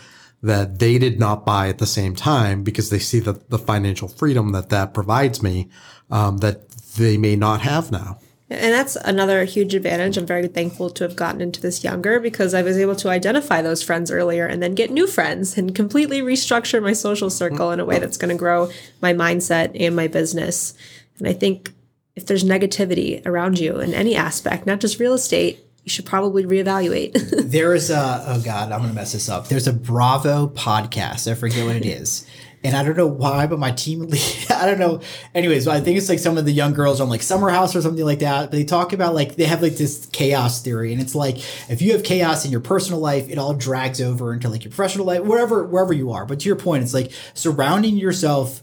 that 0.43 0.79
they 0.79 0.97
did 0.97 1.19
not 1.19 1.45
buy 1.45 1.67
at 1.67 1.79
the 1.79 1.85
same 1.85 2.15
time 2.15 2.63
because 2.63 2.89
they 2.89 2.99
see 2.99 3.19
the, 3.19 3.33
the 3.49 3.57
financial 3.57 4.07
freedom 4.07 4.51
that 4.51 4.69
that 4.69 4.93
provides 4.93 5.41
me 5.41 5.67
um, 6.11 6.37
that 6.37 6.69
they 6.69 7.17
may 7.17 7.35
not 7.35 7.61
have 7.61 7.91
now 7.91 8.19
And 8.49 8.73
that's 8.73 8.95
another 8.97 9.43
huge 9.43 9.75
advantage. 9.75 10.15
I'm 10.15 10.25
very 10.25 10.47
thankful 10.47 10.89
to 10.91 11.03
have 11.03 11.17
gotten 11.17 11.41
into 11.41 11.59
this 11.59 11.83
younger 11.83 12.19
because 12.19 12.53
I 12.53 12.61
was 12.61 12.77
able 12.77 12.95
to 12.97 13.09
identify 13.09 13.61
those 13.61 13.83
friends 13.83 14.09
earlier 14.09 14.45
and 14.45 14.63
then 14.63 14.73
get 14.73 14.89
new 14.89 15.05
friends 15.05 15.57
and 15.57 15.75
completely 15.75 16.21
restructure 16.21 16.81
my 16.81 16.93
social 16.93 17.29
circle 17.29 17.71
in 17.71 17.81
a 17.81 17.85
way 17.85 17.99
that's 17.99 18.15
going 18.15 18.29
to 18.29 18.37
grow 18.37 18.69
my 19.01 19.13
mindset 19.13 19.75
and 19.77 19.97
my 19.97 20.07
business. 20.07 20.75
And 21.19 21.27
I 21.27 21.33
think 21.33 21.73
if 22.15 22.25
there's 22.25 22.45
negativity 22.45 23.25
around 23.25 23.59
you 23.59 23.81
in 23.81 23.93
any 23.93 24.15
aspect, 24.15 24.65
not 24.65 24.79
just 24.79 24.99
real 24.99 25.13
estate, 25.13 25.66
you 25.87 25.89
should 25.89 26.05
probably 26.05 26.43
reevaluate. 26.45 27.45
There 27.47 27.73
is 27.73 27.89
a 27.89 28.25
oh 28.27 28.41
god, 28.41 28.73
I'm 28.73 28.81
gonna 28.81 28.93
mess 28.93 29.13
this 29.13 29.29
up. 29.29 29.47
There's 29.47 29.67
a 29.67 29.73
Bravo 29.73 30.47
podcast. 30.49 31.31
I 31.31 31.33
forget 31.33 31.65
what 31.65 31.77
it 31.77 31.85
is. 32.01 32.27
And 32.61 32.75
I 32.75 32.83
don't 32.83 32.97
know 32.97 33.07
why, 33.07 33.47
but 33.47 33.57
my 33.57 33.71
team 33.71 34.01
lead, 34.01 34.21
I 34.49 34.65
don't 34.65 34.79
know. 34.79 34.99
Anyways, 35.33 35.65
I 35.65 35.79
think 35.79 35.97
it's 35.97 36.09
like 36.09 36.19
some 36.19 36.37
of 36.37 36.43
the 36.43 36.51
young 36.51 36.73
girls 36.73 36.99
on 36.99 37.07
like 37.07 37.21
Summer 37.21 37.49
House 37.49 37.73
or 37.73 37.81
something 37.81 38.03
like 38.03 38.19
that. 38.19 38.51
They 38.51 38.65
talk 38.65 38.91
about 38.91 39.13
like 39.15 39.37
they 39.37 39.45
have 39.45 39.61
like 39.61 39.77
this 39.77 40.07
chaos 40.07 40.61
theory, 40.61 40.91
and 40.91 41.01
it's 41.01 41.15
like 41.15 41.37
if 41.69 41.81
you 41.81 41.93
have 41.93 42.03
chaos 42.03 42.43
in 42.43 42.51
your 42.51 42.59
personal 42.59 42.99
life, 42.99 43.29
it 43.29 43.37
all 43.37 43.53
drags 43.53 44.01
over 44.01 44.33
into 44.33 44.49
like 44.49 44.65
your 44.65 44.71
professional 44.71 45.05
life, 45.05 45.21
wherever 45.21 45.63
wherever 45.63 45.93
you 45.93 46.11
are. 46.11 46.25
But 46.25 46.41
to 46.41 46.47
your 46.47 46.57
point, 46.57 46.83
it's 46.83 46.93
like 46.93 47.11
surrounding 47.33 47.95
yourself 47.95 48.61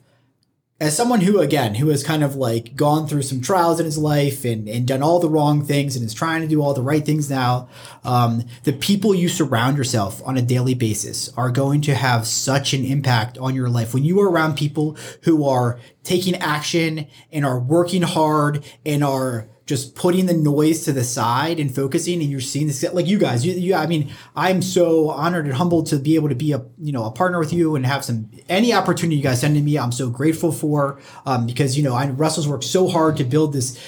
as 0.80 0.96
someone 0.96 1.20
who 1.20 1.38
again 1.38 1.76
who 1.76 1.88
has 1.88 2.02
kind 2.02 2.24
of 2.24 2.34
like 2.34 2.74
gone 2.74 3.06
through 3.06 3.22
some 3.22 3.40
trials 3.40 3.78
in 3.78 3.86
his 3.86 3.96
life 3.96 4.44
and, 4.44 4.68
and 4.68 4.86
done 4.86 5.02
all 5.02 5.20
the 5.20 5.28
wrong 5.28 5.64
things 5.64 5.94
and 5.94 6.04
is 6.04 6.12
trying 6.12 6.42
to 6.42 6.48
do 6.48 6.60
all 6.60 6.74
the 6.74 6.82
right 6.82 7.04
things 7.04 7.30
now 7.30 7.68
um, 8.04 8.44
the 8.64 8.72
people 8.72 9.14
you 9.14 9.28
surround 9.28 9.76
yourself 9.76 10.20
on 10.26 10.36
a 10.36 10.42
daily 10.42 10.74
basis 10.74 11.30
are 11.36 11.50
going 11.50 11.80
to 11.80 11.94
have 11.94 12.26
such 12.26 12.74
an 12.74 12.84
impact 12.84 13.38
on 13.38 13.54
your 13.54 13.68
life. 13.68 13.94
When 13.94 14.04
you 14.04 14.20
are 14.20 14.30
around 14.30 14.56
people 14.56 14.96
who 15.22 15.48
are 15.48 15.78
taking 16.02 16.34
action 16.36 17.06
and 17.32 17.44
are 17.46 17.58
working 17.58 18.02
hard 18.02 18.64
and 18.84 19.02
are 19.02 19.48
just 19.66 19.94
putting 19.94 20.26
the 20.26 20.34
noise 20.34 20.84
to 20.84 20.92
the 20.92 21.04
side 21.04 21.58
and 21.58 21.74
focusing 21.74 22.20
and 22.20 22.30
you're 22.30 22.40
seeing 22.40 22.66
this 22.66 22.82
like 22.92 23.06
you 23.06 23.18
guys 23.18 23.46
you, 23.46 23.52
you 23.54 23.74
i 23.74 23.86
mean 23.86 24.12
i'm 24.36 24.60
so 24.60 25.10
honored 25.10 25.44
and 25.44 25.54
humbled 25.54 25.86
to 25.86 25.98
be 25.98 26.14
able 26.14 26.28
to 26.28 26.34
be 26.34 26.52
a 26.52 26.64
you 26.78 26.92
know 26.92 27.04
a 27.04 27.10
partner 27.10 27.38
with 27.38 27.52
you 27.52 27.76
and 27.76 27.86
have 27.86 28.04
some 28.04 28.30
any 28.48 28.72
opportunity 28.72 29.16
you 29.16 29.22
guys 29.22 29.40
send 29.40 29.54
to 29.54 29.62
me 29.62 29.78
i'm 29.78 29.92
so 29.92 30.10
grateful 30.10 30.52
for 30.52 31.00
um, 31.26 31.46
because 31.46 31.76
you 31.76 31.82
know 31.82 31.94
i 31.94 32.06
russell's 32.08 32.48
worked 32.48 32.64
so 32.64 32.88
hard 32.88 33.16
to 33.16 33.24
build 33.24 33.52
this 33.52 33.78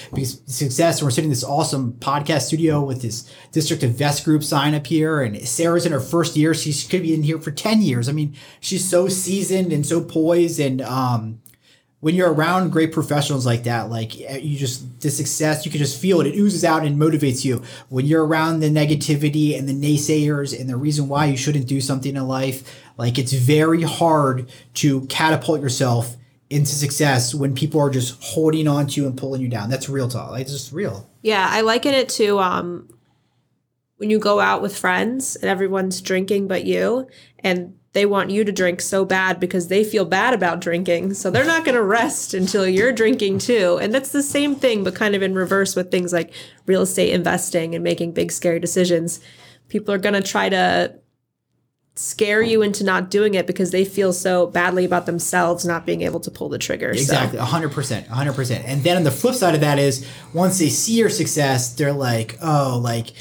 success 0.45 0.99
and 0.99 1.05
we're 1.05 1.11
sitting 1.11 1.25
in 1.25 1.31
this 1.31 1.43
awesome 1.43 1.93
podcast 1.93 2.41
studio 2.41 2.83
with 2.83 3.01
this 3.01 3.31
district 3.51 3.83
of 3.83 3.91
vest 3.91 4.25
group 4.25 4.43
sign 4.43 4.73
up 4.73 4.87
here 4.87 5.21
and 5.21 5.47
sarah's 5.47 5.85
in 5.85 5.91
her 5.91 5.99
first 5.99 6.35
year. 6.35 6.53
She 6.53 6.73
could 6.87 7.01
be 7.01 7.13
in 7.13 7.23
here 7.23 7.39
for 7.39 7.51
10 7.51 7.81
years. 7.81 8.09
I 8.09 8.11
mean 8.11 8.35
she's 8.59 8.87
so 8.87 9.07
seasoned 9.07 9.73
and 9.73 9.85
so 9.85 10.03
poised 10.03 10.59
and 10.59 10.81
um 10.81 11.39
when 11.99 12.13
you're 12.13 12.31
around 12.31 12.71
great 12.71 12.91
professionals 12.91 13.45
like 13.45 13.63
that, 13.63 13.89
like 13.89 14.19
you 14.19 14.57
just 14.57 15.01
the 15.01 15.09
success, 15.09 15.65
you 15.65 15.71
can 15.71 15.79
just 15.79 15.99
feel 15.99 16.21
it. 16.21 16.27
It 16.27 16.35
oozes 16.35 16.63
out 16.63 16.85
and 16.85 16.99
motivates 16.99 17.43
you. 17.43 17.63
When 17.89 18.05
you're 18.05 18.25
around 18.25 18.59
the 18.59 18.69
negativity 18.69 19.57
and 19.57 19.67
the 19.67 19.73
naysayers 19.73 20.57
and 20.57 20.69
the 20.69 20.77
reason 20.77 21.07
why 21.07 21.25
you 21.25 21.37
shouldn't 21.37 21.67
do 21.67 21.81
something 21.81 22.15
in 22.15 22.27
life, 22.27 22.81
like 22.97 23.17
it's 23.17 23.33
very 23.33 23.81
hard 23.81 24.49
to 24.75 25.01
catapult 25.07 25.61
yourself 25.61 26.15
into 26.49 26.71
success 26.71 27.33
when 27.33 27.55
people 27.55 27.81
are 27.81 27.89
just 27.89 28.23
holding 28.23 28.67
on 28.67 28.87
to 28.87 29.01
you 29.01 29.07
and 29.07 29.17
pulling 29.17 29.41
you 29.41 29.49
down. 29.49 29.69
That's 29.69 29.89
real 29.89 30.07
talk. 30.07 30.31
Like, 30.31 30.41
It's 30.43 30.51
just 30.51 30.71
real. 30.71 31.09
Yeah, 31.21 31.45
I 31.49 31.61
liken 31.61 31.93
it 31.93 32.09
to 32.09 32.39
um, 32.39 32.89
when 33.97 34.09
you 34.09 34.19
go 34.19 34.39
out 34.39 34.61
with 34.61 34.77
friends 34.77 35.35
and 35.35 35.49
everyone's 35.49 35.99
drinking 35.99 36.47
but 36.47 36.63
you, 36.63 37.07
and 37.39 37.76
they 37.93 38.05
want 38.05 38.29
you 38.29 38.43
to 38.43 38.51
drink 38.51 38.81
so 38.81 39.05
bad 39.05 39.39
because 39.39 39.69
they 39.69 39.83
feel 39.83 40.05
bad 40.05 40.33
about 40.33 40.61
drinking. 40.61 41.13
So 41.15 41.31
they're 41.31 41.45
not 41.45 41.65
going 41.65 41.75
to 41.75 41.81
rest 41.83 42.33
until 42.33 42.67
you're 42.67 42.91
drinking 42.91 43.39
too. 43.39 43.79
And 43.81 43.93
that's 43.93 44.11
the 44.11 44.21
same 44.21 44.55
thing, 44.55 44.83
but 44.83 44.93
kind 44.93 45.15
of 45.15 45.23
in 45.23 45.33
reverse 45.33 45.75
with 45.75 45.89
things 45.89 46.13
like 46.13 46.31
real 46.65 46.81
estate 46.83 47.13
investing 47.13 47.73
and 47.73 47.83
making 47.83 48.11
big, 48.11 48.31
scary 48.31 48.59
decisions. 48.59 49.19
People 49.67 49.93
are 49.93 49.97
going 49.97 50.13
to 50.13 50.21
try 50.21 50.49
to 50.49 50.93
scare 51.95 52.43
you 52.43 52.61
into 52.61 52.83
not 52.83 53.09
doing 53.09 53.33
it 53.33 53.47
because 53.47 53.71
they 53.71 53.83
feel 53.83 54.13
so 54.13 54.45
badly 54.45 54.85
about 54.85 55.07
themselves 55.07 55.65
not 55.65 55.83
being 55.85 56.03
able 56.03 56.19
to 56.19 56.29
pull 56.29 56.47
the 56.47 56.59
trigger. 56.59 56.93
So- 56.93 57.01
Exactly, 57.01 57.39
percent, 57.71 58.07
hundred 58.07 58.33
percent. 58.33 58.63
And 58.67 58.83
then 58.83 58.97
on 58.97 59.03
the 59.03 59.11
flip 59.11 59.33
side 59.33 59.55
of 59.55 59.61
that 59.61 59.79
is 59.79 60.07
once 60.33 60.59
they 60.59 60.69
see 60.69 60.93
your 60.93 61.09
success, 61.09 61.73
they're 61.73 61.93
like, 61.93 62.37
oh, 62.41 62.79
like 62.83 63.13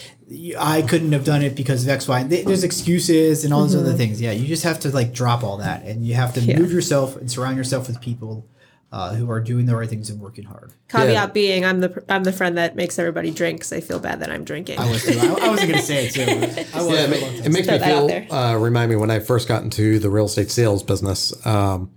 I 0.58 0.82
couldn't 0.82 1.12
have 1.12 1.24
done 1.24 1.42
it 1.42 1.54
because 1.54 1.84
of 1.84 1.88
X, 1.88 2.08
Y. 2.08 2.24
There's 2.24 2.64
excuses 2.64 3.44
and 3.44 3.54
all 3.54 3.60
those 3.62 3.76
other 3.76 3.92
things. 3.92 4.20
Yeah, 4.20 4.32
you 4.32 4.46
just 4.46 4.64
have 4.64 4.80
to 4.80 4.88
like 4.90 5.12
drop 5.12 5.44
all 5.44 5.58
that, 5.58 5.84
and 5.84 6.04
you 6.04 6.14
have 6.14 6.34
to 6.34 6.40
Yeah. 6.40 6.58
move 6.58 6.72
yourself 6.72 7.16
and 7.16 7.30
surround 7.30 7.56
yourself 7.56 7.86
with 7.86 8.00
people 8.00 8.46
uh, 8.92 9.14
who 9.14 9.30
are 9.30 9.40
doing 9.40 9.66
the 9.66 9.76
right 9.76 9.88
things 9.88 10.10
and 10.10 10.20
working 10.20 10.44
hard. 10.44 10.72
Caveat 10.88 11.10
Yeah. 11.12 11.26
being, 11.26 11.64
I'm 11.64 11.80
the 11.80 12.02
I'm 12.08 12.24
the 12.24 12.32
friend 12.32 12.56
that 12.56 12.74
makes 12.76 12.98
everybody 12.98 13.30
drink 13.30 13.58
because 13.58 13.72
I 13.72 13.80
feel 13.80 13.98
bad 14.00 14.20
that 14.20 14.30
I'm 14.30 14.42
drinking. 14.44 14.78
I 14.78 14.90
was 14.90 15.04
too. 15.04 15.18
I, 15.18 15.46
I 15.46 15.48
wasn't 15.48 15.70
gonna 15.70 15.82
say 15.82 16.06
it 16.06 16.12
too. 16.14 16.22
I 16.74 16.82
was 16.82 16.90
yeah, 16.92 17.04
it, 17.04 17.08
for 17.10 17.16
a 17.16 17.20
ma- 17.20 17.26
long 17.26 17.34
it 17.44 17.52
makes 17.52 17.68
me 17.68 17.78
feel. 17.78 18.32
Uh, 18.34 18.56
remind 18.56 18.90
me 18.90 18.96
when 18.96 19.10
I 19.10 19.18
first 19.20 19.46
got 19.48 19.62
into 19.62 19.98
the 19.98 20.08
real 20.10 20.26
estate 20.26 20.50
sales 20.50 20.82
business. 20.82 21.32
Um, 21.46 21.90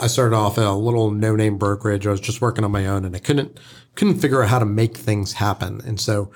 I 0.00 0.06
started 0.06 0.34
off 0.34 0.58
at 0.58 0.64
a 0.64 0.72
little 0.72 1.10
no-name 1.10 1.58
brokerage. 1.58 2.06
I 2.06 2.10
was 2.10 2.20
just 2.20 2.40
working 2.40 2.64
on 2.64 2.70
my 2.72 2.86
own, 2.86 3.04
and 3.04 3.14
I 3.14 3.18
couldn't 3.20 3.58
couldn't 3.96 4.18
figure 4.20 4.42
out 4.42 4.48
how 4.48 4.58
to 4.60 4.66
make 4.66 4.96
things 4.96 5.34
happen. 5.34 5.80
And 5.84 6.00
so, 6.00 6.30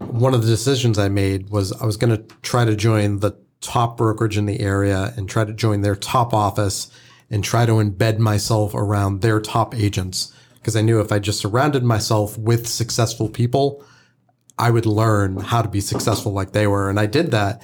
one 0.00 0.34
of 0.34 0.42
the 0.42 0.48
decisions 0.48 0.98
I 0.98 1.08
made 1.08 1.50
was 1.50 1.72
I 1.72 1.86
was 1.86 1.96
going 1.96 2.16
to 2.16 2.22
try 2.42 2.64
to 2.64 2.74
join 2.74 3.20
the 3.20 3.38
top 3.60 3.96
brokerage 3.96 4.38
in 4.38 4.46
the 4.46 4.60
area 4.60 5.12
and 5.16 5.28
try 5.28 5.44
to 5.44 5.52
join 5.52 5.82
their 5.82 5.96
top 5.96 6.32
office 6.32 6.90
and 7.30 7.44
try 7.44 7.66
to 7.66 7.74
embed 7.74 8.18
myself 8.18 8.74
around 8.74 9.20
their 9.20 9.40
top 9.40 9.74
agents 9.74 10.34
because 10.60 10.76
I 10.76 10.82
knew 10.82 11.00
if 11.00 11.10
I 11.10 11.18
just 11.18 11.40
surrounded 11.40 11.82
myself 11.82 12.36
with 12.36 12.66
successful 12.66 13.28
people, 13.28 13.84
I 14.58 14.70
would 14.70 14.84
learn 14.84 15.38
how 15.38 15.62
to 15.62 15.68
be 15.68 15.80
successful 15.80 16.32
like 16.32 16.52
they 16.52 16.66
were. 16.66 16.90
And 16.90 17.00
I 17.00 17.06
did 17.06 17.30
that. 17.30 17.62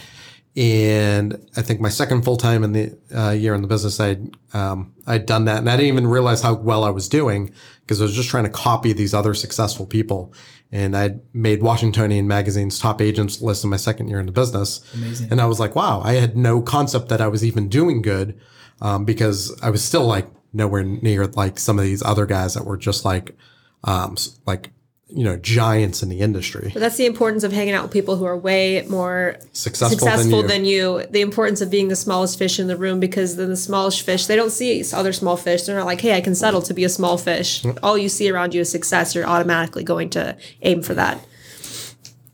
And 0.56 1.46
I 1.54 1.60
think 1.60 1.80
my 1.80 1.90
second 1.90 2.22
full 2.22 2.38
time 2.38 2.64
in 2.64 2.72
the 2.72 2.98
uh, 3.14 3.30
year 3.30 3.54
in 3.54 3.60
the 3.60 3.68
business, 3.68 4.00
I 4.00 4.16
um, 4.54 4.94
I'd 5.06 5.26
done 5.26 5.44
that, 5.44 5.58
and 5.58 5.68
I 5.68 5.76
didn't 5.76 5.92
even 5.92 6.06
realize 6.06 6.40
how 6.40 6.54
well 6.54 6.82
I 6.82 6.90
was 6.90 7.08
doing 7.08 7.52
because 7.80 8.00
I 8.00 8.04
was 8.04 8.14
just 8.14 8.30
trying 8.30 8.44
to 8.44 8.50
copy 8.50 8.92
these 8.94 9.12
other 9.12 9.34
successful 9.34 9.84
people. 9.84 10.32
And 10.72 10.96
I'd 10.96 11.20
made 11.34 11.62
Washingtonian 11.62 12.26
magazine's 12.26 12.78
top 12.78 13.00
agents 13.00 13.40
list 13.40 13.64
in 13.64 13.70
my 13.70 13.76
second 13.76 14.08
year 14.08 14.18
in 14.18 14.26
the 14.26 14.32
business. 14.32 14.82
Amazing. 14.94 15.30
And 15.30 15.40
I 15.40 15.46
was 15.46 15.60
like, 15.60 15.76
wow, 15.76 16.00
I 16.02 16.14
had 16.14 16.36
no 16.36 16.60
concept 16.60 17.08
that 17.10 17.20
I 17.20 17.28
was 17.28 17.44
even 17.44 17.68
doing 17.68 18.02
good 18.02 18.38
um, 18.80 19.04
because 19.04 19.56
I 19.62 19.70
was 19.70 19.84
still 19.84 20.06
like 20.06 20.26
nowhere 20.52 20.82
near 20.82 21.26
like 21.26 21.58
some 21.58 21.78
of 21.78 21.84
these 21.84 22.02
other 22.02 22.26
guys 22.26 22.54
that 22.54 22.64
were 22.64 22.76
just 22.76 23.04
like, 23.04 23.36
um, 23.84 24.16
like, 24.46 24.70
you 25.08 25.22
know, 25.22 25.36
giants 25.36 26.02
in 26.02 26.08
the 26.08 26.20
industry. 26.20 26.70
But 26.72 26.80
that's 26.80 26.96
the 26.96 27.06
importance 27.06 27.44
of 27.44 27.52
hanging 27.52 27.74
out 27.74 27.84
with 27.84 27.92
people 27.92 28.16
who 28.16 28.24
are 28.24 28.36
way 28.36 28.84
more 28.88 29.36
Successful, 29.52 29.98
successful 29.98 30.42
than 30.42 30.64
you. 30.64 30.94
than 30.98 31.04
you. 31.04 31.06
The 31.12 31.20
importance 31.20 31.60
of 31.60 31.70
being 31.70 31.88
the 31.88 31.96
smallest 31.96 32.38
fish 32.38 32.58
in 32.58 32.66
the 32.66 32.76
room 32.76 32.98
because 32.98 33.36
then 33.36 33.48
the 33.48 33.56
smallest 33.56 34.02
fish, 34.02 34.26
they 34.26 34.34
don't 34.34 34.50
see 34.50 34.82
other 34.92 35.12
small 35.12 35.36
fish. 35.36 35.62
They're 35.62 35.76
not 35.76 35.86
like, 35.86 36.00
hey, 36.00 36.16
I 36.16 36.20
can 36.20 36.34
settle 36.34 36.60
to 36.62 36.74
be 36.74 36.82
a 36.82 36.88
small 36.88 37.18
fish. 37.18 37.64
All 37.84 37.96
you 37.96 38.08
see 38.08 38.28
around 38.28 38.52
you 38.52 38.62
is 38.62 38.70
success. 38.70 39.14
You're 39.14 39.26
automatically 39.26 39.84
going 39.84 40.10
to 40.10 40.36
aim 40.62 40.82
for 40.82 40.94
that. 40.94 41.24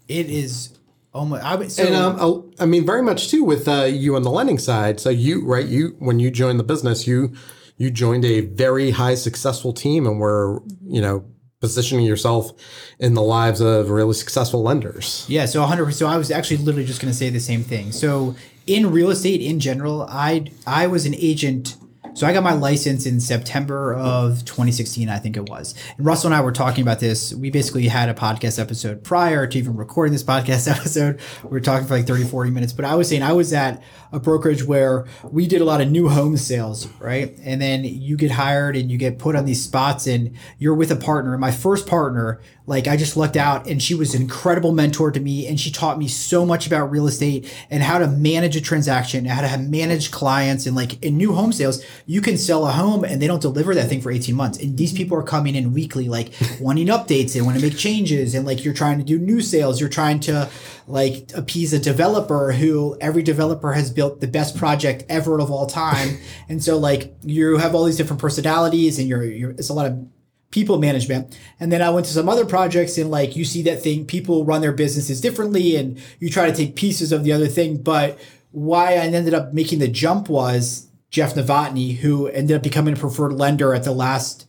It 0.09 0.31
is 0.31 0.71
almost. 1.13 1.45
I 1.45 1.57
would. 1.57 1.71
So, 1.71 1.85
And 1.85 1.95
um, 1.95 2.51
I 2.59 2.63
I 2.63 2.67
mean, 2.67 2.87
very 2.87 3.03
much 3.03 3.29
too 3.29 3.45
with 3.45 3.69
uh, 3.69 3.85
you 3.85 4.17
on 4.17 4.23
the 4.23 4.31
lending 4.31 4.59
side. 4.59 4.99
So 4.99 5.11
you, 5.11 5.45
right? 5.45 5.67
You 5.67 5.95
when 5.99 6.21
you 6.21 6.31
joined 6.31 6.59
the 6.59 6.65
business, 6.65 7.07
you 7.07 7.35
you 7.77 7.91
joined 7.91 8.25
a 8.25 8.41
very 8.41 8.91
high 8.93 9.15
successful 9.15 9.73
team, 9.73 10.07
and 10.07 10.19
were 10.21 10.63
you 10.87 11.01
know 11.01 11.25
positioning 11.63 12.05
yourself 12.05 12.53
in 12.99 13.15
the 13.15 13.23
lives 13.23 13.61
of 13.61 13.89
really 13.89 14.13
successful 14.13 14.63
lenders. 14.63 15.25
Yeah, 15.29 15.47
so 15.47 15.61
100. 15.61 15.95
So 15.95 16.07
I 16.09 16.19
was 16.19 16.31
actually 16.31 16.59
literally 16.59 16.85
just 16.85 17.01
going 17.01 17.11
to 17.11 17.17
say 17.17 17.31
the 17.31 17.41
same 17.41 17.63
thing. 17.63 17.93
So 17.93 18.35
in 18.67 18.91
real 18.91 19.11
estate 19.11 19.41
in 19.41 19.61
general, 19.61 20.03
I 20.03 20.51
I 20.67 20.89
was 20.89 21.07
an 21.07 21.15
agent. 21.15 21.77
So 22.15 22.27
I 22.27 22.35
got 22.35 22.43
my 22.43 22.53
license 22.53 23.07
in 23.07 23.21
September 23.21 23.95
of 23.95 24.45
2016, 24.45 25.09
I 25.09 25.19
think 25.19 25.39
it 25.39 25.49
was. 25.49 25.75
And 25.97 26.05
Russell 26.05 26.29
and 26.29 26.35
I 26.35 26.43
were 26.43 26.53
talking 26.53 26.83
about 26.83 27.01
this. 27.01 27.33
We 27.33 27.51
basically 27.51 27.89
had 27.89 28.11
a 28.11 28.15
podcast 28.15 28.61
episode 28.61 29.03
prior 29.03 29.47
to 29.47 29.59
even 29.59 29.77
recording 29.77 30.13
this 30.13 30.23
podcast 30.33 30.71
episode. 30.71 31.21
We 31.43 31.49
were 31.49 31.61
talking 31.61 31.87
for 31.89 31.97
like 31.97 32.07
30, 32.07 32.25
40 32.25 32.51
minutes. 32.51 32.75
But 32.75 32.85
I 32.85 32.97
was 32.97 33.09
saying 33.09 33.23
I 33.23 33.33
was 33.33 33.55
at 33.55 33.83
a 34.13 34.21
brokerage 34.21 34.63
where 34.63 35.07
we 35.25 35.47
did 35.47 35.63
a 35.63 35.65
lot 35.65 35.81
of 35.81 35.91
new 35.91 36.11
home 36.11 36.37
sales, 36.37 36.87
right? 37.01 37.35
And 37.43 37.63
then 37.63 37.83
you 37.83 38.19
get 38.19 38.31
hired 38.31 38.77
and 38.77 38.91
you 38.91 38.99
get 38.99 39.19
put 39.19 39.35
on 39.35 39.47
these 39.47 39.65
spots 39.65 40.07
and 40.07 40.37
you're 40.59 40.75
with 40.75 40.91
a 40.91 40.97
partner. 40.97 41.33
And 41.33 41.41
my 41.41 41.51
first 41.51 41.87
partner, 41.87 42.43
like 42.67 42.87
I 42.87 42.99
just 42.99 43.17
lucked 43.17 43.39
out 43.39 43.67
and 43.67 43.83
she 43.83 43.95
was 43.95 44.15
an 44.15 44.21
incredible 44.21 44.73
mentor 44.73 45.11
to 45.11 45.19
me 45.19 45.47
and 45.47 45.59
she 45.59 45.71
taught 45.71 45.99
me 45.99 46.09
so 46.09 46.45
much 46.45 46.67
about 46.67 46.91
real 46.91 47.07
estate 47.07 47.51
and 47.71 47.83
how 47.83 47.99
to 47.99 48.07
manage 48.07 48.55
a 48.55 48.61
transaction, 48.61 49.25
how 49.25 49.41
to 49.41 49.59
manage 49.59 50.11
clients 50.11 50.67
and 50.67 50.77
like 50.77 51.03
in 51.03 51.17
new 51.17 51.33
home 51.33 51.53
sales, 51.53 51.83
you 52.07 52.21
can 52.21 52.37
sell 52.37 52.67
a 52.67 52.73
home 52.73 53.05
and 53.05 53.21
they 53.21 53.27
don't 53.27 53.43
deliver 53.43 53.75
that 53.75 53.89
thing 53.89 54.01
for 54.01 54.11
18 54.11 54.35
months. 54.35 54.59
And 54.59 54.77
these 54.77 54.93
people 54.93 55.17
are 55.19 55.23
coming 55.23 55.55
in 55.55 55.73
weekly, 55.73 56.09
like 56.09 56.33
wanting 56.61 56.89
updates, 56.89 57.33
they 57.33 57.41
want 57.41 57.59
to 57.59 57.63
make 57.63 57.77
changes 57.77 58.35
and 58.35 58.47
like 58.47 58.65
you're 58.65 58.75
trying 58.75 58.99
to 58.99 59.05
do 59.05 59.19
new 59.19 59.41
sales, 59.41 59.81
you're 59.81 59.89
trying 59.89 60.21
to 60.21 60.49
like 60.87 61.31
appease 61.35 61.73
a 61.73 61.79
developer 61.79 62.53
who 62.53 62.97
every 63.01 63.23
developer 63.23 63.73
has 63.73 63.91
built 63.91 64.21
the 64.21 64.27
best 64.27 64.57
project 64.57 65.05
ever 65.09 65.39
of 65.41 65.51
all 65.51 65.67
time. 65.67 66.19
and 66.49 66.63
so 66.63 66.79
like 66.79 67.15
you 67.23 67.57
have 67.57 67.75
all 67.75 67.85
these 67.85 67.97
different 67.97 68.21
personalities 68.21 68.99
and 68.99 69.09
you're, 69.09 69.25
you're 69.25 69.51
it's 69.53 69.69
a 69.69 69.75
lot 69.75 69.87
of 69.87 70.07
people 70.51 70.79
management. 70.79 71.37
And 71.59 71.73
then 71.73 71.83
I 71.83 71.91
went 71.91 72.07
to 72.07 72.13
some 72.13 72.29
other 72.29 72.45
projects 72.45 72.99
and 72.99 73.11
like 73.11 73.35
you 73.35 73.45
see 73.45 73.63
that 73.63 73.83
thing, 73.83 74.07
people 74.07 74.45
run 74.45 74.61
their 74.61 74.73
businesses 74.73 75.21
differently 75.21 75.77
and 75.77 76.01
you 76.21 76.31
try 76.31 76.49
to 76.49 76.57
take 76.57 76.77
pieces 76.77 77.11
of 77.11 77.25
the 77.25 77.33
other 77.33 77.49
thing. 77.49 77.79
But 77.79 78.21
why 78.53 78.93
I 78.93 79.07
ended 79.07 79.35
up 79.35 79.53
making 79.53 79.81
the 79.81 79.89
jump 79.89 80.29
was 80.29 80.89
Jeff 81.13 81.35
Novotny, 81.35 81.99
who 81.99 82.27
ended 82.27 82.57
up 82.57 82.63
becoming 82.65 82.95
a 82.95 82.97
preferred 82.97 83.35
lender 83.35 83.73
at 83.75 83.85
the 83.85 83.93
last 83.93 84.49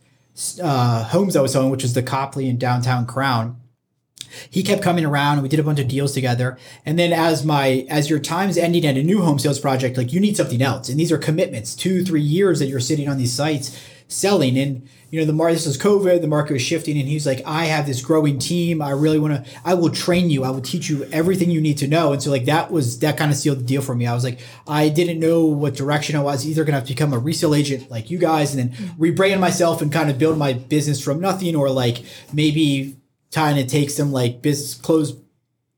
uh, 0.60 1.04
homes 1.04 1.36
I 1.36 1.40
was 1.40 1.52
selling, 1.52 1.70
which 1.70 1.84
is 1.84 1.94
the 1.94 2.02
Copley 2.02 2.48
in 2.48 2.58
downtown 2.58 3.06
Crown 3.06 3.60
he 4.50 4.62
kept 4.62 4.82
coming 4.82 5.04
around 5.04 5.34
and 5.34 5.42
we 5.42 5.48
did 5.48 5.60
a 5.60 5.64
bunch 5.64 5.78
of 5.78 5.88
deals 5.88 6.12
together. 6.12 6.58
And 6.84 6.98
then 6.98 7.12
as 7.12 7.44
my 7.44 7.86
as 7.88 8.10
your 8.10 8.18
time's 8.18 8.56
ending 8.56 8.86
at 8.86 8.96
a 8.96 9.02
new 9.02 9.22
home 9.22 9.38
sales 9.38 9.60
project, 9.60 9.96
like 9.96 10.12
you 10.12 10.20
need 10.20 10.36
something 10.36 10.62
else. 10.62 10.88
And 10.88 10.98
these 10.98 11.12
are 11.12 11.18
commitments, 11.18 11.74
two, 11.74 12.04
three 12.04 12.22
years 12.22 12.58
that 12.58 12.66
you're 12.66 12.80
sitting 12.80 13.08
on 13.08 13.18
these 13.18 13.32
sites 13.32 13.80
selling. 14.08 14.58
And 14.58 14.88
you 15.10 15.20
know, 15.20 15.26
the 15.26 15.32
market 15.32 15.54
this 15.54 15.66
was 15.66 15.78
COVID, 15.78 16.22
the 16.22 16.26
market 16.26 16.54
was 16.54 16.62
shifting, 16.62 16.98
and 16.98 17.08
he's 17.08 17.24
like, 17.24 17.40
I 17.46 17.66
have 17.66 17.86
this 17.86 18.02
growing 18.02 18.38
team. 18.38 18.82
I 18.82 18.90
really 18.90 19.18
want 19.18 19.44
to, 19.44 19.50
I 19.64 19.74
will 19.74 19.90
train 19.90 20.28
you, 20.28 20.42
I 20.42 20.50
will 20.50 20.60
teach 20.60 20.88
you 20.88 21.04
everything 21.12 21.50
you 21.50 21.60
need 21.60 21.78
to 21.78 21.86
know. 21.86 22.12
And 22.12 22.22
so 22.22 22.30
like 22.30 22.46
that 22.46 22.72
was 22.72 22.98
that 22.98 23.16
kind 23.16 23.30
of 23.30 23.36
sealed 23.36 23.60
the 23.60 23.64
deal 23.64 23.80
for 23.82 23.94
me. 23.94 24.06
I 24.06 24.14
was 24.14 24.24
like, 24.24 24.40
I 24.66 24.88
didn't 24.88 25.20
know 25.20 25.44
what 25.44 25.74
direction 25.74 26.16
I 26.16 26.20
was 26.22 26.46
either 26.46 26.64
gonna 26.64 26.78
have 26.78 26.88
to 26.88 26.94
become 26.94 27.12
a 27.12 27.18
resale 27.18 27.54
agent 27.54 27.90
like 27.90 28.10
you 28.10 28.18
guys 28.18 28.54
and 28.54 28.70
then 28.72 28.88
rebrand 28.98 29.38
myself 29.38 29.80
and 29.82 29.92
kind 29.92 30.10
of 30.10 30.18
build 30.18 30.36
my 30.36 30.52
business 30.52 31.02
from 31.02 31.20
nothing, 31.20 31.54
or 31.54 31.70
like 31.70 32.02
maybe 32.32 32.96
trying 33.30 33.56
to 33.56 33.66
take 33.66 33.90
some 33.90 34.10
like 34.10 34.42
business 34.42 34.74
close 34.74 35.14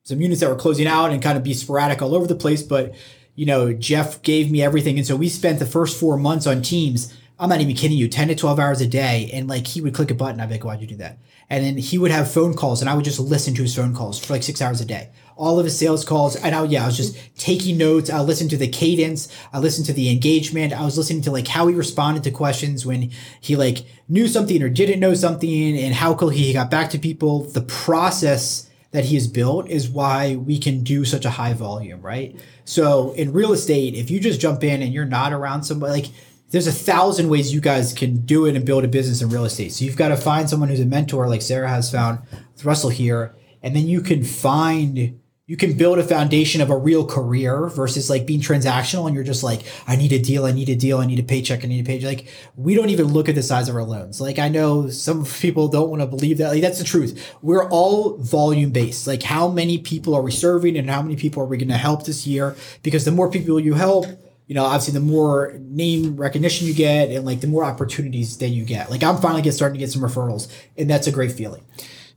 some 0.07 0.21
units 0.21 0.41
that 0.41 0.49
were 0.49 0.55
closing 0.55 0.87
out 0.87 1.11
and 1.11 1.21
kind 1.21 1.37
of 1.37 1.43
be 1.43 1.53
sporadic 1.53 2.01
all 2.01 2.15
over 2.15 2.29
the 2.29 2.37
place. 2.37 2.63
But 2.63 2.95
you 3.35 3.45
know, 3.45 3.73
Jeff 3.73 4.23
gave 4.23 4.51
me 4.51 4.63
everything, 4.63 4.97
and 4.97 5.07
so 5.07 5.15
we 5.15 5.29
spent 5.29 5.59
the 5.59 5.67
first 5.67 6.01
four 6.01 6.17
months 6.17 6.47
on 6.47 6.63
teams. 6.63 7.13
I'm 7.39 7.51
not 7.51 7.61
even 7.61 7.77
kidding 7.77 7.99
you, 7.99 8.09
10 8.09 8.29
to 8.29 8.35
12 8.35 8.59
hours 8.59 8.81
a 8.81 8.87
day. 8.87 9.31
And 9.33 9.49
like 9.49 9.67
he 9.67 9.81
would 9.81 9.95
click 9.95 10.11
a 10.11 10.15
button. 10.15 10.41
I'd 10.41 10.49
be 10.49 10.55
like, 10.55 10.65
why'd 10.65 10.81
you 10.81 10.87
do 10.87 10.97
that? 10.97 11.19
And 11.51 11.65
then 11.65 11.77
he 11.77 11.99
would 11.99 12.11
have 12.11 12.31
phone 12.31 12.55
calls 12.55 12.81
and 12.81 12.91
I 12.91 12.95
would 12.95 13.05
just 13.05 13.21
listen 13.21 13.55
to 13.55 13.63
his 13.63 13.77
phone 13.77 13.95
calls 13.95 14.19
for 14.19 14.33
like 14.33 14.43
six 14.43 14.61
hours 14.63 14.81
a 14.81 14.85
day. 14.85 15.11
All 15.37 15.59
of 15.59 15.67
his 15.67 15.79
sales 15.79 16.05
calls. 16.05 16.35
And 16.35 16.55
I, 16.55 16.65
yeah, 16.65 16.83
I 16.83 16.87
was 16.87 16.97
just 16.97 17.19
taking 17.37 17.77
notes. 17.77 18.09
I 18.09 18.21
listened 18.21 18.51
to 18.51 18.57
the 18.57 18.69
cadence. 18.69 19.29
I 19.53 19.59
listened 19.59 19.87
to 19.87 19.93
the 19.93 20.11
engagement. 20.11 20.73
I 20.73 20.85
was 20.85 20.97
listening 20.97 21.23
to 21.23 21.31
like 21.31 21.47
how 21.47 21.67
he 21.67 21.75
responded 21.75 22.25
to 22.25 22.31
questions 22.31 22.87
when 22.87 23.11
he 23.41 23.55
like 23.55 23.85
knew 24.09 24.29
something 24.29 24.63
or 24.63 24.71
didn't 24.71 24.99
know 24.99 25.15
something 25.15 25.77
and 25.77 25.95
how 25.95 26.15
quickly 26.15 26.39
he 26.39 26.53
got 26.55 26.71
back 26.71 26.91
to 26.91 26.99
people. 26.99 27.45
The 27.45 27.63
process 27.63 28.69
that 28.93 29.05
he 29.05 29.15
has 29.15 29.29
built 29.29 29.69
is 29.69 29.91
why 29.91 30.37
we 30.37 30.59
can 30.59 30.83
do 30.83 31.05
such 31.05 31.27
a 31.27 31.31
high 31.31 31.53
volume, 31.53 32.01
right? 32.01 32.35
So 32.65 33.13
in 33.13 33.33
real 33.33 33.53
estate, 33.53 33.95
if 33.95 34.11
you 34.11 34.21
just 34.21 34.41
jump 34.41 34.65
in 34.65 34.81
and 34.81 34.93
you're 34.93 35.05
not 35.05 35.35
around 35.35 35.65
somebody 35.65 35.93
like 35.93 36.11
there's 36.51 36.67
a 36.67 36.73
thousand 36.73 37.29
ways 37.29 37.53
you 37.53 37.61
guys 37.61 37.93
can 37.93 38.25
do 38.25 38.47
it 38.47 38.55
and 38.55 38.65
build 38.65 38.85
a 38.85 38.89
business 38.89 39.21
in 39.21 39.29
real 39.29 39.45
estate. 39.45 39.73
So 39.73 39.85
you've 39.85 39.97
got 39.97 40.09
to 40.09 40.17
find 40.17 40.49
someone 40.49 40.69
who's 40.69 40.81
a 40.81 40.87
mentor, 40.87 41.29
like 41.29 41.43
Sarah 41.43 41.69
has 41.69 41.91
found 41.91 42.21
with 42.53 42.65
Russell 42.65 42.91
here, 42.91 43.35
and 43.63 43.75
then 43.75 43.87
you 43.87 44.01
can 44.01 44.23
find 44.23 45.19
you 45.49 45.57
can 45.57 45.77
build 45.77 46.01
a 46.01 46.03
foundation 46.03 46.61
of 46.61 46.71
a 46.71 46.77
real 46.77 47.07
career 47.07 47.69
versus 47.69 48.11
like 48.11 48.27
being 48.27 48.41
transactional 48.41 49.07
and 49.07 49.15
you're 49.15 49.23
just 49.23 49.45
like, 49.45 49.63
I 49.87 49.95
need 49.95 50.13
a 50.13 50.19
deal, 50.19 50.45
I 50.45 50.51
need 50.51 50.69
a 50.69 50.75
deal, 50.75 50.99
I 50.99 51.07
need 51.07 51.21
a 51.21 51.23
paycheck, 51.23 51.65
I 51.65 51.69
need 51.69 51.81
a 51.81 51.87
paycheck. 51.87 52.19
Like 52.19 52.29
we 52.57 52.75
don't 52.75 52.91
even 52.91 53.07
look 53.07 53.29
at 53.29 53.37
the 53.37 53.45
size 53.45 53.69
of 53.69 53.77
our 53.77 53.85
loans. 53.85 54.21
Like 54.21 54.41
I 54.41 54.49
know 54.49 54.89
some 54.89 55.25
people 55.41 55.69
don't 55.69 55.89
want 55.89 56.03
to 56.03 56.07
believe 56.09 56.39
that. 56.39 56.51
Like 56.51 56.63
that's 56.63 56.79
the 56.79 56.85
truth. 56.85 57.37
We're 57.43 57.69
all 57.69 58.17
volume 58.17 58.71
based. 58.71 59.07
Like 59.07 59.23
how 59.23 59.47
many 59.47 59.79
people 59.79 60.17
are 60.17 60.23
we 60.23 60.33
serving 60.33 60.77
and 60.77 60.91
how 60.91 61.01
many 61.01 61.15
people 61.15 61.45
are 61.45 61.47
we 61.47 61.59
going 61.59 61.69
to 61.69 61.77
help 61.77 62.07
this 62.07 62.27
year? 62.27 62.57
Because 62.83 63.05
the 63.05 63.13
more 63.13 63.31
people 63.31 63.61
you 63.61 63.75
help, 63.75 64.07
you 64.47 64.55
know, 64.55 64.65
obviously 64.65 64.95
the 64.95 65.01
more 65.01 65.57
name 65.61 66.17
recognition 66.17 66.67
you 66.67 66.75
get 66.75 67.11
and 67.11 67.25
like 67.25 67.41
the 67.41 67.47
more 67.47 67.65
opportunities 67.65 68.39
that 68.39 68.49
you 68.49 68.65
get. 68.65 68.91
Like 68.91 69.03
I'm 69.03 69.17
finally 69.19 69.43
get 69.43 69.53
starting 69.53 69.75
to 69.75 69.81
get 69.81 69.91
some 69.91 70.03
referrals 70.03 70.51
and 70.77 70.89
that's 70.89 71.07
a 71.07 71.13
great 71.13 71.33
feeling. 71.33 71.65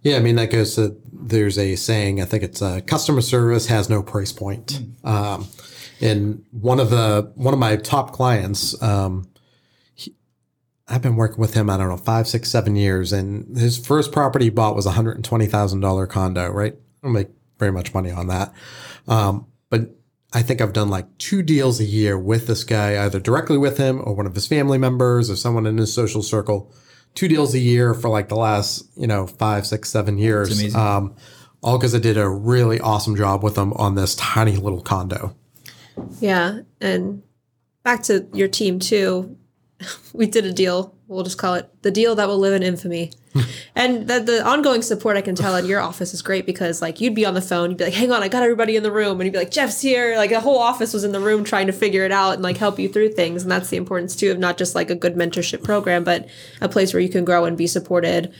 Yeah, 0.01 0.15
I 0.15 0.19
mean 0.19 0.35
that 0.35 0.51
goes 0.51 0.75
to 0.75 0.95
there's 1.11 1.57
a 1.57 1.75
saying. 1.75 2.21
I 2.21 2.25
think 2.25 2.43
it's 2.43 2.61
uh, 2.61 2.79
customer 2.85 3.21
service 3.21 3.67
has 3.67 3.89
no 3.89 4.01
price 4.01 4.31
point. 4.31 4.81
Mm. 5.03 5.09
Um, 5.09 5.47
and 6.01 6.45
one 6.51 6.79
of 6.79 6.89
the 6.89 7.31
one 7.35 7.53
of 7.53 7.59
my 7.59 7.75
top 7.75 8.13
clients, 8.13 8.81
um, 8.81 9.27
he, 9.93 10.15
I've 10.87 11.01
been 11.01 11.17
working 11.17 11.39
with 11.39 11.53
him. 11.53 11.69
I 11.69 11.77
don't 11.77 11.89
know 11.89 11.97
five, 11.97 12.27
six, 12.27 12.49
seven 12.49 12.75
years, 12.77 13.11
and 13.11 13.57
his 13.57 13.77
first 13.77 14.13
property 14.13 14.45
he 14.45 14.49
bought 14.49 14.75
was 14.75 14.85
a 14.85 14.91
hundred 14.91 15.17
and 15.17 15.25
twenty 15.25 15.47
thousand 15.47 15.81
dollar 15.81 16.07
condo. 16.07 16.49
Right, 16.49 16.73
I 16.73 17.05
don't 17.05 17.13
make 17.13 17.27
very 17.57 17.73
much 17.73 17.93
money 17.93 18.11
on 18.11 18.27
that, 18.27 18.53
um, 19.07 19.47
but 19.69 19.98
I 20.31 20.41
think 20.43 20.61
I've 20.61 20.73
done 20.73 20.89
like 20.89 21.17
two 21.17 21.41
deals 21.41 21.79
a 21.79 21.85
year 21.85 22.17
with 22.17 22.47
this 22.47 22.63
guy, 22.63 23.03
either 23.03 23.19
directly 23.19 23.57
with 23.57 23.77
him 23.77 24.01
or 24.03 24.15
one 24.15 24.27
of 24.27 24.35
his 24.35 24.45
family 24.45 24.77
members 24.77 25.29
or 25.29 25.35
someone 25.35 25.65
in 25.65 25.77
his 25.77 25.93
social 25.93 26.21
circle 26.21 26.71
two 27.15 27.27
deals 27.27 27.53
a 27.53 27.59
year 27.59 27.93
for 27.93 28.09
like 28.09 28.29
the 28.29 28.35
last, 28.35 28.85
you 28.95 29.07
know, 29.07 29.27
five, 29.27 29.65
six, 29.65 29.89
seven 29.89 30.17
years. 30.17 30.73
Um, 30.75 31.15
all 31.61 31.77
because 31.77 31.93
I 31.93 31.99
did 31.99 32.17
a 32.17 32.29
really 32.29 32.79
awesome 32.79 33.15
job 33.15 33.43
with 33.43 33.55
them 33.55 33.73
on 33.73 33.95
this 33.95 34.15
tiny 34.15 34.55
little 34.55 34.81
condo. 34.81 35.35
Yeah. 36.19 36.59
And 36.79 37.23
back 37.83 38.03
to 38.03 38.27
your 38.33 38.47
team 38.47 38.79
too. 38.79 39.35
We 40.11 40.25
did 40.25 40.45
a 40.45 40.51
deal. 40.51 40.93
We'll 41.07 41.23
just 41.23 41.37
call 41.37 41.53
it 41.53 41.69
the 41.83 41.91
deal 41.91 42.13
that 42.15 42.27
will 42.27 42.37
live 42.37 42.53
in 42.53 42.63
infamy. 42.63 43.11
and 43.75 44.07
the, 44.07 44.19
the 44.19 44.45
ongoing 44.45 44.81
support 44.81 45.17
I 45.17 45.21
can 45.21 45.35
tell 45.35 45.55
in 45.55 45.65
your 45.65 45.79
office 45.79 46.13
is 46.13 46.21
great 46.21 46.45
because 46.45 46.81
like 46.81 46.99
you'd 46.99 47.15
be 47.15 47.25
on 47.25 47.33
the 47.33 47.41
phone, 47.41 47.71
you'd 47.71 47.77
be 47.77 47.85
like, 47.85 47.93
"Hang 47.93 48.11
on, 48.11 48.23
I 48.23 48.27
got 48.27 48.43
everybody 48.43 48.75
in 48.75 48.83
the 48.83 48.91
room," 48.91 49.19
and 49.19 49.25
you'd 49.25 49.33
be 49.33 49.39
like, 49.39 49.51
"Jeff's 49.51 49.81
here." 49.81 50.17
Like 50.17 50.31
the 50.31 50.39
whole 50.39 50.59
office 50.59 50.93
was 50.93 51.03
in 51.03 51.11
the 51.11 51.19
room 51.19 51.43
trying 51.43 51.67
to 51.67 51.73
figure 51.73 52.05
it 52.05 52.11
out 52.11 52.33
and 52.33 52.41
like 52.41 52.57
help 52.57 52.79
you 52.79 52.89
through 52.89 53.13
things. 53.13 53.43
And 53.43 53.51
that's 53.51 53.69
the 53.69 53.77
importance 53.77 54.15
too 54.15 54.31
of 54.31 54.39
not 54.39 54.57
just 54.57 54.75
like 54.75 54.89
a 54.89 54.95
good 54.95 55.15
mentorship 55.15 55.63
program, 55.63 56.03
but 56.03 56.27
a 56.61 56.69
place 56.69 56.93
where 56.93 57.01
you 57.01 57.09
can 57.09 57.25
grow 57.25 57.45
and 57.45 57.57
be 57.57 57.67
supported 57.67 58.33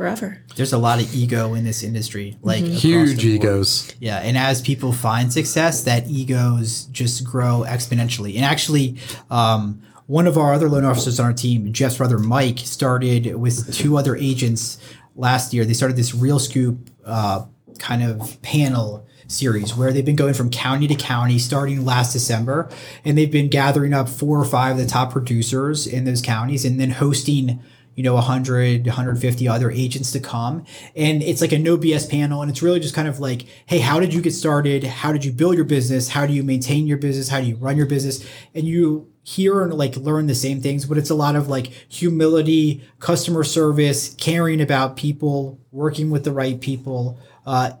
forever. 0.00 0.42
There's 0.56 0.72
a 0.72 0.78
lot 0.78 0.98
of 0.98 1.14
ego 1.14 1.52
in 1.52 1.64
this 1.64 1.82
industry, 1.82 2.38
like 2.40 2.64
mm-hmm. 2.64 2.72
huge 2.72 3.22
egos. 3.22 3.94
Yeah, 4.00 4.16
and 4.20 4.38
as 4.38 4.62
people 4.62 4.92
find 4.92 5.30
success, 5.30 5.84
that 5.84 6.08
egos 6.08 6.84
just 6.86 7.22
grow 7.22 7.64
exponentially. 7.68 8.36
And 8.36 8.44
actually, 8.44 8.96
um, 9.30 9.82
one 10.10 10.26
of 10.26 10.36
our 10.36 10.52
other 10.52 10.68
loan 10.68 10.84
officers 10.84 11.20
on 11.20 11.26
our 11.26 11.32
team, 11.32 11.72
Jeff's 11.72 11.98
brother 11.98 12.18
Mike, 12.18 12.58
started 12.58 13.36
with 13.36 13.72
two 13.72 13.96
other 13.96 14.16
agents 14.16 14.76
last 15.14 15.54
year. 15.54 15.64
They 15.64 15.72
started 15.72 15.96
this 15.96 16.12
Real 16.12 16.40
Scoop 16.40 16.90
uh, 17.04 17.44
kind 17.78 18.02
of 18.02 18.42
panel 18.42 19.06
series 19.28 19.76
where 19.76 19.92
they've 19.92 20.04
been 20.04 20.16
going 20.16 20.34
from 20.34 20.50
county 20.50 20.88
to 20.88 20.96
county 20.96 21.38
starting 21.38 21.84
last 21.84 22.12
December. 22.12 22.68
And 23.04 23.16
they've 23.16 23.30
been 23.30 23.48
gathering 23.48 23.94
up 23.94 24.08
four 24.08 24.40
or 24.40 24.44
five 24.44 24.72
of 24.72 24.78
the 24.82 24.88
top 24.88 25.12
producers 25.12 25.86
in 25.86 26.06
those 26.06 26.22
counties 26.22 26.64
and 26.64 26.80
then 26.80 26.90
hosting 26.90 27.62
you 28.00 28.04
know 28.04 28.14
100 28.14 28.86
150 28.86 29.46
other 29.46 29.70
agents 29.70 30.10
to 30.12 30.20
come. 30.20 30.64
And 30.96 31.22
it's 31.22 31.42
like 31.42 31.52
a 31.52 31.58
no 31.58 31.76
bs 31.76 32.08
panel. 32.08 32.40
And 32.40 32.50
it's 32.50 32.62
really 32.62 32.80
just 32.80 32.94
kind 32.94 33.06
of 33.06 33.20
like 33.20 33.44
hey 33.66 33.78
how 33.78 34.00
did 34.00 34.14
you 34.14 34.22
get 34.22 34.32
started? 34.32 34.84
How 34.84 35.12
did 35.12 35.22
you 35.22 35.32
build 35.32 35.54
your 35.54 35.66
business? 35.66 36.08
How 36.08 36.24
do 36.24 36.32
you 36.32 36.42
maintain 36.42 36.86
your 36.86 36.96
business? 36.96 37.28
How 37.28 37.42
do 37.42 37.46
you 37.46 37.56
run 37.56 37.76
your 37.76 37.84
business? 37.84 38.26
And 38.54 38.64
you 38.64 39.12
hear 39.22 39.62
and 39.62 39.74
like 39.74 39.98
learn 39.98 40.28
the 40.28 40.34
same 40.34 40.62
things, 40.62 40.86
but 40.86 40.96
it's 40.96 41.10
a 41.10 41.14
lot 41.14 41.36
of 41.36 41.48
like 41.48 41.66
humility, 41.90 42.82
customer 43.00 43.44
service, 43.44 44.14
caring 44.14 44.62
about 44.62 44.96
people, 44.96 45.60
working 45.70 46.08
with 46.08 46.24
the 46.24 46.32
right 46.32 46.58
people, 46.58 47.20
uh, 47.44 47.72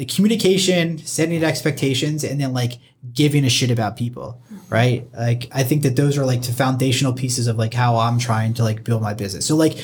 the 0.00 0.06
communication, 0.06 0.96
setting 0.96 1.44
expectations, 1.44 2.24
and 2.24 2.40
then 2.40 2.54
like 2.54 2.78
giving 3.12 3.44
a 3.44 3.50
shit 3.50 3.70
about 3.70 3.98
people, 3.98 4.40
right? 4.70 5.06
Like 5.12 5.48
I 5.52 5.62
think 5.62 5.82
that 5.82 5.94
those 5.94 6.16
are 6.16 6.24
like 6.24 6.40
the 6.40 6.54
foundational 6.54 7.12
pieces 7.12 7.46
of 7.46 7.58
like 7.58 7.74
how 7.74 7.98
I'm 7.98 8.18
trying 8.18 8.54
to 8.54 8.64
like 8.64 8.82
build 8.82 9.02
my 9.02 9.12
business. 9.12 9.44
So 9.44 9.56
like 9.56 9.76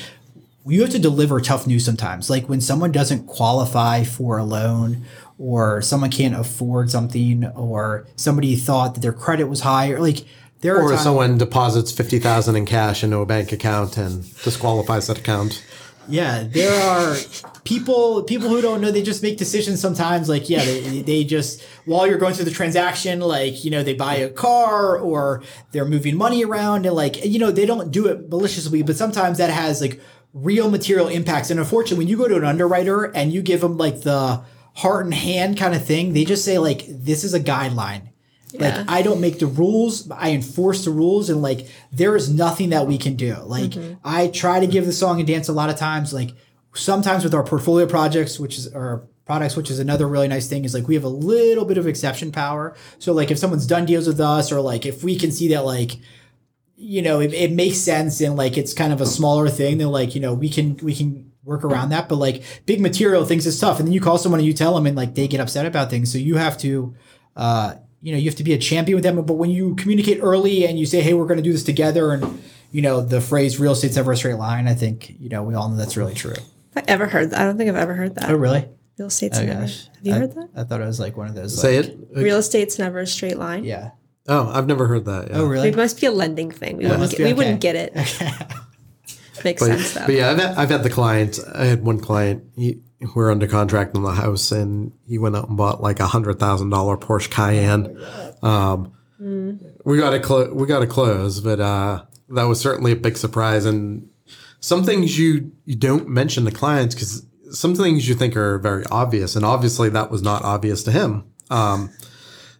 you 0.64 0.80
have 0.80 0.88
to 0.92 0.98
deliver 0.98 1.38
tough 1.38 1.66
news 1.66 1.84
sometimes. 1.84 2.30
Like 2.30 2.48
when 2.48 2.62
someone 2.62 2.92
doesn't 2.92 3.26
qualify 3.26 4.04
for 4.04 4.38
a 4.38 4.44
loan 4.44 5.04
or 5.36 5.82
someone 5.82 6.10
can't 6.10 6.34
afford 6.34 6.90
something 6.90 7.44
or 7.48 8.06
somebody 8.16 8.56
thought 8.56 8.94
that 8.94 9.02
their 9.02 9.12
credit 9.12 9.44
was 9.48 9.60
high 9.60 9.90
or 9.90 10.00
like 10.00 10.24
there 10.62 10.78
are 10.78 10.82
Or 10.82 10.96
someone 10.96 11.36
deposits 11.36 11.92
fifty 11.92 12.18
thousand 12.18 12.56
in 12.56 12.64
cash 12.64 13.04
into 13.04 13.18
a 13.18 13.26
bank 13.26 13.52
account 13.52 13.98
and 13.98 14.22
disqualifies 14.42 15.08
that 15.08 15.18
account. 15.18 15.62
Yeah, 16.08 16.44
there 16.44 16.72
are 16.72 17.16
people 17.64 18.22
people 18.22 18.48
who 18.48 18.60
don't 18.60 18.80
know 18.80 18.90
they 18.90 19.02
just 19.02 19.22
make 19.22 19.38
decisions 19.38 19.80
sometimes 19.80 20.28
like 20.28 20.48
yeah, 20.48 20.64
they, 20.64 21.02
they 21.02 21.24
just 21.24 21.62
while 21.84 22.06
you're 22.06 22.18
going 22.18 22.34
through 22.34 22.44
the 22.44 22.50
transaction 22.50 23.20
like, 23.20 23.64
you 23.64 23.70
know, 23.70 23.82
they 23.82 23.94
buy 23.94 24.16
a 24.16 24.28
car 24.28 24.98
or 24.98 25.42
they're 25.72 25.84
moving 25.84 26.16
money 26.16 26.44
around 26.44 26.86
and 26.86 26.94
like 26.94 27.24
you 27.24 27.38
know, 27.38 27.50
they 27.50 27.66
don't 27.66 27.90
do 27.90 28.06
it 28.06 28.28
maliciously, 28.28 28.82
but 28.82 28.96
sometimes 28.96 29.38
that 29.38 29.50
has 29.50 29.80
like 29.80 30.00
real 30.32 30.70
material 30.70 31.08
impacts. 31.08 31.50
And 31.50 31.58
unfortunately, 31.58 32.04
when 32.04 32.08
you 32.08 32.16
go 32.16 32.28
to 32.28 32.36
an 32.36 32.44
underwriter 32.44 33.04
and 33.04 33.32
you 33.32 33.42
give 33.42 33.60
them 33.60 33.76
like 33.76 34.02
the 34.02 34.42
heart 34.74 35.04
and 35.06 35.14
hand 35.14 35.56
kind 35.56 35.74
of 35.74 35.84
thing, 35.84 36.12
they 36.12 36.24
just 36.24 36.44
say 36.44 36.58
like 36.58 36.84
this 36.88 37.24
is 37.24 37.34
a 37.34 37.40
guideline. 37.40 38.10
Yeah. 38.58 38.78
Like 38.78 38.90
I 38.90 39.02
don't 39.02 39.20
make 39.20 39.38
the 39.38 39.46
rules, 39.46 40.10
I 40.10 40.30
enforce 40.30 40.84
the 40.84 40.90
rules, 40.90 41.30
and 41.30 41.42
like 41.42 41.66
there 41.92 42.16
is 42.16 42.32
nothing 42.32 42.70
that 42.70 42.86
we 42.86 42.98
can 42.98 43.14
do. 43.14 43.36
Like 43.44 43.74
I 44.04 44.28
try 44.28 44.60
to 44.60 44.66
give 44.66 44.86
the 44.86 44.92
song 44.92 45.18
and 45.18 45.26
dance 45.26 45.48
a 45.48 45.52
lot 45.52 45.70
of 45.70 45.76
times. 45.76 46.12
Like 46.12 46.30
sometimes 46.74 47.24
with 47.24 47.34
our 47.34 47.44
portfolio 47.44 47.86
projects, 47.86 48.38
which 48.38 48.58
is 48.58 48.72
our 48.72 49.04
products, 49.24 49.56
which 49.56 49.70
is 49.70 49.78
another 49.78 50.06
really 50.06 50.28
nice 50.28 50.48
thing, 50.48 50.64
is 50.64 50.74
like 50.74 50.88
we 50.88 50.94
have 50.94 51.04
a 51.04 51.08
little 51.08 51.64
bit 51.64 51.78
of 51.78 51.86
exception 51.86 52.32
power. 52.32 52.76
So 52.98 53.12
like 53.12 53.30
if 53.30 53.38
someone's 53.38 53.66
done 53.66 53.86
deals 53.86 54.06
with 54.06 54.20
us, 54.20 54.52
or 54.52 54.60
like 54.60 54.86
if 54.86 55.02
we 55.02 55.16
can 55.18 55.32
see 55.32 55.48
that 55.48 55.64
like 55.64 55.92
you 56.76 57.00
know 57.02 57.20
it, 57.20 57.32
it 57.32 57.52
makes 57.52 57.78
sense 57.78 58.20
and 58.20 58.36
like 58.36 58.56
it's 58.58 58.74
kind 58.74 58.92
of 58.92 59.00
a 59.00 59.06
smaller 59.06 59.48
thing 59.48 59.78
then 59.78 59.88
like 59.88 60.14
you 60.14 60.20
know 60.20 60.34
we 60.34 60.48
can 60.48 60.76
we 60.82 60.94
can 60.94 61.32
work 61.42 61.64
around 61.64 61.88
that 61.88 62.06
but 62.08 62.16
like 62.16 62.42
big 62.66 62.80
material 62.80 63.24
things 63.24 63.46
is 63.46 63.58
tough 63.58 63.78
and 63.78 63.88
then 63.88 63.94
you 63.94 64.00
call 64.00 64.18
someone 64.18 64.40
and 64.40 64.46
you 64.46 64.52
tell 64.52 64.74
them 64.74 64.84
and 64.84 64.94
like 64.94 65.14
they 65.14 65.26
get 65.26 65.40
upset 65.40 65.64
about 65.64 65.88
things 65.88 66.12
so 66.12 66.18
you 66.18 66.36
have 66.36 66.58
to 66.58 66.94
uh 67.34 67.74
you 68.02 68.12
know 68.12 68.18
you 68.18 68.28
have 68.28 68.36
to 68.36 68.44
be 68.44 68.52
a 68.52 68.58
champion 68.58 68.96
with 68.96 69.02
them 69.04 69.16
but 69.24 69.34
when 69.34 69.50
you 69.50 69.74
communicate 69.76 70.18
early 70.22 70.64
and 70.66 70.78
you 70.78 70.86
say 70.86 71.00
hey 71.00 71.14
we're 71.14 71.26
going 71.26 71.38
to 71.38 71.42
do 71.42 71.52
this 71.52 71.64
together 71.64 72.12
and 72.12 72.42
you 72.70 72.82
know 72.82 73.00
the 73.00 73.20
phrase 73.20 73.58
real 73.58 73.72
estate's 73.72 73.96
never 73.96 74.12
a 74.12 74.16
straight 74.16 74.34
line 74.36 74.68
i 74.68 74.74
think 74.74 75.14
you 75.18 75.28
know 75.28 75.42
we 75.42 75.54
all 75.54 75.68
know 75.68 75.76
that's 75.76 75.96
really 75.96 76.14
true 76.14 76.34
Have 76.74 76.84
I 76.88 76.92
ever 76.92 77.06
heard 77.06 77.30
that? 77.30 77.40
I 77.40 77.44
don't 77.44 77.56
think 77.56 77.70
I've 77.70 77.76
ever 77.76 77.94
heard 77.94 78.14
that. 78.16 78.30
oh 78.30 78.34
really 78.36 78.68
Real 78.98 79.08
estate's 79.08 79.38
oh 79.38 79.44
never. 79.44 79.60
gosh 79.62 79.86
Have 79.86 80.06
you 80.06 80.14
I, 80.14 80.18
heard 80.18 80.34
that? 80.34 80.48
i 80.56 80.64
thought 80.64 80.80
it 80.80 80.86
was 80.86 81.00
like 81.00 81.16
one 81.16 81.28
of 81.28 81.34
those 81.34 81.58
Say 81.60 81.80
like- 81.82 81.90
it. 81.90 81.98
Real 82.16 82.36
estate's 82.38 82.78
never 82.78 83.00
a 83.00 83.06
straight 83.06 83.38
line. 83.38 83.64
yeah 83.64 83.90
Oh, 84.28 84.50
I've 84.52 84.66
never 84.66 84.88
heard 84.88 85.04
that. 85.04 85.30
Yeah. 85.30 85.36
oh 85.38 85.46
really 85.46 85.68
It 85.68 85.76
must 85.76 86.00
be 86.00 86.06
a 86.08 86.10
lending 86.10 86.50
thing. 86.50 86.78
We, 86.78 86.86
wouldn't, 86.88 87.10
get, 87.12 87.18
be 87.18 87.22
we 87.22 87.30
okay. 87.30 87.34
wouldn't 87.34 87.60
get 87.60 87.76
it. 87.76 87.92
Makes 89.44 89.62
But, 89.62 89.66
sense 89.78 89.94
though. 89.94 90.06
but 90.06 90.14
yeah, 90.16 90.30
I've 90.30 90.38
had, 90.38 90.56
I've 90.58 90.70
had 90.70 90.82
the 90.82 90.90
clients. 90.90 91.38
I 91.44 91.66
had 91.66 91.84
one 91.84 92.00
client. 92.00 92.42
He, 92.56 92.80
we're 93.14 93.30
under 93.30 93.46
contract 93.46 93.94
on 93.96 94.02
the 94.02 94.12
house, 94.12 94.52
and 94.52 94.92
he 95.06 95.18
went 95.18 95.36
out 95.36 95.48
and 95.48 95.56
bought 95.56 95.82
like 95.82 96.00
a 96.00 96.06
hundred 96.06 96.38
thousand 96.38 96.70
dollar 96.70 96.96
Porsche 96.96 97.30
Cayenne. 97.30 97.98
Um, 98.42 98.92
We 99.84 99.98
got 99.98 100.10
to 100.10 100.20
close. 100.20 100.50
We 100.52 100.66
got 100.66 100.80
to 100.80 100.86
close, 100.86 101.40
but 101.40 101.60
uh, 101.60 102.02
that 102.30 102.44
was 102.44 102.60
certainly 102.60 102.92
a 102.92 102.96
big 102.96 103.16
surprise. 103.16 103.64
And 103.64 104.08
some 104.60 104.84
things 104.84 105.18
you 105.18 105.52
you 105.64 105.76
don't 105.76 106.08
mention 106.08 106.44
to 106.46 106.50
clients 106.50 106.94
because 106.94 107.24
some 107.50 107.74
things 107.74 108.08
you 108.08 108.14
think 108.14 108.36
are 108.36 108.58
very 108.58 108.84
obvious, 108.90 109.36
and 109.36 109.44
obviously 109.44 109.88
that 109.90 110.10
was 110.10 110.22
not 110.22 110.42
obvious 110.42 110.82
to 110.84 110.90
him. 110.92 111.24
Um, 111.50 111.90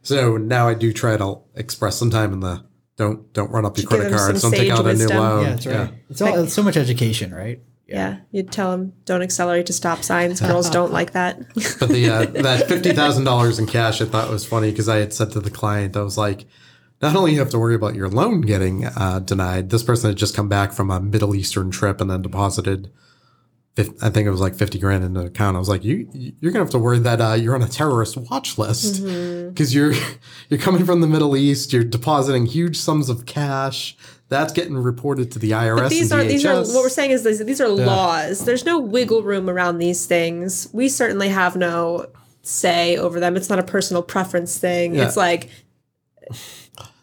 so 0.02 0.36
now 0.36 0.68
I 0.68 0.74
do 0.74 0.92
try 0.92 1.16
to 1.16 1.40
express 1.56 1.96
some 1.96 2.10
time 2.10 2.32
in 2.32 2.40
the 2.40 2.64
don't 2.96 3.32
don't 3.32 3.50
run 3.50 3.64
up 3.66 3.76
your 3.76 3.82
Should 3.82 3.88
credit 3.90 4.06
him 4.12 4.16
cards, 4.18 4.40
some 4.40 4.50
don't 4.52 4.60
take 4.60 4.70
sage 4.70 4.78
out 4.78 4.86
a 4.86 4.94
new 4.94 5.08
loan. 5.08 5.44
yeah 5.44 5.50
that's 5.50 5.66
right 5.66 5.94
it's 6.08 6.20
all 6.22 6.44
it's 6.44 6.54
so 6.54 6.62
much 6.62 6.76
education 6.76 7.34
right 7.34 7.60
yeah. 7.86 8.18
You'd 8.32 8.50
tell 8.50 8.72
them 8.72 8.92
don't 9.04 9.22
accelerate 9.22 9.66
to 9.66 9.72
stop 9.72 10.02
signs. 10.02 10.40
Girls 10.48 10.68
don't 10.70 10.92
like 10.92 11.12
that. 11.12 11.38
But 11.78 11.88
the 11.88 12.10
uh, 12.10 12.26
that 12.42 12.68
fifty 12.68 12.92
thousand 12.92 13.24
dollars 13.24 13.58
in 13.58 13.66
cash, 13.66 14.00
I 14.00 14.06
thought 14.06 14.30
was 14.30 14.46
funny 14.46 14.70
because 14.70 14.88
I 14.88 14.96
had 14.96 15.12
said 15.12 15.32
to 15.32 15.40
the 15.40 15.50
client, 15.50 15.96
I 15.96 16.02
was 16.02 16.18
like, 16.18 16.46
not 17.02 17.14
only 17.14 17.32
you 17.32 17.38
have 17.40 17.50
to 17.50 17.58
worry 17.58 17.74
about 17.74 17.94
your 17.94 18.08
loan 18.08 18.40
getting 18.40 18.86
uh, 18.86 19.20
denied, 19.20 19.70
this 19.70 19.82
person 19.82 20.10
had 20.10 20.16
just 20.16 20.34
come 20.34 20.48
back 20.48 20.72
from 20.72 20.90
a 20.90 21.00
Middle 21.00 21.34
Eastern 21.34 21.70
trip 21.70 22.00
and 22.00 22.10
then 22.10 22.22
deposited, 22.22 22.90
I 23.78 24.10
think 24.10 24.26
it 24.26 24.30
was 24.30 24.40
like 24.40 24.54
fifty 24.54 24.78
grand 24.78 25.04
in 25.04 25.12
the 25.14 25.26
account. 25.26 25.56
I 25.56 25.58
was 25.58 25.68
like, 25.68 25.84
you 25.84 26.08
you're 26.12 26.52
gonna 26.52 26.64
have 26.64 26.72
to 26.72 26.78
worry 26.78 26.98
that 27.00 27.20
uh, 27.20 27.34
you're 27.34 27.54
on 27.54 27.62
a 27.62 27.68
terrorist 27.68 28.16
watch 28.16 28.56
list 28.56 29.02
because 29.04 29.74
you're 29.74 29.92
you're 30.48 30.60
coming 30.60 30.84
from 30.84 31.00
the 31.02 31.06
Middle 31.06 31.36
East, 31.36 31.72
you're 31.72 31.84
depositing 31.84 32.46
huge 32.46 32.76
sums 32.78 33.08
of 33.08 33.26
cash. 33.26 33.96
That's 34.28 34.52
getting 34.52 34.76
reported 34.76 35.30
to 35.32 35.38
the 35.38 35.52
IRS. 35.52 35.76
But 35.76 35.90
these 35.90 36.10
and 36.10 36.20
are 36.20 36.24
these 36.24 36.44
are 36.44 36.54
DHS. 36.54 36.74
what 36.74 36.82
we're 36.82 36.88
saying 36.88 37.12
is 37.12 37.22
these, 37.22 37.44
these 37.44 37.60
are 37.60 37.68
laws. 37.68 38.44
There's 38.44 38.64
no 38.64 38.78
wiggle 38.78 39.22
room 39.22 39.48
around 39.48 39.78
these 39.78 40.06
things. 40.06 40.68
We 40.72 40.88
certainly 40.88 41.28
have 41.28 41.54
no 41.54 42.06
say 42.42 42.96
over 42.96 43.20
them. 43.20 43.36
It's 43.36 43.50
not 43.50 43.58
a 43.58 43.62
personal 43.62 44.02
preference 44.02 44.58
thing. 44.58 44.94
Yeah. 44.94 45.04
It's 45.04 45.16
like 45.16 45.50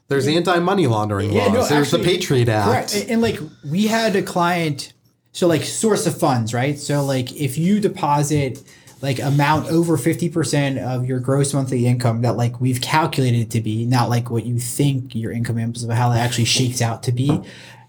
There's 0.07 0.27
anti-money 0.27 0.87
laundering 0.87 1.31
Yeah, 1.33 1.45
laws. 1.45 1.53
no, 1.53 1.75
There's 1.75 1.91
the 1.91 1.99
Patriot 1.99 2.49
Act. 2.49 2.67
Correct. 2.67 2.95
And, 2.95 3.11
and, 3.11 3.21
like 3.21 3.39
we 3.69 3.87
had 3.87 4.15
a 4.15 4.21
client, 4.21 4.92
so 5.33 5.47
like 5.47 5.63
source 5.63 6.05
of 6.05 6.17
funds, 6.17 6.53
right? 6.53 6.77
So 6.79 7.03
like 7.03 7.35
if 7.35 7.57
you 7.57 7.79
deposit 7.79 8.63
like 9.01 9.19
amount 9.19 9.67
over 9.67 9.97
50% 9.97 10.81
of 10.81 11.05
your 11.05 11.19
gross 11.19 11.53
monthly 11.53 11.87
income 11.87 12.21
that 12.21 12.37
like 12.37 12.61
we've 12.61 12.79
calculated 12.79 13.39
it 13.39 13.49
to 13.51 13.59
be, 13.59 13.85
not 13.85 14.09
like 14.09 14.29
what 14.29 14.45
you 14.45 14.59
think 14.59 15.13
your 15.13 15.31
income 15.31 15.57
is, 15.57 15.85
but 15.85 15.97
how 15.97 16.11
it 16.11 16.19
actually 16.19 16.45
shakes 16.45 16.81
out 16.81 17.03
to 17.03 17.11
be, 17.11 17.41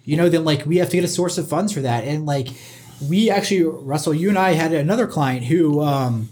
you 0.05 0.17
know, 0.17 0.29
then 0.29 0.45
like 0.45 0.65
we 0.65 0.79
have 0.79 0.89
to 0.89 0.97
get 0.97 1.05
a 1.05 1.09
source 1.09 1.39
of 1.39 1.47
funds 1.47 1.73
for 1.73 1.81
that. 1.83 2.05
And 2.05 2.25
like 2.27 2.49
we 3.07 3.31
actually, 3.31 3.63
Russell, 3.63 4.15
you 4.15 4.31
and 4.31 4.39
I 4.39 4.53
had 4.53 4.73
another 4.73 5.07
client 5.07 5.45
who, 5.45 5.83
um, 5.83 6.31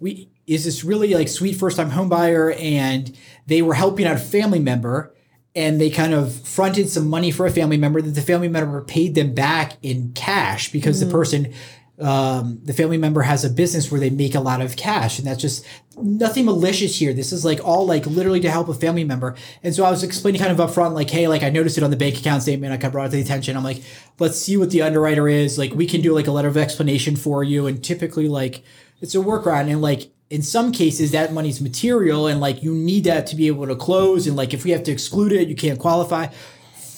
we 0.00 0.28
is 0.46 0.64
this 0.64 0.82
really 0.82 1.14
like 1.14 1.28
sweet 1.28 1.52
first 1.52 1.76
time 1.76 1.90
home 1.90 2.08
buyer 2.08 2.52
and 2.52 3.16
they 3.46 3.62
were 3.62 3.74
helping 3.74 4.06
out 4.06 4.16
a 4.16 4.18
family 4.18 4.58
member 4.58 5.14
and 5.54 5.80
they 5.80 5.90
kind 5.90 6.14
of 6.14 6.34
fronted 6.46 6.88
some 6.88 7.08
money 7.08 7.30
for 7.30 7.46
a 7.46 7.50
family 7.50 7.76
member 7.76 8.00
that 8.00 8.12
the 8.14 8.22
family 8.22 8.48
member 8.48 8.82
paid 8.82 9.14
them 9.14 9.34
back 9.34 9.76
in 9.82 10.12
cash 10.14 10.72
because 10.72 11.00
the 11.00 11.06
person 11.06 11.52
um, 12.02 12.58
the 12.64 12.72
family 12.72 12.96
member 12.96 13.22
has 13.22 13.44
a 13.44 13.50
business 13.50 13.90
where 13.90 14.00
they 14.00 14.10
make 14.10 14.34
a 14.34 14.40
lot 14.40 14.60
of 14.60 14.76
cash. 14.76 15.18
And 15.18 15.26
that's 15.26 15.40
just 15.40 15.64
nothing 15.96 16.46
malicious 16.46 16.98
here. 16.98 17.12
This 17.12 17.32
is 17.32 17.44
like 17.44 17.64
all 17.64 17.86
like 17.86 18.06
literally 18.06 18.40
to 18.40 18.50
help 18.50 18.68
a 18.68 18.74
family 18.74 19.04
member. 19.04 19.36
And 19.62 19.74
so 19.74 19.84
i 19.84 19.90
was 19.90 20.02
explaining 20.02 20.40
kind 20.40 20.58
of 20.58 20.70
upfront 20.70 20.94
like 20.94 21.10
hey 21.10 21.28
like 21.28 21.42
i 21.42 21.50
noticed 21.50 21.78
it 21.78 21.84
on 21.84 21.90
the 21.90 21.96
bank 21.96 22.18
account 22.18 22.42
statement. 22.42 22.72
I 22.72 22.76
kind 22.76 22.86
of 22.86 22.92
brought 22.92 23.06
it 23.06 23.10
to 23.10 23.16
the 23.16 23.22
attention. 23.22 23.56
I'm 23.56 23.62
like 23.62 23.82
let's 24.18 24.38
see 24.38 24.56
what 24.56 24.70
the 24.70 24.82
underwriter 24.82 25.28
is. 25.28 25.58
Like 25.58 25.74
we 25.74 25.86
can 25.86 26.00
do 26.00 26.14
like 26.14 26.26
a 26.26 26.32
letter 26.32 26.48
of 26.48 26.56
explanation 26.56 27.14
for 27.14 27.44
you. 27.44 27.66
And 27.66 27.84
typically 27.84 28.28
like 28.28 28.64
it's 29.00 29.14
a 29.14 29.18
workaround. 29.18 29.70
And 29.70 29.82
like 29.82 30.10
in 30.32 30.40
some 30.40 30.72
cases 30.72 31.10
that 31.10 31.30
money's 31.30 31.60
material 31.60 32.26
and 32.26 32.40
like 32.40 32.62
you 32.62 32.74
need 32.74 33.04
that 33.04 33.26
to 33.26 33.36
be 33.36 33.48
able 33.48 33.66
to 33.66 33.76
close 33.76 34.26
and 34.26 34.34
like 34.34 34.54
if 34.54 34.64
we 34.64 34.70
have 34.70 34.82
to 34.82 34.90
exclude 34.90 35.30
it 35.30 35.46
you 35.46 35.54
can't 35.54 35.78
qualify. 35.78 36.26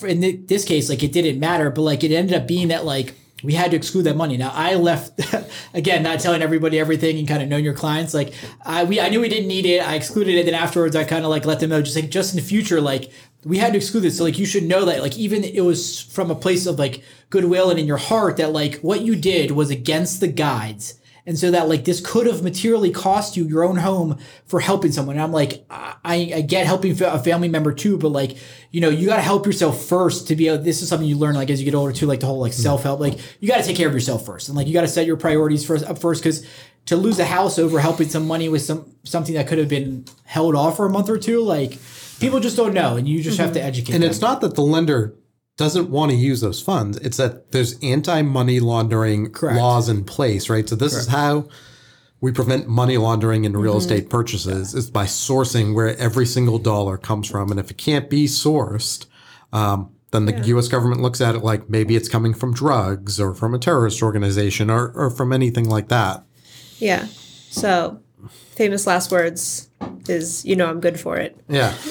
In 0.02 0.20
thi- 0.20 0.36
this 0.36 0.64
case 0.64 0.88
like 0.88 1.02
it 1.02 1.10
didn't 1.10 1.40
matter 1.40 1.68
but 1.70 1.82
like 1.82 2.04
it 2.04 2.12
ended 2.12 2.36
up 2.36 2.46
being 2.46 2.68
that 2.68 2.84
like 2.84 3.14
we 3.42 3.52
had 3.52 3.72
to 3.72 3.76
exclude 3.76 4.04
that 4.04 4.16
money. 4.16 4.36
Now 4.36 4.52
i 4.54 4.76
left 4.76 5.20
again 5.74 6.04
not 6.04 6.20
telling 6.20 6.42
everybody 6.42 6.78
everything 6.78 7.18
and 7.18 7.26
kind 7.26 7.42
of 7.42 7.48
knowing 7.48 7.64
your 7.64 7.74
clients 7.74 8.14
like 8.14 8.34
i 8.64 8.84
we 8.84 9.00
i 9.00 9.08
knew 9.08 9.20
we 9.20 9.28
didn't 9.28 9.48
need 9.48 9.66
it 9.66 9.80
i 9.86 9.96
excluded 9.96 10.36
it 10.36 10.46
then 10.46 10.54
afterwards 10.54 10.94
i 10.94 11.02
kind 11.02 11.24
of 11.24 11.30
like 11.30 11.44
let 11.44 11.58
them 11.58 11.70
know 11.70 11.82
just 11.82 11.96
like 11.96 12.10
just 12.10 12.34
in 12.34 12.40
the 12.40 12.46
future 12.46 12.80
like 12.80 13.10
we 13.44 13.58
had 13.58 13.72
to 13.72 13.78
exclude 13.78 14.02
this. 14.02 14.16
So 14.16 14.24
like 14.24 14.38
you 14.38 14.46
should 14.46 14.64
know 14.64 14.84
that 14.84 15.02
like 15.02 15.18
even 15.18 15.42
it 15.42 15.64
was 15.64 16.00
from 16.00 16.30
a 16.30 16.34
place 16.36 16.66
of 16.66 16.78
like 16.78 17.02
goodwill 17.30 17.70
and 17.70 17.80
in 17.80 17.86
your 17.86 17.96
heart 17.96 18.36
that 18.36 18.52
like 18.52 18.76
what 18.76 19.00
you 19.02 19.16
did 19.16 19.50
was 19.50 19.70
against 19.70 20.20
the 20.20 20.28
guides 20.28 21.00
and 21.26 21.38
so 21.38 21.50
that 21.50 21.68
like 21.68 21.84
this 21.84 22.00
could 22.00 22.26
have 22.26 22.42
materially 22.42 22.90
cost 22.90 23.36
you 23.36 23.46
your 23.46 23.64
own 23.64 23.76
home 23.76 24.18
for 24.44 24.60
helping 24.60 24.92
someone. 24.92 25.16
And 25.16 25.22
I'm 25.22 25.32
like, 25.32 25.64
I, 25.70 26.32
I 26.34 26.40
get 26.42 26.66
helping 26.66 27.00
a 27.02 27.18
family 27.18 27.48
member 27.48 27.72
too, 27.72 27.96
but 27.96 28.10
like, 28.10 28.36
you 28.70 28.80
know, 28.82 28.90
you 28.90 29.06
got 29.06 29.16
to 29.16 29.22
help 29.22 29.46
yourself 29.46 29.84
first 29.84 30.28
to 30.28 30.36
be 30.36 30.48
able, 30.48 30.62
this 30.62 30.82
is 30.82 30.88
something 30.88 31.08
you 31.08 31.16
learn 31.16 31.34
like 31.34 31.48
as 31.48 31.60
you 31.60 31.64
get 31.64 31.74
older 31.74 31.92
too, 31.92 32.06
like 32.06 32.20
the 32.20 32.26
whole 32.26 32.40
like 32.40 32.52
mm-hmm. 32.52 32.62
self 32.62 32.82
help, 32.82 33.00
like 33.00 33.18
you 33.40 33.48
got 33.48 33.56
to 33.56 33.62
take 33.62 33.76
care 33.76 33.88
of 33.88 33.94
yourself 33.94 34.26
first. 34.26 34.48
And 34.48 34.56
like, 34.56 34.66
you 34.66 34.74
got 34.74 34.82
to 34.82 34.88
set 34.88 35.06
your 35.06 35.16
priorities 35.16 35.64
first 35.64 35.84
up 35.86 35.98
first. 35.98 36.22
Cause 36.22 36.46
to 36.86 36.96
lose 36.96 37.18
a 37.18 37.24
house 37.24 37.58
over 37.58 37.80
helping 37.80 38.10
some 38.10 38.26
money 38.26 38.50
with 38.50 38.60
some, 38.60 38.94
something 39.04 39.34
that 39.36 39.48
could 39.48 39.56
have 39.56 39.70
been 39.70 40.04
held 40.24 40.54
off 40.54 40.76
for 40.76 40.84
a 40.84 40.90
month 40.90 41.08
or 41.08 41.16
two, 41.16 41.40
like 41.40 41.78
people 42.20 42.38
just 42.38 42.58
don't 42.58 42.74
know. 42.74 42.98
And 42.98 43.08
you 43.08 43.22
just 43.22 43.38
mm-hmm. 43.38 43.46
have 43.46 43.54
to 43.54 43.62
educate 43.62 43.94
And 43.94 44.02
them. 44.02 44.10
it's 44.10 44.20
not 44.20 44.42
that 44.42 44.54
the 44.54 44.62
lender 44.62 45.14
doesn't 45.56 45.88
want 45.88 46.10
to 46.10 46.16
use 46.16 46.40
those 46.40 46.60
funds. 46.60 46.96
It's 46.98 47.16
that 47.18 47.52
there's 47.52 47.78
anti-money 47.82 48.60
laundering 48.60 49.30
Correct. 49.30 49.58
laws 49.58 49.88
in 49.88 50.04
place, 50.04 50.48
right? 50.48 50.68
So 50.68 50.74
this 50.74 50.94
is 50.94 51.06
how 51.06 51.48
we 52.20 52.32
prevent 52.32 52.66
money 52.66 52.96
laundering 52.96 53.44
in 53.44 53.56
real 53.56 53.76
estate 53.76 54.08
purchases 54.10 54.74
is 54.74 54.90
by 54.90 55.04
sourcing 55.04 55.74
where 55.74 55.96
every 55.98 56.26
single 56.26 56.58
dollar 56.58 56.96
comes 56.96 57.28
from. 57.28 57.50
And 57.50 57.60
if 57.60 57.70
it 57.70 57.78
can't 57.78 58.08
be 58.08 58.24
sourced, 58.24 59.06
um, 59.52 59.90
then 60.10 60.26
the 60.26 60.46
U.S. 60.46 60.68
government 60.68 61.02
looks 61.02 61.20
at 61.20 61.34
it 61.34 61.40
like 61.40 61.68
maybe 61.68 61.96
it's 61.96 62.08
coming 62.08 62.34
from 62.34 62.54
drugs 62.54 63.20
or 63.20 63.34
from 63.34 63.52
a 63.52 63.58
terrorist 63.58 64.02
organization 64.02 64.70
or, 64.70 64.92
or 64.92 65.10
from 65.10 65.32
anything 65.32 65.68
like 65.68 65.88
that. 65.88 66.24
Yeah. 66.78 67.06
So 67.50 68.00
famous 68.56 68.86
last 68.86 69.10
words 69.10 69.68
is, 70.08 70.44
you 70.44 70.56
know, 70.56 70.66
I'm 70.66 70.80
good 70.80 70.98
for 70.98 71.16
it. 71.16 71.36
Yeah. 71.48 71.74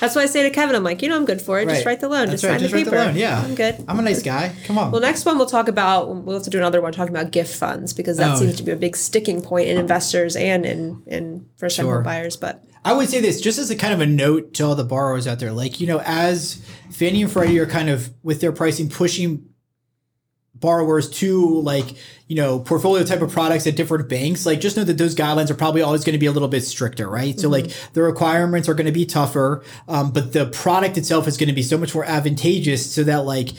That's 0.00 0.14
why 0.14 0.22
I 0.22 0.26
say 0.26 0.42
to 0.42 0.50
Kevin, 0.50 0.74
I'm 0.76 0.84
like, 0.84 1.02
you 1.02 1.08
know, 1.08 1.16
I'm 1.16 1.24
good 1.24 1.42
for 1.42 1.58
it. 1.60 1.68
Just 1.68 1.84
write 1.86 2.00
the 2.00 2.08
loan. 2.08 2.28
That's 2.28 2.42
just 2.42 2.44
right, 2.44 2.52
sign 2.52 2.60
just 2.60 2.70
the 2.72 2.76
write 2.78 2.84
the 2.84 2.90
paper. 2.92 3.04
loan, 3.04 3.16
yeah. 3.16 3.42
I'm 3.42 3.54
good. 3.54 3.84
I'm 3.88 3.98
a 3.98 4.02
nice 4.02 4.22
guy. 4.22 4.54
Come 4.66 4.78
on. 4.78 4.90
Well, 4.92 5.00
next 5.00 5.24
one 5.24 5.36
we'll 5.36 5.46
talk 5.46 5.68
about. 5.68 6.08
We'll 6.14 6.36
have 6.36 6.44
to 6.44 6.50
do 6.50 6.58
another 6.58 6.80
one 6.80 6.92
talking 6.92 7.14
about 7.14 7.32
gift 7.32 7.54
funds 7.56 7.92
because 7.92 8.16
that 8.18 8.36
Oh. 8.36 8.38
seems 8.40 8.56
to 8.56 8.62
be 8.62 8.72
a 8.72 8.76
big 8.76 8.96
sticking 8.96 9.42
point 9.42 9.68
in 9.68 9.76
investors 9.76 10.36
and 10.36 10.64
in 10.64 11.02
in 11.06 11.46
first 11.56 11.76
time 11.76 11.86
Sure. 11.86 11.96
home 11.96 12.04
buyers. 12.04 12.36
But 12.36 12.64
I 12.84 12.92
would 12.92 13.08
say 13.08 13.20
this 13.20 13.40
just 13.40 13.58
as 13.58 13.70
a 13.70 13.76
kind 13.76 13.92
of 13.94 14.00
a 14.00 14.06
note 14.06 14.54
to 14.54 14.64
all 14.64 14.74
the 14.74 14.84
borrowers 14.84 15.26
out 15.26 15.38
there. 15.40 15.52
Like, 15.52 15.80
you 15.80 15.86
know, 15.86 16.00
as 16.04 16.60
Fannie 16.90 17.22
and 17.22 17.30
Freddie 17.30 17.58
are 17.58 17.66
kind 17.66 17.88
of 17.90 18.10
with 18.22 18.40
their 18.40 18.52
pricing 18.52 18.88
pushing 18.88 19.46
borrowers 20.64 21.10
to 21.10 21.60
like, 21.60 21.94
you 22.26 22.36
know, 22.36 22.58
portfolio 22.58 23.04
type 23.04 23.20
of 23.20 23.30
products 23.30 23.66
at 23.66 23.76
different 23.76 24.08
banks, 24.08 24.46
like 24.46 24.60
just 24.60 24.78
know 24.78 24.84
that 24.84 24.96
those 24.96 25.14
guidelines 25.14 25.50
are 25.50 25.54
probably 25.54 25.82
always 25.82 26.04
going 26.04 26.14
to 26.14 26.18
be 26.18 26.24
a 26.24 26.32
little 26.32 26.48
bit 26.48 26.62
stricter, 26.62 27.06
right? 27.06 27.38
So 27.38 27.50
like 27.50 27.70
the 27.92 28.02
requirements 28.02 28.66
are 28.66 28.74
going 28.74 28.86
to 28.86 28.92
be 28.92 29.04
tougher, 29.04 29.62
um, 29.88 30.10
but 30.10 30.32
the 30.32 30.46
product 30.46 30.96
itself 30.96 31.28
is 31.28 31.36
going 31.36 31.50
to 31.50 31.54
be 31.54 31.62
so 31.62 31.76
much 31.76 31.94
more 31.94 32.06
advantageous 32.06 32.90
so 32.90 33.04
that 33.04 33.26
like 33.26 33.50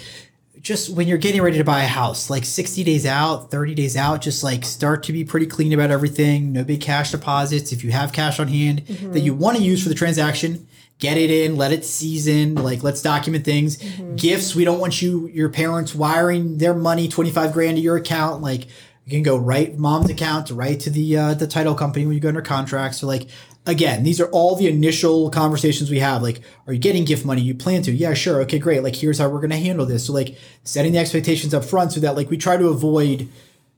just 0.61 0.89
when 0.95 1.07
you're 1.07 1.19
getting 1.19 1.43
ready 1.43 1.59
to 1.59 1.63
buy 1.63 1.83
a 1.83 1.87
house, 1.87 2.31
like 2.31 2.43
60 2.43 2.83
days 2.83 3.05
out, 3.05 3.51
30 3.51 3.75
days 3.75 3.95
out, 3.95 4.23
just 4.23 4.43
like 4.43 4.65
start 4.65 5.03
to 5.03 5.13
be 5.13 5.23
pretty 5.23 5.45
clean 5.45 5.71
about 5.73 5.91
everything. 5.91 6.53
No 6.53 6.63
big 6.63 6.81
cash 6.81 7.11
deposits. 7.11 7.71
If 7.71 7.83
you 7.83 7.91
have 7.91 8.11
cash 8.13 8.39
on 8.39 8.47
hand 8.47 8.79
that 9.13 9.19
you 9.19 9.35
want 9.35 9.57
to 9.57 9.63
use 9.63 9.83
for 9.83 9.89
the 9.89 9.95
transaction, 9.95 10.67
get 10.99 11.17
it 11.17 11.29
in, 11.29 11.55
let 11.55 11.71
it 11.71 11.85
season. 11.85 12.55
Like, 12.55 12.83
let's 12.83 13.01
document 13.01 13.45
things. 13.45 13.77
Gifts, 14.15 14.55
we 14.55 14.65
don't 14.65 14.79
want 14.79 15.01
you, 15.01 15.27
your 15.27 15.49
parents 15.49 15.93
wiring 15.93 16.57
their 16.57 16.73
money, 16.73 17.07
25 17.07 17.53
grand 17.53 17.77
to 17.77 17.81
your 17.81 17.97
account. 17.97 18.41
Like, 18.41 18.67
you 19.05 19.11
can 19.11 19.23
go 19.23 19.37
right 19.37 19.77
mom's 19.77 20.09
account 20.09 20.49
right 20.49 20.79
to 20.79 20.89
the 20.89 21.15
uh, 21.15 21.33
the 21.35 21.45
title 21.45 21.75
company 21.75 22.05
when 22.05 22.15
you 22.15 22.19
go 22.19 22.29
under 22.29 22.41
contract. 22.41 22.95
So 22.95 23.07
like 23.07 23.27
again, 23.67 24.03
these 24.03 24.19
are 24.19 24.29
all 24.31 24.55
the 24.55 24.67
initial 24.67 25.29
conversations 25.29 25.89
we 25.89 25.99
have. 25.99 26.21
Like, 26.21 26.41
are 26.67 26.73
you 26.73 26.79
getting 26.79 27.05
gift 27.05 27.25
money? 27.25 27.41
You 27.41 27.55
plan 27.55 27.83
to? 27.83 27.91
Yeah, 27.91 28.13
sure. 28.13 28.41
Okay, 28.41 28.59
great. 28.59 28.83
Like, 28.83 28.95
here's 28.95 29.19
how 29.19 29.29
we're 29.29 29.41
gonna 29.41 29.57
handle 29.57 29.85
this. 29.85 30.05
So 30.07 30.13
like 30.13 30.37
setting 30.63 30.93
the 30.93 30.99
expectations 30.99 31.53
up 31.53 31.63
front 31.63 31.91
so 31.91 31.99
that 31.99 32.15
like 32.15 32.29
we 32.29 32.37
try 32.37 32.57
to 32.57 32.67
avoid, 32.69 33.29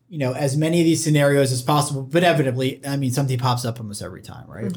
you 0.07 0.17
know, 0.17 0.33
as 0.33 0.55
many 0.55 0.79
of 0.79 0.85
these 0.85 1.03
scenarios 1.03 1.51
as 1.51 1.61
possible. 1.61 2.03
But 2.03 2.23
inevitably, 2.23 2.81
I 2.87 2.95
mean, 2.95 3.11
something 3.11 3.37
pops 3.37 3.65
up 3.65 3.79
almost 3.81 4.01
every 4.01 4.21
time, 4.21 4.49
right? 4.49 4.73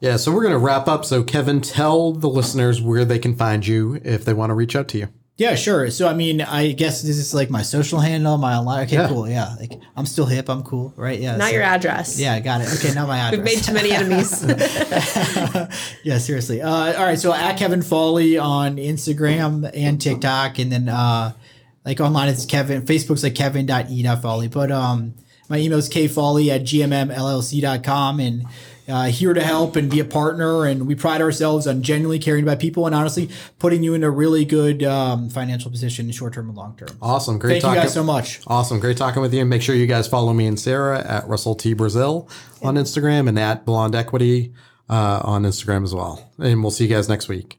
Yeah. 0.00 0.16
So 0.16 0.32
we're 0.32 0.42
going 0.42 0.52
to 0.52 0.58
wrap 0.58 0.88
up. 0.88 1.04
So, 1.04 1.22
Kevin, 1.22 1.60
tell 1.60 2.12
the 2.12 2.28
listeners 2.28 2.80
where 2.80 3.04
they 3.04 3.18
can 3.18 3.36
find 3.36 3.66
you 3.66 4.00
if 4.04 4.24
they 4.24 4.32
want 4.34 4.50
to 4.50 4.54
reach 4.54 4.74
out 4.76 4.88
to 4.88 4.98
you. 4.98 5.08
Yeah, 5.36 5.54
sure. 5.54 5.90
So 5.90 6.06
I 6.06 6.12
mean, 6.12 6.42
I 6.42 6.72
guess 6.72 7.00
this 7.00 7.16
is 7.16 7.32
like 7.32 7.48
my 7.48 7.62
social 7.62 7.98
handle, 8.00 8.36
my 8.36 8.56
online. 8.56 8.84
Okay, 8.84 8.96
Yeah. 8.96 9.08
cool. 9.08 9.26
Yeah, 9.26 9.54
like 9.58 9.72
I'm 9.96 10.04
still 10.04 10.26
hip. 10.26 10.50
I'm 10.50 10.62
cool, 10.62 10.92
right? 10.98 11.18
Yeah. 11.18 11.36
not 11.36 11.48
so- 11.48 11.54
your 11.54 11.62
address. 11.62 12.20
Yeah, 12.20 12.34
I 12.34 12.40
got 12.40 12.60
it. 12.60 12.68
Okay, 12.74 12.92
not 12.92 13.08
my 13.08 13.16
address. 13.20 13.38
We've 13.38 13.44
made 13.56 13.64
too 13.64 13.72
many 13.72 13.90
enemies. 13.92 14.42
Yeah, 16.04 16.18
seriously. 16.18 16.60
Uh, 16.60 16.68
all 16.70 17.04
right, 17.06 17.18
so 17.18 17.32
at 17.32 17.56
Kevin 17.58 17.80
Foley 17.80 18.36
on 18.36 18.76
Instagram 18.76 19.70
and 19.72 19.98
TikTok, 19.98 20.58
and 20.58 20.70
then 20.70 20.90
uh, 20.90 21.32
like 21.86 22.00
online 22.00 22.28
it's 22.28 22.44
Kevin. 22.44 22.82
Facebook's 22.82 23.22
like 23.22 23.34
kevin.e.foley. 23.34 24.48
But 24.48 24.70
um, 24.70 25.14
my 25.48 25.56
email 25.58 25.78
is 25.78 25.88
kfoley 25.88 26.50
at 26.50 26.62
gmmllc.com, 26.64 28.20
and 28.20 28.44
uh, 28.90 29.04
here 29.04 29.32
to 29.32 29.42
help 29.42 29.76
and 29.76 29.90
be 29.90 30.00
a 30.00 30.04
partner. 30.04 30.66
And 30.66 30.86
we 30.86 30.94
pride 30.94 31.20
ourselves 31.20 31.66
on 31.66 31.82
genuinely 31.82 32.18
caring 32.18 32.42
about 32.42 32.58
people 32.58 32.86
and 32.86 32.94
honestly 32.94 33.30
putting 33.58 33.82
you 33.82 33.94
in 33.94 34.02
a 34.02 34.10
really 34.10 34.44
good 34.44 34.82
um, 34.82 35.28
financial 35.30 35.70
position, 35.70 36.10
short 36.10 36.34
term 36.34 36.48
and 36.48 36.56
long 36.56 36.76
term. 36.76 36.88
Awesome. 37.00 37.38
Great 37.38 37.52
Thank 37.52 37.62
talking. 37.62 37.76
you 37.76 37.82
guys 37.82 37.94
so 37.94 38.02
much. 38.04 38.40
Awesome. 38.46 38.80
Great 38.80 38.96
talking 38.96 39.22
with 39.22 39.32
you. 39.32 39.40
And 39.40 39.50
make 39.50 39.62
sure 39.62 39.74
you 39.74 39.86
guys 39.86 40.08
follow 40.08 40.32
me 40.32 40.46
and 40.46 40.58
Sarah 40.58 41.00
at 41.00 41.26
Russell 41.28 41.54
T. 41.54 41.72
Brazil 41.74 42.28
on 42.62 42.74
Instagram 42.74 43.28
and 43.28 43.38
at 43.38 43.64
Blonde 43.64 43.94
Equity 43.94 44.52
uh, 44.88 45.20
on 45.24 45.44
Instagram 45.44 45.84
as 45.84 45.94
well. 45.94 46.30
And 46.38 46.62
we'll 46.62 46.70
see 46.70 46.84
you 46.86 46.94
guys 46.94 47.08
next 47.08 47.28
week. 47.28 47.58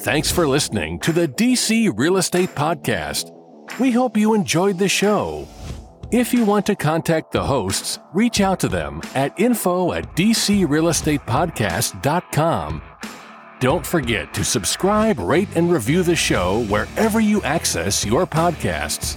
Thanks 0.00 0.30
for 0.32 0.48
listening 0.48 1.00
to 1.00 1.12
the 1.12 1.28
DC 1.28 1.92
Real 1.94 2.16
Estate 2.16 2.54
Podcast. 2.54 3.37
We 3.78 3.92
hope 3.92 4.16
you 4.16 4.34
enjoyed 4.34 4.78
the 4.78 4.88
show. 4.88 5.46
If 6.10 6.32
you 6.32 6.44
want 6.44 6.64
to 6.66 6.74
contact 6.74 7.30
the 7.32 7.44
hosts, 7.44 7.98
reach 8.14 8.40
out 8.40 8.58
to 8.60 8.68
them 8.68 9.02
at 9.14 9.38
info 9.38 9.92
at 9.92 10.16
dcrealestatepodcast.com. 10.16 12.82
Don't 13.60 13.86
forget 13.86 14.32
to 14.34 14.44
subscribe, 14.44 15.18
rate, 15.18 15.48
and 15.54 15.70
review 15.70 16.02
the 16.02 16.16
show 16.16 16.64
wherever 16.64 17.20
you 17.20 17.42
access 17.42 18.06
your 18.06 18.26
podcasts. 18.26 19.16